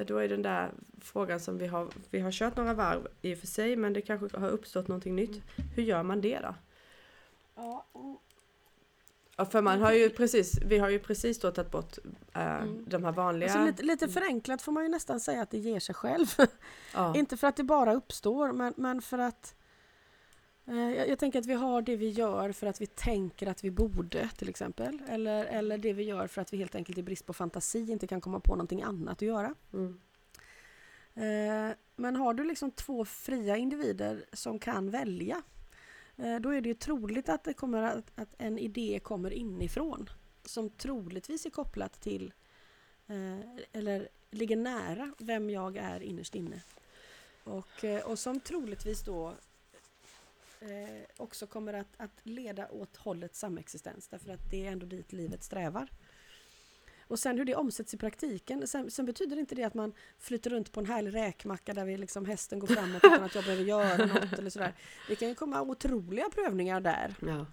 då 0.07 0.18
är 0.18 0.30
den 0.30 0.41
där 0.41 0.72
frågan 1.01 1.39
som 1.39 1.57
vi 1.57 1.68
har, 1.68 1.88
vi 2.09 2.20
har 2.20 2.32
kört 2.32 2.57
några 2.57 2.74
varv 2.74 3.07
i 3.22 3.34
och 3.34 3.38
för 3.39 3.47
sig 3.47 3.76
men 3.76 3.93
det 3.93 4.01
kanske 4.01 4.38
har 4.39 4.49
uppstått 4.49 4.88
någonting 4.88 5.16
nytt. 5.16 5.41
Hur 5.76 5.84
gör 5.84 6.03
man 6.03 6.22
det 6.22 6.39
då? 6.39 6.55
Ja, 7.55 7.86
och- 7.91 8.22
Ja, 9.38 9.45
för 9.45 9.61
man 9.61 9.81
har 9.81 9.91
ju 9.91 10.09
precis, 10.09 10.59
vi 10.65 10.77
har 10.77 10.89
ju 10.89 10.99
precis 10.99 11.39
då 11.39 11.51
tagit 11.51 11.71
bort 11.71 11.97
äh, 12.33 12.41
Mm. 12.55 12.86
de 12.88 13.03
här 13.03 13.11
vanliga. 13.11 13.49
alltså 13.49 13.65
lite, 13.65 13.83
lite 13.83 14.07
förenklat 14.09 14.61
får 14.61 14.71
man 14.71 14.83
ju 14.83 14.89
nästan 14.89 15.19
säga 15.19 15.41
att 15.41 15.51
det 15.51 15.57
ger 15.57 15.79
sig 15.79 15.95
själv. 15.95 16.25
ja. 16.93 17.15
Inte 17.17 17.38
för 17.38 17.47
att 17.47 17.55
det 17.55 17.63
bara 17.63 17.93
uppstår 17.93 18.51
men, 18.51 18.73
men 18.77 19.01
för 19.01 19.17
att 19.17 19.55
eh, 20.67 20.75
jag, 20.75 21.09
jag 21.09 21.19
tänker 21.19 21.39
att 21.39 21.45
vi 21.45 21.53
har 21.53 21.81
det 21.81 21.95
vi 21.95 22.09
gör 22.09 22.51
för 22.51 22.67
att 22.67 22.81
vi 22.81 22.86
tänker 22.86 23.47
att 23.47 23.63
vi 23.63 23.71
borde 23.71 24.29
till 24.38 24.49
exempel. 24.49 25.01
Eller, 25.07 25.45
eller 25.45 25.77
det 25.77 25.93
vi 25.93 26.03
gör 26.03 26.27
för 26.27 26.41
att 26.41 26.53
vi 26.53 26.57
helt 26.57 26.75
enkelt 26.75 26.97
i 26.97 27.03
brist 27.03 27.25
på 27.25 27.33
fantasi 27.33 27.91
inte 27.91 28.07
kan 28.07 28.21
komma 28.21 28.39
på 28.39 28.51
någonting 28.55 28.83
annat 28.83 29.13
att 29.17 29.21
göra. 29.21 29.53
Mm. 29.73 29.99
Eh, 31.15 31.75
men 31.95 32.15
har 32.15 32.33
du 32.33 32.43
liksom 32.43 32.71
två 32.71 33.05
fria 33.05 33.57
individer 33.57 34.25
som 34.33 34.59
kan 34.59 34.89
välja 34.89 35.41
Eh, 36.18 36.39
då 36.39 36.49
är 36.49 36.61
det 36.61 36.70
ju 36.70 36.76
troligt 36.76 37.30
att, 37.30 37.43
det 37.43 37.53
kommer 37.53 37.84
att, 37.84 38.11
att 38.16 38.36
en 38.38 38.57
idé 38.57 38.99
kommer 39.03 39.34
inifrån 39.34 40.09
som 40.45 40.70
troligtvis 40.70 41.45
är 41.45 41.49
kopplat 41.49 42.01
till 42.01 42.34
eh, 43.07 43.39
eller 43.72 44.09
ligger 44.32 44.55
nära 44.55 45.13
vem 45.18 45.49
jag 45.49 45.78
är 45.78 46.03
innerst 46.03 46.36
inne. 46.36 46.61
Och, 47.43 47.84
eh, 47.84 48.05
och 48.05 48.20
som 48.20 48.39
troligtvis 48.39 49.03
då 49.03 49.34
också 51.18 51.47
kommer 51.47 51.74
att, 51.74 51.88
att 51.97 52.20
leda 52.24 52.70
åt 52.70 52.97
hållet 52.97 53.36
samexistens 53.36 54.07
därför 54.07 54.34
att 54.34 54.51
det 54.51 54.68
är 54.68 54.72
ändå 54.72 54.86
dit 54.86 55.13
livet 55.13 55.43
strävar. 55.43 55.89
Och 57.08 57.20
sen 57.20 57.38
hur 57.38 57.45
det 57.45 57.56
omsätts 57.56 57.93
i 57.93 57.97
praktiken. 57.97 58.68
Sen, 58.68 58.91
sen 58.91 59.06
betyder 59.06 59.38
inte 59.39 59.56
det 59.56 59.64
att 59.64 59.74
man 59.74 59.93
flyter 60.20 60.49
runt 60.49 60.72
på 60.72 60.80
en 60.80 60.86
härlig 60.86 61.14
räkmacka 61.16 61.74
där 61.74 61.86
vi 61.86 61.97
liksom 61.97 62.26
hästen 62.26 62.60
går 62.60 62.68
framåt 62.68 63.03
utan 63.03 63.24
att 63.24 63.36
jag 63.36 63.43
behöver 63.43 63.64
göra 63.64 64.06
något 64.06 64.34
eller 64.34 64.49
sådär. 64.49 64.74
Det 65.08 65.16
kan 65.16 65.30
ju 65.30 65.36
komma 65.36 65.62
otroliga 65.62 66.30
prövningar 66.30 66.82
där. 66.82 67.16
Ja. 67.22 67.45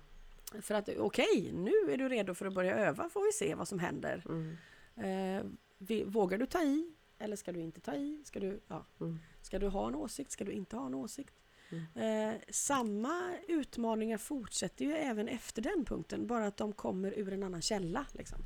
För 0.62 0.74
att 0.74 0.88
okej, 0.98 1.50
nu 1.54 1.92
är 1.92 1.96
du 1.96 2.08
redo 2.08 2.34
för 2.34 2.46
att 2.46 2.54
börja 2.54 2.76
öva 2.76 3.08
får 3.08 3.24
vi 3.26 3.32
se 3.32 3.54
vad 3.54 3.68
som 3.68 3.78
händer. 3.78 4.24
Mm. 4.28 4.56
Eh, 4.96 5.44
vi, 5.78 6.04
vågar 6.04 6.38
du 6.38 6.46
ta 6.46 6.62
i? 6.62 6.92
Eller 7.18 7.36
ska 7.36 7.52
du 7.52 7.60
inte 7.60 7.80
ta 7.80 7.94
i? 7.94 8.22
Ska 8.24 8.40
du, 8.40 8.60
ja, 8.68 8.86
Mm. 9.00 9.18
ska 9.42 9.58
du 9.58 9.68
ha 9.68 9.88
en 9.88 9.94
åsikt? 9.94 10.30
Ska 10.30 10.44
du 10.44 10.52
inte 10.52 10.76
ha 10.76 10.86
en 10.86 10.94
åsikt? 10.94 11.34
Mm. 11.70 12.30
Eh, 12.34 12.40
samma 12.50 13.30
utmaningar 13.48 14.18
fortsätter 14.18 14.84
ju 14.84 14.92
även 14.92 15.28
efter 15.28 15.62
den 15.62 15.84
punkten, 15.84 16.26
bara 16.26 16.46
att 16.46 16.56
de 16.56 16.72
kommer 16.72 17.18
ur 17.18 17.32
en 17.32 17.42
annan 17.42 17.62
källa. 17.62 18.06
Liksom. 18.12 18.38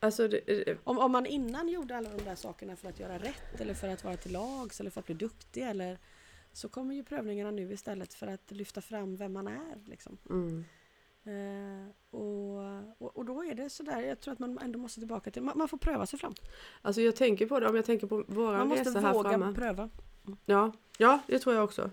Alltså, 0.00 0.28
det, 0.28 0.78
Om, 0.84 0.98
om 0.98 1.12
man 1.12 1.26
innan 1.26 1.68
gjorde 1.68 1.96
alla 1.96 2.10
de 2.10 2.24
där 2.24 2.34
sakerna 2.34 2.76
för 2.76 2.88
att 2.88 3.00
göra 3.00 3.18
rätt 3.18 3.60
eller 3.60 3.74
för 3.74 3.88
att 3.88 4.04
vara 4.04 4.16
till 4.16 4.32
lags 4.32 4.80
eller 4.80 4.90
för 4.90 5.00
att 5.00 5.06
bli 5.06 5.14
duktig 5.14 5.62
eller 5.62 5.98
så 6.52 6.68
kommer 6.68 6.94
ju 6.94 7.04
prövningarna 7.04 7.50
nu 7.50 7.72
istället 7.72 8.14
för 8.14 8.26
att 8.26 8.50
lyfta 8.50 8.80
fram 8.80 9.16
vem 9.16 9.32
man 9.32 9.46
är. 9.46 9.84
Liksom. 9.84 10.18
mm. 10.30 10.64
Eh, 11.24 11.90
och, 12.10 12.58
och, 12.98 13.16
och 13.16 13.24
då 13.24 13.44
är 13.44 13.54
det 13.54 13.70
sådär, 13.70 14.00
jag 14.00 14.20
tror 14.20 14.32
att 14.32 14.38
man 14.38 14.58
ändå 14.58 14.78
måste 14.78 15.00
tillbaka 15.00 15.30
till, 15.30 15.42
man, 15.42 15.58
man 15.58 15.68
får 15.68 15.78
pröva 15.78 16.06
sig 16.06 16.18
fram. 16.18 16.34
alltså 16.82 17.00
jag 17.00 17.16
tänker 17.16 17.46
på 17.46 17.60
det, 17.60 17.68
om 17.68 17.76
jag 17.76 17.84
tänker 17.84 18.06
på 18.06 18.24
våran 18.28 18.58
Man 18.58 18.68
måste 18.68 18.90
resa 18.90 19.00
här 19.00 19.12
våga 19.12 19.30
framme. 19.30 19.54
pröva. 19.54 19.90
Ja, 20.46 20.72
ja, 20.98 21.20
det 21.26 21.38
tror 21.38 21.54
jag 21.54 21.64
också. 21.64 21.90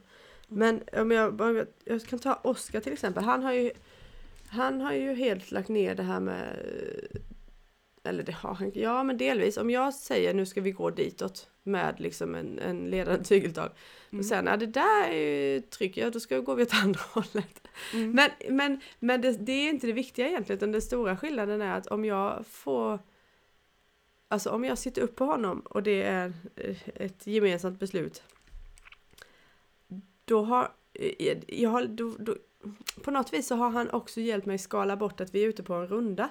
Men 0.47 0.83
om 0.93 1.11
jag, 1.11 1.35
bara- 1.35 1.65
jag 1.83 2.03
kan 2.03 2.19
ta 2.19 2.33
Oskar 2.33 2.79
till 2.79 2.93
exempel. 2.93 3.23
Han 3.23 3.43
har 3.43 3.53
ju 3.53 3.71
Han 4.47 4.81
har 4.81 4.93
ju 4.93 5.13
helt 5.13 5.51
lagt 5.51 5.69
ner 5.69 5.95
det 5.95 6.03
här 6.03 6.19
med 6.19 6.59
eller 8.05 8.23
det 8.23 8.31
har 8.31 8.53
han 8.53 8.71
ja 8.75 9.03
men 9.03 9.17
delvis. 9.17 9.57
Om 9.57 9.69
jag 9.69 9.93
säger 9.93 10.33
nu 10.33 10.45
ska 10.45 10.61
vi 10.61 10.71
gå 10.71 10.89
ditåt 10.89 11.49
med 11.63 11.99
liksom 11.99 12.35
en, 12.35 12.59
en 12.59 12.89
ledande 12.89 13.23
tygeltag. 13.23 13.69
Mm. 14.09 14.19
Och 14.19 14.25
sen, 14.25 14.45
ja 14.45 14.57
det 14.57 14.65
där 14.65 15.09
är 15.09 15.53
ju 15.53 15.61
tryck, 15.61 15.97
ja 15.97 16.09
då 16.09 16.19
ska 16.19 16.35
vi 16.35 16.41
gå 16.41 16.61
åt 16.61 16.73
andra 16.83 17.01
hållet. 17.13 17.67
Mm. 17.93 18.11
Men, 18.11 18.29
men, 18.49 18.81
men 18.99 19.21
det, 19.21 19.31
det, 19.31 19.51
är 19.51 19.69
inte 19.69 19.87
det 19.87 19.93
viktiga 19.93 20.27
egentligen, 20.27 20.57
utan 20.57 20.71
den 20.71 20.81
stora 20.81 21.17
skillnaden 21.17 21.61
är 21.61 21.77
att 21.77 21.87
om 21.87 22.05
jag 22.05 22.45
får 22.47 22.99
Alltså 24.27 24.49
om 24.49 24.63
jag 24.63 24.77
sitter 24.77 25.01
upp 25.01 25.15
på 25.15 25.25
honom 25.25 25.59
och 25.59 25.83
det 25.83 26.03
är 26.03 26.33
ett 26.95 27.27
gemensamt 27.27 27.79
beslut. 27.79 28.23
Då 30.25 30.43
har 30.43 30.71
jag 31.47 31.69
har, 31.69 31.85
då, 31.85 32.15
då, 32.19 32.35
på 33.03 33.11
något 33.11 33.33
vis 33.33 33.47
så 33.47 33.55
har 33.55 33.69
han 33.69 33.89
också 33.89 34.21
hjälpt 34.21 34.47
mig 34.47 34.57
skala 34.57 34.97
bort 34.97 35.21
att 35.21 35.35
vi 35.35 35.43
är 35.43 35.47
ute 35.47 35.63
på 35.63 35.73
en 35.73 35.87
runda. 35.87 36.29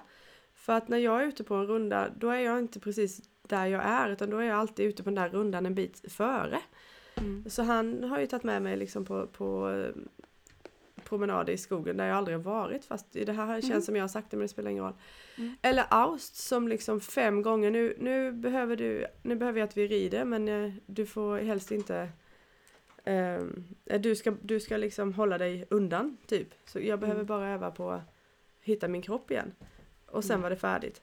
För 0.64 0.72
att 0.72 0.88
när 0.88 0.98
jag 0.98 1.22
är 1.22 1.26
ute 1.26 1.44
på 1.44 1.54
en 1.54 1.66
runda, 1.66 2.08
då 2.16 2.28
är 2.30 2.38
jag 2.38 2.58
inte 2.58 2.80
precis 2.80 3.22
där 3.42 3.66
jag 3.66 3.84
är, 3.84 4.10
utan 4.10 4.30
då 4.30 4.38
är 4.38 4.44
jag 4.44 4.58
alltid 4.58 4.86
ute 4.86 5.02
på 5.02 5.10
den 5.10 5.14
där 5.14 5.28
rundan 5.28 5.66
en 5.66 5.74
bit 5.74 6.12
före. 6.12 6.60
Mm. 7.14 7.44
Så 7.50 7.62
han 7.62 8.04
har 8.04 8.20
ju 8.20 8.26
tagit 8.26 8.44
med 8.44 8.62
mig 8.62 8.76
liksom 8.76 9.04
på, 9.04 9.26
på 9.26 9.70
eh, 9.70 10.02
promenader 11.04 11.52
i 11.52 11.56
skogen 11.56 11.96
där 11.96 12.06
jag 12.06 12.16
aldrig 12.16 12.36
har 12.36 12.42
varit 12.42 12.84
fast 12.84 13.12
det 13.12 13.32
här 13.32 13.60
känns 13.60 13.70
mm. 13.70 13.82
som 13.82 13.96
jag 13.96 14.02
har 14.02 14.08
sagt 14.08 14.30
det 14.30 14.36
men 14.36 14.44
det 14.44 14.48
spelar 14.48 14.70
ingen 14.70 14.84
roll. 14.84 14.94
Mm. 15.38 15.54
Eller 15.62 15.84
Aust 15.88 16.36
som 16.36 16.68
liksom 16.68 17.00
fem 17.00 17.42
gånger 17.42 17.70
nu, 17.70 17.96
nu 17.98 18.32
behöver 18.32 18.76
du, 18.76 19.06
nu 19.22 19.34
behöver 19.34 19.58
jag 19.58 19.66
att 19.66 19.76
vi 19.76 19.86
rider 19.88 20.24
men 20.24 20.48
eh, 20.48 20.72
du 20.86 21.06
får 21.06 21.38
helst 21.38 21.70
inte 21.70 22.08
eh, 23.04 23.42
du, 23.98 24.16
ska, 24.16 24.34
du 24.42 24.60
ska 24.60 24.76
liksom 24.76 25.12
hålla 25.12 25.38
dig 25.38 25.66
undan 25.70 26.16
typ. 26.26 26.48
Så 26.64 26.80
jag 26.80 27.00
behöver 27.00 27.20
mm. 27.20 27.26
bara 27.26 27.48
öva 27.48 27.70
på 27.70 27.90
att 27.90 28.02
hitta 28.60 28.88
min 28.88 29.02
kropp 29.02 29.30
igen. 29.30 29.52
Och 30.14 30.24
sen 30.24 30.34
mm. 30.34 30.42
var 30.42 30.50
det 30.50 30.56
färdigt. 30.56 31.02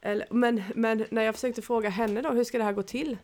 Eller, 0.00 0.26
men, 0.30 0.62
men 0.74 1.04
när 1.10 1.22
jag 1.22 1.34
försökte 1.34 1.62
fråga 1.62 1.88
henne 1.88 2.22
då, 2.22 2.30
hur 2.30 2.44
ska 2.44 2.58
det 2.58 2.64
här 2.64 2.72
gå 2.72 2.82
till? 2.82 3.18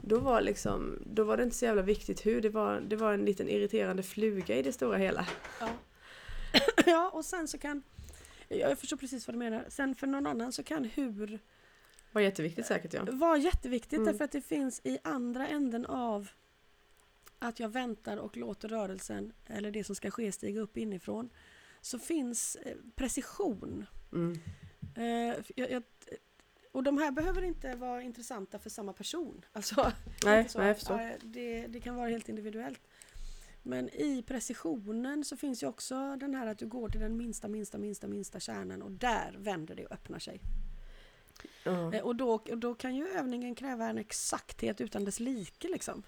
Då 0.00 0.18
var, 0.18 0.40
liksom, 0.40 1.02
då 1.06 1.24
var 1.24 1.36
det 1.36 1.42
inte 1.42 1.56
så 1.56 1.64
jävla 1.64 1.82
viktigt 1.82 2.26
hur, 2.26 2.40
det 2.40 2.48
var, 2.48 2.80
det 2.80 2.96
var 2.96 3.12
en 3.12 3.24
liten 3.24 3.48
irriterande 3.48 4.02
fluga 4.02 4.56
i 4.56 4.62
det 4.62 4.72
stora 4.72 4.96
hela. 4.96 5.26
Ja, 5.60 5.68
ja 6.86 7.10
och 7.14 7.24
sen 7.24 7.48
så 7.48 7.58
kan, 7.58 7.82
jag 8.48 8.78
förstår 8.78 8.96
precis 8.96 9.26
vad 9.26 9.34
du 9.34 9.38
menar, 9.38 9.64
sen 9.68 9.94
för 9.94 10.06
någon 10.06 10.26
annan 10.26 10.52
så 10.52 10.62
kan 10.62 10.84
hur 10.84 11.40
var 12.12 12.20
jätteviktigt 12.20 12.66
säkert 12.66 12.94
ja. 12.94 13.04
Var 13.12 13.36
jätteviktigt 13.36 13.92
mm. 13.98 14.04
därför 14.04 14.24
att 14.24 14.32
det 14.32 14.40
finns 14.40 14.80
i 14.84 14.98
andra 15.04 15.48
änden 15.48 15.86
av 15.86 16.28
att 17.38 17.60
jag 17.60 17.68
väntar 17.68 18.16
och 18.16 18.36
låter 18.36 18.68
rörelsen 18.68 19.32
eller 19.46 19.70
det 19.70 19.84
som 19.84 19.94
ska 19.94 20.10
ske 20.10 20.32
stiga 20.32 20.60
upp 20.60 20.76
inifrån 20.76 21.30
så 21.80 21.98
finns 21.98 22.56
eh, 22.56 22.76
precision. 22.94 23.86
Mm. 24.12 24.38
Uh, 24.98 25.44
jag, 25.56 25.70
jag, 25.70 25.82
och 26.72 26.82
de 26.82 26.98
här 26.98 27.10
behöver 27.10 27.42
inte 27.42 27.74
vara 27.74 28.02
intressanta 28.02 28.58
för 28.58 28.70
samma 28.70 28.92
person. 28.92 29.44
Alltså, 29.52 29.92
nej, 30.24 30.48
nej, 30.54 30.66
jag 30.66 30.76
förstår. 30.76 31.12
Det, 31.22 31.66
det 31.66 31.80
kan 31.80 31.96
vara 31.96 32.08
helt 32.08 32.28
individuellt. 32.28 32.80
Men 33.62 33.88
i 33.88 34.22
precisionen 34.26 35.24
så 35.24 35.36
finns 35.36 35.62
ju 35.62 35.66
också 35.66 36.16
den 36.16 36.34
här 36.34 36.46
att 36.46 36.58
du 36.58 36.66
går 36.66 36.88
till 36.88 37.00
den 37.00 37.16
minsta, 37.16 37.48
minsta, 37.48 37.78
minsta, 37.78 38.06
minsta 38.06 38.40
kärnan 38.40 38.82
och 38.82 38.90
där 38.90 39.34
vänder 39.38 39.74
det 39.74 39.86
och 39.86 39.92
öppnar 39.92 40.18
sig. 40.18 40.40
Mm. 41.64 42.04
Och, 42.04 42.16
då, 42.16 42.32
och 42.32 42.58
då 42.58 42.74
kan 42.74 42.96
ju 42.96 43.08
övningen 43.08 43.54
kräva 43.54 43.88
en 43.88 43.98
exakthet 43.98 44.80
utan 44.80 45.04
dess 45.04 45.20
like 45.20 45.68
liksom. 45.68 46.02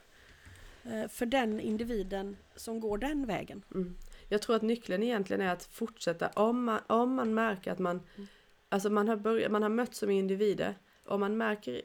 Eh, 0.84 1.08
för 1.08 1.26
den 1.26 1.60
individen 1.60 2.36
som 2.56 2.80
går 2.80 2.98
den 2.98 3.26
vägen. 3.26 3.62
Mm. 3.74 3.96
Jag 4.32 4.42
tror 4.42 4.56
att 4.56 4.62
nyckeln 4.62 5.02
egentligen 5.02 5.40
är 5.40 5.52
att 5.52 5.64
fortsätta 5.64 6.28
om 6.28 6.64
man, 6.64 6.80
om 6.86 7.14
man 7.14 7.34
märker 7.34 7.72
att 7.72 7.78
man 7.78 8.00
mm. 8.16 8.28
Alltså 8.72 8.90
man 8.90 9.08
har, 9.08 9.16
börjat, 9.16 9.52
man 9.52 9.62
har 9.62 9.68
mött 9.68 9.94
som 9.94 10.10
individer 10.10 10.74
och 11.04 11.20
man 11.20 11.36
märker 11.36 11.82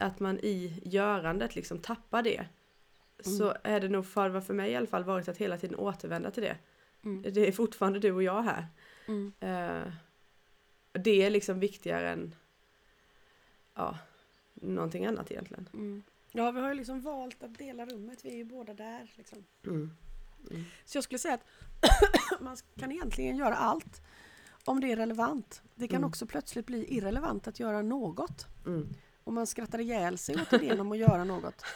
att 0.00 0.20
man 0.20 0.38
i 0.38 0.82
görandet 0.84 1.54
liksom 1.56 1.78
tappar 1.78 2.22
det. 2.22 2.36
Mm. 2.36 3.38
Så 3.38 3.56
är 3.62 3.80
det 3.80 3.88
nog 3.88 4.06
för, 4.06 4.40
för 4.40 4.54
mig 4.54 4.70
i 4.70 4.76
alla 4.76 4.86
fall 4.86 5.04
varit 5.04 5.28
att 5.28 5.36
hela 5.36 5.58
tiden 5.58 5.78
återvända 5.78 6.30
till 6.30 6.42
det. 6.42 6.56
Mm. 7.04 7.32
Det 7.32 7.48
är 7.48 7.52
fortfarande 7.52 7.98
du 7.98 8.12
och 8.12 8.22
jag 8.22 8.42
här. 8.42 8.66
Mm. 9.06 9.32
Uh, 9.42 9.92
det 10.92 11.22
är 11.22 11.30
liksom 11.30 11.60
viktigare 11.60 12.10
än 12.10 12.34
ja, 13.74 13.98
någonting 14.54 15.06
annat 15.06 15.30
egentligen. 15.30 15.68
Mm. 15.72 16.02
Ja, 16.32 16.50
vi 16.50 16.60
har 16.60 16.68
ju 16.68 16.74
liksom 16.74 17.00
valt 17.00 17.42
att 17.42 17.58
dela 17.58 17.86
rummet. 17.86 18.24
Vi 18.24 18.30
är 18.30 18.36
ju 18.36 18.44
båda 18.44 18.74
där. 18.74 19.12
Liksom. 19.16 19.44
Mm. 20.50 20.64
Så 20.84 20.96
jag 20.96 21.04
skulle 21.04 21.18
säga 21.18 21.34
att 21.34 21.46
man 22.40 22.56
kan 22.76 22.92
egentligen 22.92 23.36
göra 23.36 23.56
allt 23.56 24.02
om 24.64 24.80
det 24.80 24.92
är 24.92 24.96
relevant. 24.96 25.62
Det 25.74 25.88
kan 25.88 25.96
mm. 25.96 26.08
också 26.08 26.26
plötsligt 26.26 26.66
bli 26.66 26.96
irrelevant 26.96 27.48
att 27.48 27.60
göra 27.60 27.82
något. 27.82 28.46
Mm. 28.66 28.88
Och 29.24 29.32
man 29.32 29.46
skrattar 29.46 29.78
ihjäl 29.78 30.18
sig 30.18 30.34
åt 30.42 30.52
idén 30.52 30.80
om 30.80 30.92
att 30.92 30.98
göra 30.98 31.24
något. 31.24 31.64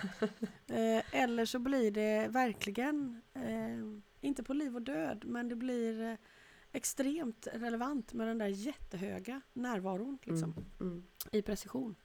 Eh, 0.67 1.21
eller 1.23 1.45
så 1.45 1.59
blir 1.59 1.91
det 1.91 2.29
verkligen, 2.29 3.23
eh, 3.35 4.01
inte 4.21 4.43
på 4.43 4.53
liv 4.53 4.75
och 4.75 4.83
död, 4.83 5.25
men 5.27 5.49
det 5.49 5.57
blir 5.57 6.03
eh, 6.03 6.17
extremt 6.73 7.47
relevant 7.53 8.12
med 8.12 8.29
den 8.29 8.39
där 8.39 8.47
jättehöga 8.47 9.41
närvaron 9.53 10.19
liksom, 10.23 10.53
mm. 10.53 10.65
mm. 10.81 11.05
i 11.33 11.43
precision. 11.43 11.97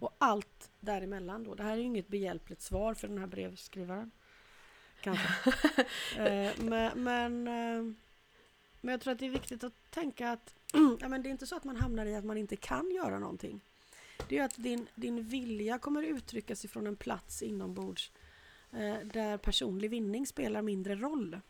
Och 0.00 0.16
allt 0.18 0.70
däremellan 0.80 1.44
då. 1.44 1.54
Det 1.54 1.62
här 1.62 1.72
är 1.72 1.76
ju 1.76 1.82
inget 1.82 2.08
behjälpligt 2.08 2.62
svar 2.62 2.94
för 2.94 3.08
den 3.08 3.18
här 3.18 3.26
brevskrivaren. 3.26 4.10
Kanske. 5.00 5.50
eh, 6.16 6.52
men, 6.58 7.02
men, 7.02 7.48
eh, 7.48 7.94
men 8.80 8.92
jag 8.92 9.00
tror 9.00 9.12
att 9.12 9.18
det 9.18 9.26
är 9.26 9.30
viktigt 9.30 9.64
att 9.64 9.90
tänka 9.90 10.30
att 10.30 10.54
ja, 11.00 11.08
men 11.08 11.22
det 11.22 11.28
är 11.28 11.30
inte 11.30 11.46
så 11.46 11.56
att 11.56 11.64
man 11.64 11.76
hamnar 11.76 12.06
i 12.06 12.14
att 12.14 12.24
man 12.24 12.36
inte 12.36 12.56
kan 12.56 12.90
göra 12.90 13.18
någonting. 13.18 13.60
Det 14.28 14.34
är 14.34 14.38
ju 14.38 14.44
att 14.44 14.56
din, 14.56 14.86
din 14.94 15.22
vilja 15.22 15.78
kommer 15.78 16.02
uttryckas 16.02 16.64
ifrån 16.64 16.86
en 16.86 16.96
plats 16.96 17.42
inombords 17.42 18.12
eh, 18.72 18.98
där 19.04 19.36
personlig 19.36 19.90
vinning 19.90 20.26
spelar 20.26 20.62
mindre 20.62 20.94
roll. 20.94 21.40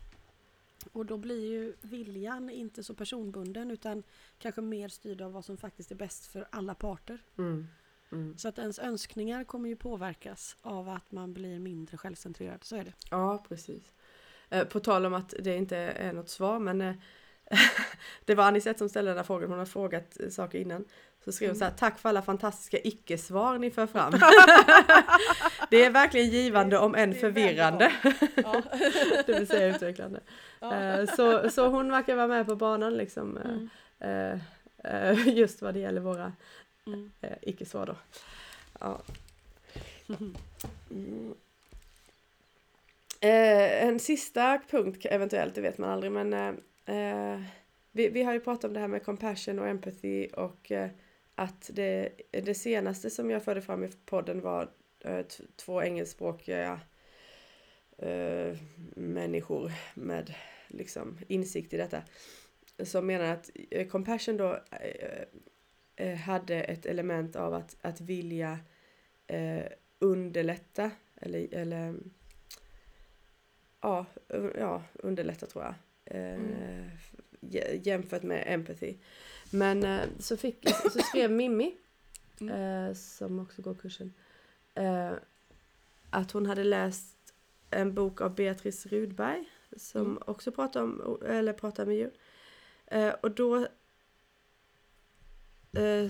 Och 0.93 1.07
då 1.07 1.17
blir 1.17 1.53
ju 1.53 1.75
viljan 1.81 2.51
inte 2.51 2.85
så 2.85 2.95
personbunden 2.95 3.71
utan 3.71 4.03
kanske 4.39 4.61
mer 4.61 4.89
styrd 4.89 5.21
av 5.21 5.33
vad 5.33 5.45
som 5.45 5.57
faktiskt 5.57 5.91
är 5.91 5.95
bäst 5.95 6.27
för 6.27 6.49
alla 6.51 6.75
parter. 6.75 7.23
Mm. 7.39 7.67
Mm. 8.13 8.39
Så 8.39 8.49
att 8.49 8.59
ens 8.59 8.79
önskningar 8.79 9.45
kommer 9.45 9.69
ju 9.69 9.77
påverkas 9.77 10.57
av 10.63 10.89
att 10.89 11.13
man 11.13 11.33
blir 11.33 11.59
mindre 11.59 11.97
självcentrerad, 11.97 12.65
så 12.65 12.77
är 12.77 12.85
det. 12.85 12.93
Ja, 13.11 13.45
precis. 13.49 13.93
Eh, 14.51 14.65
på 14.65 14.81
tal 14.81 15.07
om 15.07 15.15
att 15.15 15.35
det 15.41 15.57
inte 15.57 15.77
är 15.77 16.13
något 16.13 16.29
svar, 16.29 16.59
men 16.59 16.81
eh, 16.81 16.95
det 18.25 18.35
var 18.35 18.45
Anisette 18.45 18.79
som 18.79 18.89
ställde 18.89 19.11
den 19.11 19.19
här 19.19 19.25
frågan, 19.25 19.51
hon 19.51 19.59
har 19.59 19.67
frågat 19.67 20.17
saker 20.31 20.59
innan. 20.59 20.85
Så 21.25 21.33
skrev 21.33 21.51
hon 21.51 21.57
så 21.57 21.65
här, 21.65 21.73
tack 21.73 21.99
för 21.99 22.09
alla 22.09 22.23
fantastiska 22.23 22.79
icke-svar 22.85 23.59
ni 23.59 23.71
för 23.71 23.87
fram. 23.87 24.13
det 25.71 25.85
är 25.85 25.91
verkligen 25.91 26.31
givande 26.31 26.79
om 26.79 26.95
än 26.95 27.15
förvirrande. 27.15 27.93
Ja. 28.35 28.63
det 29.27 29.39
vill 29.39 29.47
säga 29.47 29.77
utvecklande. 29.77 30.21
Ja. 30.61 30.75
Eh, 30.75 31.07
så, 31.07 31.51
så 31.51 31.69
hon 31.69 31.91
verkar 31.91 32.17
vara 32.17 32.27
med 32.27 32.47
på 32.47 32.57
banan 32.57 32.95
liksom. 32.95 33.39
Mm. 34.01 34.41
Just 35.27 35.63
vad 35.63 35.75
det 35.75 35.81
gäller 35.81 36.01
våra 36.01 36.33
Mm. 36.89 37.11
Eh, 37.21 37.37
icke-svar 37.43 37.87
då. 37.87 37.97
Ja. 38.81 39.03
Mm. 40.91 41.35
Eh, 43.21 43.87
en 43.87 44.01
sista 44.01 44.61
punkt 44.71 45.07
eventuellt, 45.11 45.55
det 45.55 45.61
vet 45.61 45.79
man 45.79 45.91
aldrig 45.91 46.13
men 46.13 46.33
eh, 46.33 46.55
eh, 46.97 47.41
vi, 47.93 48.09
vi 48.09 48.23
har 48.23 48.33
ju 48.33 48.41
pratat 48.41 48.65
om 48.65 48.73
det 48.73 48.81
här 48.81 48.89
med 48.89 49.05
compassion 49.05 49.59
och 49.59 49.69
empathy 49.69 50.27
och 50.27 50.73
eh, 50.73 50.91
att 51.35 51.71
det, 51.73 52.11
det 52.31 52.55
senaste 52.55 53.11
som 53.11 53.31
jag 53.31 53.45
förde 53.45 53.63
fram 53.63 53.85
i 53.85 53.89
podden 54.05 54.41
var 54.41 54.71
eh, 55.01 55.27
två 55.57 55.83
engelskspråkiga 55.83 56.81
eh, 57.99 58.57
människor 58.97 59.73
med 59.95 60.35
liksom 60.69 61.19
insikt 61.29 61.75
i 61.75 61.77
detta 61.77 62.03
som 62.85 63.07
menar 63.07 63.25
att 63.25 63.51
eh, 63.71 63.89
compassion 63.89 64.37
då 64.37 64.53
eh, 64.71 65.25
eh, 65.99 66.17
hade 66.17 66.63
ett 66.63 66.87
element 66.87 67.37
av 67.37 67.55
att, 67.55 67.77
att 67.83 68.01
vilja 68.01 68.59
eh, 69.27 69.65
underlätta 69.99 70.91
eller, 71.17 71.55
eller 71.55 71.95
ja, 73.81 74.07
ja, 74.59 74.83
underlätta 74.93 75.47
tror 75.47 75.65
jag. 75.65 75.75
Eh, 76.05 76.35
mm. 76.35 76.91
Jämfört 77.83 78.23
med 78.23 78.45
empathy. 78.47 78.95
Men 79.51 79.85
eh, 79.85 80.01
så, 80.19 80.37
fick, 80.37 80.69
så 80.93 80.99
skrev 80.99 81.31
Mimmi, 81.31 81.77
mm. 82.41 82.55
eh, 82.55 82.95
som 82.95 83.39
också 83.41 83.63
går 83.63 83.75
kursen, 83.75 84.13
eh, 84.75 85.13
att 86.11 86.31
hon 86.31 86.47
hade 86.47 86.65
läst 86.65 87.17
en 87.71 87.95
bok 87.95 88.21
av 88.21 88.35
Beatrice 88.35 88.87
Rudberg 88.87 89.45
som 89.77 90.07
mm. 90.07 90.23
också 90.27 90.53
pratar 90.53 90.83
om, 90.83 91.23
eller 91.27 91.53
pratar 91.53 91.87
med 91.87 91.97
djur. 91.97 92.13
Eh, 92.87 93.15
och 93.21 93.31
då 93.31 93.67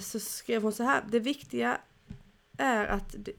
så 0.00 0.20
skrev 0.20 0.62
hon 0.62 0.72
så 0.72 0.82
här. 0.82 1.04
Det 1.10 1.20
viktiga 1.20 1.80
är 2.58 2.86
att 2.86 3.14
det, 3.18 3.32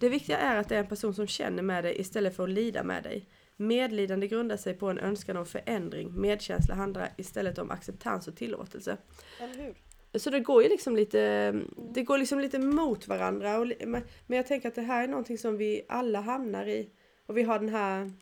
det 0.00 0.08
viktiga 0.08 0.38
är 0.38 0.56
att 0.56 0.68
det 0.68 0.74
är 0.74 0.80
en 0.80 0.86
person 0.86 1.14
som 1.14 1.26
känner 1.26 1.62
med 1.62 1.84
dig 1.84 2.00
istället 2.00 2.36
för 2.36 2.42
att 2.42 2.50
lida 2.50 2.82
med 2.82 3.02
dig. 3.02 3.26
Medlidande 3.56 4.28
grundar 4.28 4.56
sig 4.56 4.74
på 4.74 4.88
en 4.88 4.98
önskan 4.98 5.36
om 5.36 5.46
förändring. 5.46 6.20
Medkänsla 6.20 6.74
handlar 6.74 7.08
istället 7.16 7.58
om 7.58 7.70
acceptans 7.70 8.28
och 8.28 8.36
tillåtelse. 8.36 8.96
Eller 9.40 9.54
hur? 9.54 9.74
Så 10.18 10.30
det 10.30 10.40
går 10.40 10.62
ju 10.62 10.68
liksom 10.68 10.96
lite, 10.96 11.52
det 11.94 12.02
går 12.02 12.18
liksom 12.18 12.40
lite 12.40 12.58
mot 12.58 13.08
varandra. 13.08 13.58
Och, 13.58 13.66
men 13.86 14.02
men 14.26 14.36
jag 14.36 14.46
tänker 14.46 14.68
att 14.68 14.74
det 14.74 14.82
här 14.82 15.04
är 15.04 15.08
någonting 15.08 15.38
som 15.38 15.56
vi 15.56 15.82
alla 15.88 16.20
hamnar 16.20 16.66
i. 16.66 16.90
Och 17.26 17.36
vi 17.36 17.42
har 17.42 17.58
den 17.58 17.68
här 17.68 18.12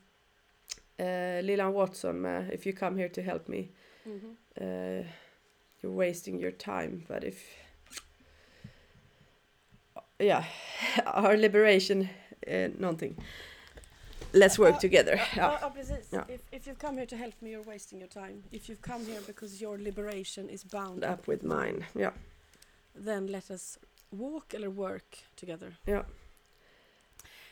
eh, 0.97 1.43
Lillan 1.43 1.73
Watson 1.73 2.21
med 2.21 2.55
If 2.55 2.67
you 2.67 2.77
come 2.77 3.01
here 3.01 3.09
to 3.09 3.21
help 3.21 3.49
me. 3.49 3.69
Mhm. 4.05 4.37
eh, 4.55 5.07
you're 5.87 5.97
wasting 5.97 6.41
your 6.41 6.53
time. 6.53 7.05
But 7.09 7.25
if... 7.25 7.43
Ja, 10.19 10.45
our 11.07 11.37
liberation, 11.37 12.09
eh, 12.43 12.71
någonting. 12.79 13.17
Let's 14.33 14.59
work 14.59 14.79
together. 14.81 15.21
Ja, 15.37 15.59
Ja. 15.61 15.71
precis. 15.71 16.13
Ja. 16.13 16.25
If, 16.29 16.41
if 16.51 16.67
you've 16.67 16.79
come 16.79 16.97
here 16.97 17.07
to 17.07 17.17
help 17.17 17.35
me 17.41 17.51
you're 17.51 17.67
wasting 17.71 18.01
your 18.01 18.09
time. 18.11 18.43
If 18.51 18.69
you've 18.69 18.83
come 18.83 19.05
here 19.05 19.21
because 19.27 19.63
your 19.65 19.79
liberation 19.79 20.49
is 20.49 20.65
bound 20.65 21.05
up, 21.05 21.27
with 21.29 21.43
mine. 21.45 21.85
Ja. 21.93 22.11
then 23.05 23.27
let 23.27 23.51
us 23.51 23.79
walk 24.11 24.55
eller 24.55 24.69
work 24.69 25.25
together. 25.35 25.77
Ja. 25.85 26.05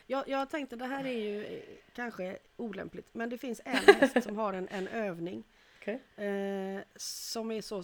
Jag, 0.06 0.28
jag 0.28 0.50
tänkte 0.50 0.76
det 0.76 0.86
här 0.86 1.04
är 1.06 1.18
ju 1.18 1.44
eh, 1.46 1.62
kanske 1.94 2.38
olämpligt 2.56 3.06
men 3.14 3.30
det 3.30 3.38
finns 3.38 3.60
en 3.64 3.76
häst 3.94 4.22
som 4.22 4.36
har 4.36 4.52
en, 4.52 4.68
en 4.68 4.88
övning 4.88 5.44
Okej. 5.80 5.94
eh, 6.16 6.82
som, 6.96 7.50
är 7.50 7.60
så, 7.62 7.82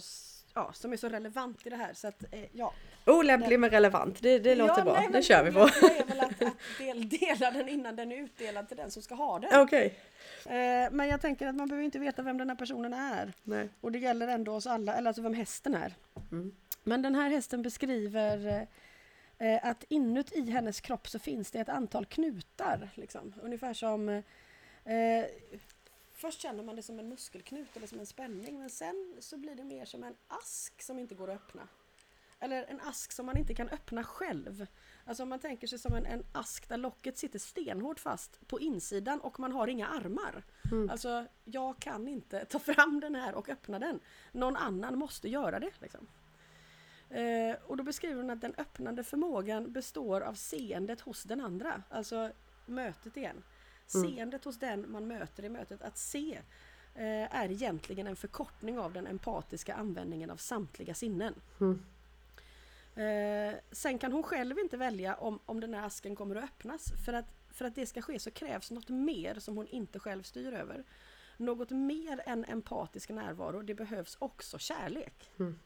ja, 0.53 0.71
som 0.73 0.93
är 0.93 0.97
så 0.97 1.09
relevant 1.09 1.67
i 1.67 1.69
det 1.69 1.75
här 1.75 1.93
så 1.93 2.07
att 2.07 2.23
eh, 2.31 2.45
ja. 2.51 2.73
Olämplig 3.05 3.59
men 3.59 3.69
relevant. 3.69 4.21
Det, 4.21 4.39
det 4.39 4.55
låter 4.55 4.77
ja, 4.77 4.83
bra. 4.83 4.93
nej, 4.93 5.09
det 5.11 5.21
kör 5.21 5.43
vi 5.43 5.51
på. 5.51 5.67
problemet 5.67 6.09
är 6.09 6.15
väl 6.15 6.19
att, 6.19 6.41
att 6.47 6.77
del, 6.77 7.09
dela 7.09 7.51
den 7.51 7.69
innan 7.69 7.95
den 7.95 8.11
är 8.11 8.15
utdelad 8.15 8.67
till 8.67 8.77
den 8.77 8.91
som 8.91 9.01
ska 9.01 9.15
ha 9.15 9.39
den. 9.39 9.61
Okej. 9.61 9.99
Eh, 10.45 10.91
men 10.91 11.07
jag 11.07 11.21
tänker 11.21 11.47
att 11.47 11.55
man 11.55 11.67
behöver 11.67 11.85
inte 11.85 11.99
veta 11.99 12.21
vem 12.21 12.37
den 12.37 12.49
här 12.49 12.55
personen 12.55 12.93
är. 12.93 13.33
Nej. 13.43 13.69
Och 13.81 13.91
det 13.91 13.99
gäller 13.99 14.27
ändå 14.27 14.53
oss 14.53 14.67
alla, 14.67 14.95
eller 14.95 15.07
alltså 15.07 15.21
vem 15.21 15.33
hästen 15.33 15.75
är. 15.75 15.93
Mm. 16.31 16.55
Men 16.83 17.01
den 17.01 17.15
här 17.15 17.29
hästen 17.29 17.61
beskriver 17.61 18.67
eh, 19.37 19.65
att 19.65 19.83
inuti 19.89 20.51
hennes 20.51 20.81
kropp 20.81 21.07
så 21.07 21.19
finns 21.19 21.51
det 21.51 21.59
ett 21.59 21.69
antal 21.69 22.05
knutar. 22.05 22.89
Liksom. 22.95 23.33
Ungefär 23.41 23.73
som... 23.73 24.23
Först 26.21 26.41
känner 26.41 26.63
man 26.63 26.75
det 26.75 26.81
som 26.81 26.99
en 26.99 27.09
muskelknut 27.09 27.77
eller 27.77 27.87
som 27.87 27.99
en 27.99 28.05
spänning 28.05 28.59
men 28.59 28.69
sen 28.69 29.15
så 29.19 29.37
blir 29.37 29.55
det 29.55 29.63
mer 29.63 29.85
som 29.85 30.03
en 30.03 30.15
ask 30.27 30.81
som 30.81 30.99
inte 30.99 31.15
går 31.15 31.29
att 31.29 31.35
öppna. 31.35 31.67
Eller 32.39 32.63
en 32.63 32.81
ask 32.81 33.11
som 33.11 33.25
man 33.25 33.37
inte 33.37 33.53
kan 33.53 33.69
öppna 33.69 34.03
själv. 34.03 34.67
Alltså 35.05 35.23
om 35.23 35.29
man 35.29 35.39
tänker 35.39 35.67
sig 35.67 35.79
som 35.79 35.93
en, 35.93 36.05
en 36.05 36.25
ask 36.31 36.69
där 36.69 36.77
locket 36.77 37.17
sitter 37.17 37.39
stenhårt 37.39 37.99
fast 37.99 38.47
på 38.47 38.59
insidan 38.59 39.21
och 39.21 39.39
man 39.39 39.51
har 39.51 39.67
inga 39.67 39.87
armar. 39.87 40.43
Mm. 40.71 40.89
Alltså 40.89 41.25
jag 41.43 41.79
kan 41.79 42.07
inte 42.07 42.45
ta 42.45 42.59
fram 42.59 42.99
den 42.99 43.15
här 43.15 43.35
och 43.35 43.49
öppna 43.49 43.79
den. 43.79 43.99
Någon 44.31 44.55
annan 44.55 44.97
måste 44.97 45.29
göra 45.29 45.59
det. 45.59 45.71
Liksom. 45.79 46.07
Eh, 47.09 47.55
och 47.67 47.77
då 47.77 47.83
beskriver 47.83 48.21
hon 48.21 48.29
att 48.29 48.41
den 48.41 48.55
öppnande 48.57 49.03
förmågan 49.03 49.73
består 49.73 50.21
av 50.21 50.33
seendet 50.33 51.01
hos 51.01 51.23
den 51.23 51.41
andra. 51.41 51.83
Alltså 51.89 52.31
mötet 52.65 53.17
igen. 53.17 53.43
Mm. 53.95 54.11
Seendet 54.11 54.45
hos 54.45 54.59
den 54.59 54.91
man 54.91 55.07
möter 55.07 55.45
i 55.45 55.49
mötet. 55.49 55.81
Att 55.81 55.97
se 55.97 56.39
eh, 56.95 57.35
är 57.35 57.51
egentligen 57.51 58.07
en 58.07 58.15
förkortning 58.15 58.79
av 58.79 58.93
den 58.93 59.07
empatiska 59.07 59.73
användningen 59.73 60.29
av 60.29 60.37
samtliga 60.37 60.93
sinnen. 60.93 61.35
Mm. 61.59 61.83
Eh, 62.95 63.55
sen 63.71 63.99
kan 63.99 64.11
hon 64.11 64.23
själv 64.23 64.59
inte 64.59 64.77
välja 64.77 65.15
om, 65.15 65.39
om 65.45 65.59
den 65.59 65.73
här 65.73 65.85
asken 65.85 66.15
kommer 66.15 66.35
att 66.35 66.43
öppnas. 66.43 66.93
För 67.05 67.13
att, 67.13 67.25
för 67.51 67.65
att 67.65 67.75
det 67.75 67.85
ska 67.85 68.01
ske 68.01 68.19
så 68.19 68.31
krävs 68.31 68.71
något 68.71 68.89
mer 68.89 69.39
som 69.39 69.57
hon 69.57 69.67
inte 69.67 69.99
själv 69.99 70.23
styr 70.23 70.53
över. 70.53 70.83
Något 71.37 71.69
mer 71.69 72.21
än 72.25 72.45
empatisk 72.45 73.09
närvaro. 73.09 73.61
Det 73.61 73.73
behövs 73.73 74.17
också 74.19 74.57
kärlek. 74.57 75.31
Mm. 75.39 75.59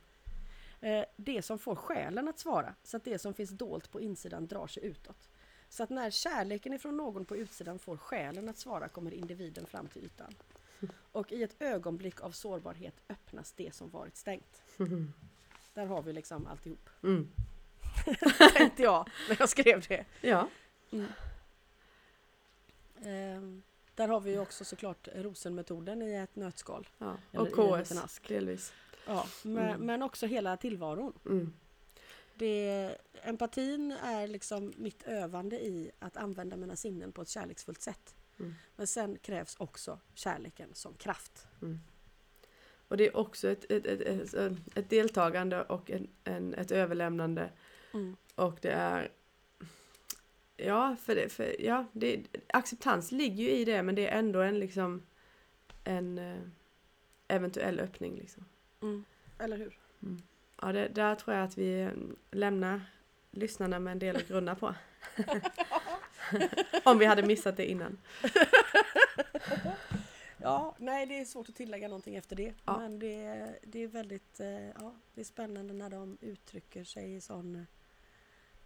Eh, 0.81 1.05
det 1.15 1.41
som 1.41 1.59
får 1.59 1.75
själen 1.75 2.27
att 2.27 2.39
svara. 2.39 2.75
Så 2.83 2.97
att 2.97 3.03
det 3.03 3.19
som 3.19 3.33
finns 3.33 3.49
dolt 3.49 3.91
på 3.91 4.01
insidan 4.01 4.47
drar 4.47 4.67
sig 4.67 4.85
utåt. 4.85 5.29
Så 5.69 5.83
att 5.83 5.89
när 5.89 6.09
kärleken 6.09 6.73
ifrån 6.73 6.97
någon 6.97 7.25
på 7.25 7.35
utsidan 7.37 7.79
får 7.79 7.97
själen 7.97 8.49
att 8.49 8.57
svara 8.57 8.87
kommer 8.87 9.13
individen 9.13 9.65
fram 9.65 9.87
till 9.87 10.03
ytan. 10.05 10.35
Och 11.11 11.31
i 11.31 11.43
ett 11.43 11.55
ögonblick 11.61 12.21
av 12.21 12.31
sårbarhet 12.31 12.95
öppnas 13.09 13.51
det 13.51 13.75
som 13.75 13.89
varit 13.89 14.17
stängt. 14.17 14.61
Mm. 14.79 15.13
Där 15.73 15.85
har 15.85 16.01
vi 16.01 16.13
liksom 16.13 16.47
alltihop. 16.47 16.89
Mm. 17.03 17.31
Tänkte 18.53 18.83
jag 18.83 19.09
när 19.29 19.35
jag 19.39 19.49
skrev 19.49 19.85
det. 19.87 20.05
Ja. 20.21 20.49
Ehm, 23.03 23.61
där 23.95 24.07
har 24.07 24.19
vi 24.19 24.31
ju 24.31 24.39
också 24.39 24.65
såklart 24.65 25.07
rosenmetoden 25.15 26.01
i 26.01 26.13
ett 26.13 26.35
nötskal. 26.35 26.87
ja. 26.97 27.17
Och 27.31 27.51
KS 27.51 28.19
delvis. 28.27 28.73
Ja, 29.07 29.25
men, 29.43 29.57
Mm. 29.69 29.81
men 29.81 30.01
också 30.01 30.25
hela 30.25 30.57
tillvaron. 30.57 31.13
Mm. 32.37 32.55
Det, 32.55 32.97
empatin 33.23 33.91
är 33.91 34.27
liksom 34.27 34.73
mitt 34.77 35.03
övande 35.03 35.55
i 35.55 35.91
att 35.99 36.17
använda 36.17 36.57
mina 36.57 36.75
sinnen 36.75 37.11
på 37.11 37.21
ett 37.21 37.29
kärleksfullt 37.29 37.81
sätt. 37.81 38.15
Mm. 38.39 38.53
Men 38.75 38.87
sen 38.87 39.17
krävs 39.21 39.55
också 39.59 39.99
kärleken 40.13 40.69
som 40.73 40.93
kraft. 40.93 41.47
Och 42.87 42.97
det 42.97 43.07
är 43.07 43.17
också 43.17 43.49
ett, 43.49 43.71
ett, 43.71 43.85
ett, 43.85 44.33
ett, 44.75 44.89
deltagande 44.89 45.63
och 45.63 45.91
en, 45.91 46.07
en, 46.23 46.53
ett 46.53 46.71
överlämnande. 46.71 47.49
Mm. 47.93 48.15
Och 48.35 48.59
det 48.61 48.71
är... 48.71 49.11
Ja, 50.57 50.95
för 51.01 51.15
det, 51.15 51.29
för, 51.29 51.61
ja 51.61 51.85
det, 51.91 52.23
acceptans 52.47 53.11
ligger 53.11 53.43
ju 53.43 53.49
i 53.49 53.65
det 53.65 53.83
men 53.83 53.95
det 53.95 54.07
är 54.07 54.19
ändå 54.19 54.41
en 54.41 54.59
liksom 54.59 55.01
en 55.83 56.17
eh, 56.17 56.41
eventuell 57.27 57.79
öppning 57.79 58.15
liksom. 58.15 58.45
Mm. 58.81 59.05
Eller 59.39 59.57
hur? 59.57 59.79
Ja, 60.65 60.71
det, 60.71 60.87
där 60.87 61.15
tror 61.15 61.35
jag 61.35 61.43
att 61.45 61.57
vi 61.57 61.81
eh, 61.81 61.89
lämnar 62.31 62.81
lyssnarna 63.31 63.79
med 63.79 63.91
en 63.91 63.99
del 63.99 64.15
att 64.15 64.27
grunna 64.27 64.55
på. 64.55 64.75
Om 66.83 66.97
vi 66.97 67.05
hade 67.05 67.23
missat 67.23 67.57
det 67.57 67.69
innan. 67.71 67.97
Ja, 70.37 70.75
nej 70.77 71.05
det 71.05 71.19
är 71.19 71.25
svårt 71.25 71.49
att 71.49 71.55
tillägga 71.55 71.87
någonting 71.87 72.15
efter 72.15 72.35
det. 72.35 72.53
Ja. 72.65 72.77
Men 72.79 72.99
det, 72.99 73.55
det 73.63 73.79
är 73.83 73.87
väldigt 73.87 74.39
eh, 74.39 74.67
ja, 74.67 74.95
det 75.13 75.21
är 75.21 75.25
spännande 75.25 75.73
när 75.73 75.89
de 75.89 76.17
uttrycker 76.21 76.83
sig 76.83 77.15
i 77.15 77.21
sån... 77.21 77.55
eh, 77.55 77.61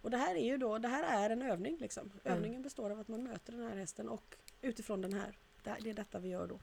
Och 0.02 0.10
det 0.10 0.16
här 0.16 0.34
är 0.34 0.44
ju 0.44 0.56
då, 0.56 0.78
det 0.78 0.88
här 0.88 1.24
är 1.24 1.30
en 1.30 1.42
övning 1.42 1.76
liksom. 1.80 2.12
Mm. 2.24 2.36
Övningen 2.38 2.62
består 2.62 2.90
av 2.90 3.00
att 3.00 3.08
man 3.08 3.22
möter 3.22 3.52
den 3.52 3.62
här 3.62 3.76
hästen 3.76 4.08
och 4.08 4.36
utifrån 4.62 5.00
den 5.00 5.12
här, 5.12 5.38
det, 5.62 5.76
det 5.80 5.90
är 5.90 5.94
detta 5.94 6.18
vi 6.18 6.28
gör 6.28 6.46
då. 6.46 6.60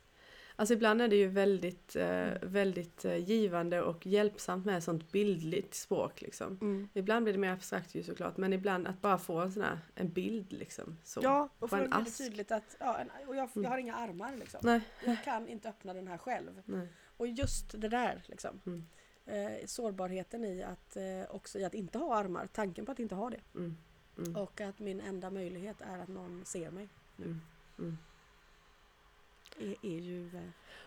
Alltså 0.59 0.73
ibland 0.73 1.01
är 1.01 1.07
det 1.07 1.15
ju 1.15 1.27
väldigt, 1.27 1.95
eh, 1.95 2.29
väldigt 2.41 3.05
eh, 3.05 3.15
givande 3.15 3.81
och 3.81 4.07
hjälpsamt 4.07 4.65
med 4.65 4.83
sånt 4.83 5.11
bildligt 5.11 5.73
språk 5.73 6.21
liksom. 6.21 6.89
Ibland 6.93 7.23
blir 7.23 7.33
det 7.33 7.39
mer 7.39 7.51
abstrakt 7.51 7.95
ju 7.95 8.03
såklart 8.03 8.37
men 8.37 8.53
ibland 8.53 8.87
att 8.87 9.01
bara 9.01 9.17
få 9.17 9.39
en 9.39 9.51
sån 9.51 9.63
här, 9.63 9.79
en 9.95 10.09
bild 10.09 10.53
liksom. 10.53 10.97
Så. 11.03 11.19
Ja, 11.23 11.49
och 11.59 11.69
bli 11.69 11.79
det 11.79 11.95
ask. 11.95 12.17
tydligt 12.17 12.51
att 12.51 12.75
ja, 12.79 12.97
en, 12.97 13.09
och 13.27 13.35
jag, 13.35 13.49
jag 13.53 13.69
har 13.69 13.77
inga 13.77 13.95
armar 13.95 14.35
liksom. 14.35 14.59
Nej, 14.63 14.81
Jag 15.05 15.23
kan 15.23 15.47
inte 15.47 15.69
öppna 15.69 15.93
den 15.93 16.07
här 16.07 16.17
själv. 16.17 16.61
nej. 16.65 16.87
Och 17.17 17.27
just 17.27 17.81
det 17.81 17.89
där 17.89 18.23
liksom. 18.27 18.61
Mm. 18.65 18.87
Eh, 19.25 19.65
sårbarheten 19.65 20.45
i 20.45 20.63
att 20.63 20.95
eh, 20.95 21.35
också 21.35 21.59
i 21.59 21.65
att 21.65 21.73
inte 21.73 21.97
ha 21.97 22.15
armar, 22.15 22.47
tanken 22.47 22.85
på 22.85 22.91
att 22.91 22.99
inte 22.99 23.15
ha 23.15 23.29
det. 23.29 23.39
Mm. 23.55 23.77
Mm. 24.17 24.35
Och 24.35 24.61
att 24.61 24.79
min 24.79 25.01
enda 25.01 25.29
möjlighet 25.29 25.81
är 25.81 25.99
att 25.99 26.07
någon 26.07 26.45
ser 26.45 26.71
mig. 26.71 26.89
Mm. 27.17 27.41
Är, 29.59 29.75
är 29.81 29.99
ju 29.99 30.25
eh, 30.27 30.41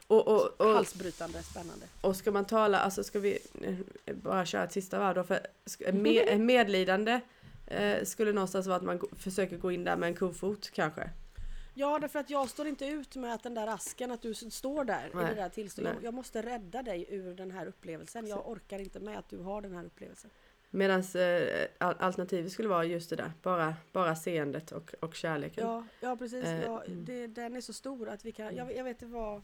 Och, 0.07 0.29
och, 0.29 0.61
och, 0.61 0.75
halsbrytande 0.75 1.43
spännande. 1.43 1.87
och 2.01 2.17
ska 2.17 2.31
man 2.31 2.45
tala, 2.45 2.79
alltså 2.79 3.05
ska 3.05 3.19
vi 3.19 3.39
eh, 3.63 4.15
bara 4.15 4.47
köra 4.47 4.65
ett 4.65 4.73
sista 4.73 4.99
varv 4.99 5.15
då 5.15 5.25
för 5.25 5.47
med, 5.93 6.41
medlidande 6.47 7.21
eh, 7.67 8.05
skulle 8.05 8.33
någonstans 8.33 8.67
vara 8.67 8.77
att 8.77 8.83
man 8.83 9.01
försöker 9.17 9.57
gå 9.57 9.73
in 9.73 9.85
där 9.85 9.97
med 9.97 10.07
en 10.07 10.17
kofot 10.17 10.71
kanske. 10.71 11.11
Ja, 11.75 11.99
därför 11.99 12.19
att 12.19 12.31
jag 12.31 12.49
står 12.49 12.67
inte 12.67 12.87
ut 12.87 13.17
med 13.17 13.35
att 13.35 13.43
den 13.43 13.55
där 13.55 13.67
asken, 13.67 14.11
att 14.11 14.23
du 14.23 14.35
står 14.35 14.85
där 14.85 15.11
i 15.13 15.17
Nej, 15.17 15.27
det 15.27 15.35
där 15.35 15.49
tillståndet. 15.49 15.95
Jag, 15.95 16.05
jag 16.05 16.15
måste 16.15 16.43
rädda 16.43 16.83
dig 16.83 17.07
ur 17.09 17.35
den 17.35 17.51
här 17.51 17.67
upplevelsen. 17.67 18.27
Jag 18.27 18.49
orkar 18.49 18.79
inte 18.79 19.01
med 19.01 19.19
att 19.19 19.29
du 19.29 19.39
har 19.39 19.63
den 19.63 19.75
här 19.75 19.85
upplevelsen. 19.85 20.31
Medan 20.71 21.01
eh, 21.01 21.67
al- 21.79 21.97
alternativet 21.99 22.53
skulle 22.53 22.69
vara 22.69 22.85
just 22.85 23.11
det 23.11 23.17
där, 23.17 23.33
bara, 23.43 23.75
bara 23.93 24.17
seendet 24.17 24.73
och, 24.73 24.95
och 25.01 25.15
kärleken. 25.15 25.67
Ja, 25.67 25.85
ja 26.01 26.17
precis. 26.17 26.45
Eh, 26.45 26.63
Ja, 26.63 26.83
mm. 26.85 27.05
det, 27.05 27.27
den 27.27 27.57
är 27.57 27.61
så 27.61 27.73
stor 27.73 28.09
att 28.09 28.25
vi 28.25 28.33
kan... 28.33 28.57
Jag, 28.57 28.77
jag 28.77 28.85
vet 28.85 29.03
inte 29.03 29.15
vad... 29.15 29.43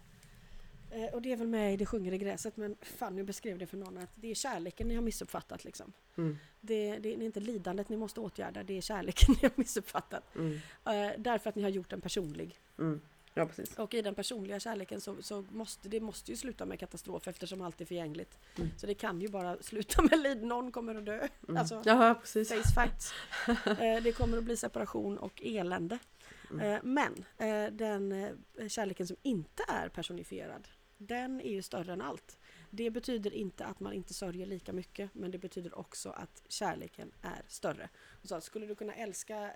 Eh, 0.90 1.14
och 1.14 1.22
det 1.22 1.32
är 1.32 1.36
väl 1.36 1.46
med 1.46 1.74
i 1.74 1.76
Det 1.76 1.86
sjunger 1.86 2.12
i 2.12 2.18
gräset 2.18 2.56
men 2.56 2.76
Fanny 2.82 3.22
beskrev 3.22 3.58
det 3.58 3.66
för 3.66 3.76
någon 3.76 3.98
att 3.98 4.10
det 4.14 4.30
är 4.30 4.34
kärleken 4.34 4.88
ni 4.88 4.94
har 4.94 5.02
missuppfattat 5.02 5.64
liksom. 5.64 5.92
Mm. 6.16 6.38
Det, 6.60 6.90
det, 6.90 6.98
det 6.98 7.08
är 7.08 7.22
inte 7.22 7.40
lidandet 7.40 7.88
ni 7.88 7.96
måste 7.96 8.20
åtgärda, 8.20 8.62
det 8.62 8.76
är 8.76 8.80
kärleken 8.80 9.34
ni 9.42 9.48
har 9.48 9.52
missuppfattat. 9.54 10.36
Mm. 10.36 10.54
Eh, 10.84 11.12
därför 11.18 11.48
att 11.48 11.56
ni 11.56 11.62
har 11.62 11.70
gjort 11.70 11.90
den 11.90 12.00
personlig. 12.00 12.58
Mm. 12.78 13.00
Ja, 13.38 13.46
precis. 13.46 13.78
Och 13.78 13.94
i 13.94 14.02
den 14.02 14.14
personliga 14.14 14.60
kärleken 14.60 15.00
så, 15.00 15.22
så 15.22 15.44
måste 15.50 15.88
det 15.88 16.00
måste 16.00 16.30
ju 16.30 16.36
sluta 16.36 16.66
med 16.66 16.80
katastrof 16.80 17.28
eftersom 17.28 17.62
allt 17.62 17.80
är 17.80 17.84
förgängligt. 17.84 18.38
Mm. 18.56 18.70
Så 18.76 18.86
det 18.86 18.94
kan 18.94 19.20
ju 19.20 19.28
bara 19.28 19.62
sluta 19.62 20.02
med 20.02 20.20
lid, 20.20 20.42
någon 20.42 20.72
kommer 20.72 20.94
att 20.94 21.06
dö. 21.06 21.28
Mm. 21.48 21.56
Alltså, 21.56 21.82
Jaha, 21.84 22.14
precis. 22.14 22.48
face 22.48 22.74
facts. 22.74 23.12
Eh, 23.66 24.02
det 24.02 24.16
kommer 24.16 24.38
att 24.38 24.44
bli 24.44 24.56
separation 24.56 25.18
och 25.18 25.42
elände. 25.44 25.98
Mm. 26.50 26.72
Eh, 26.72 26.80
Men 26.82 27.24
eh, 27.38 27.72
den 27.72 28.36
kärleken 28.68 29.06
som 29.06 29.16
inte 29.22 29.62
är 29.68 29.88
personifierad, 29.88 30.68
den 30.98 31.40
är 31.40 31.50
ju 31.50 31.62
större 31.62 31.92
än 31.92 32.00
allt. 32.00 32.38
Det 32.70 32.90
betyder 32.90 33.34
inte 33.34 33.64
att 33.64 33.80
man 33.80 33.92
inte 33.92 34.14
sörjer 34.14 34.46
lika 34.46 34.72
mycket, 34.72 35.14
men 35.14 35.30
det 35.30 35.38
betyder 35.38 35.78
också 35.78 36.10
att 36.10 36.42
kärleken 36.48 37.12
är 37.22 37.42
större. 37.48 37.88
Och 38.22 38.28
så, 38.28 38.40
skulle 38.40 38.66
du 38.66 38.74
kunna 38.74 38.94
älska 38.94 39.50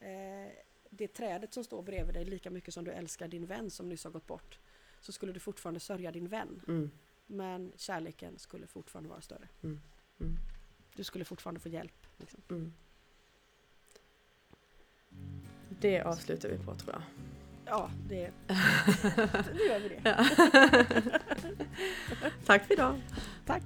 eh, 0.00 0.52
det 0.90 1.08
trädet 1.08 1.54
som 1.54 1.64
står 1.64 1.82
bredvid 1.82 2.14
dig 2.14 2.24
lika 2.24 2.50
mycket 2.50 2.74
som 2.74 2.84
du 2.84 2.90
älskar 2.90 3.28
din 3.28 3.46
vän 3.46 3.70
som 3.70 3.88
nyss 3.88 4.04
har 4.04 4.10
gått 4.10 4.26
bort, 4.26 4.58
så 5.00 5.12
skulle 5.12 5.32
du 5.32 5.40
fortfarande 5.40 5.80
sörja 5.80 6.12
din 6.12 6.28
vän. 6.28 6.62
Mm. 6.68 6.90
Men 7.26 7.72
kärleken 7.76 8.38
skulle 8.38 8.66
fortfarande 8.66 9.10
vara 9.10 9.20
större. 9.20 9.48
Mm. 9.62 9.80
Mm. 10.20 10.36
Du 10.94 11.04
skulle 11.04 11.24
fortfarande 11.24 11.60
få 11.60 11.68
hjälp. 11.68 12.06
Liksom. 12.16 12.40
Mm. 12.50 12.72
Det 15.80 16.02
avslutar 16.02 16.48
vi 16.48 16.58
på 16.58 16.74
tror 16.74 16.92
jag. 16.94 17.02
Ja, 17.66 17.90
det, 18.08 18.30
nu 19.54 19.60
gör 19.68 19.80
vi 19.80 19.88
det. 19.88 20.00
Tack 22.46 22.66
för 22.66 22.72
idag! 22.72 23.00
Tack! 23.46 23.62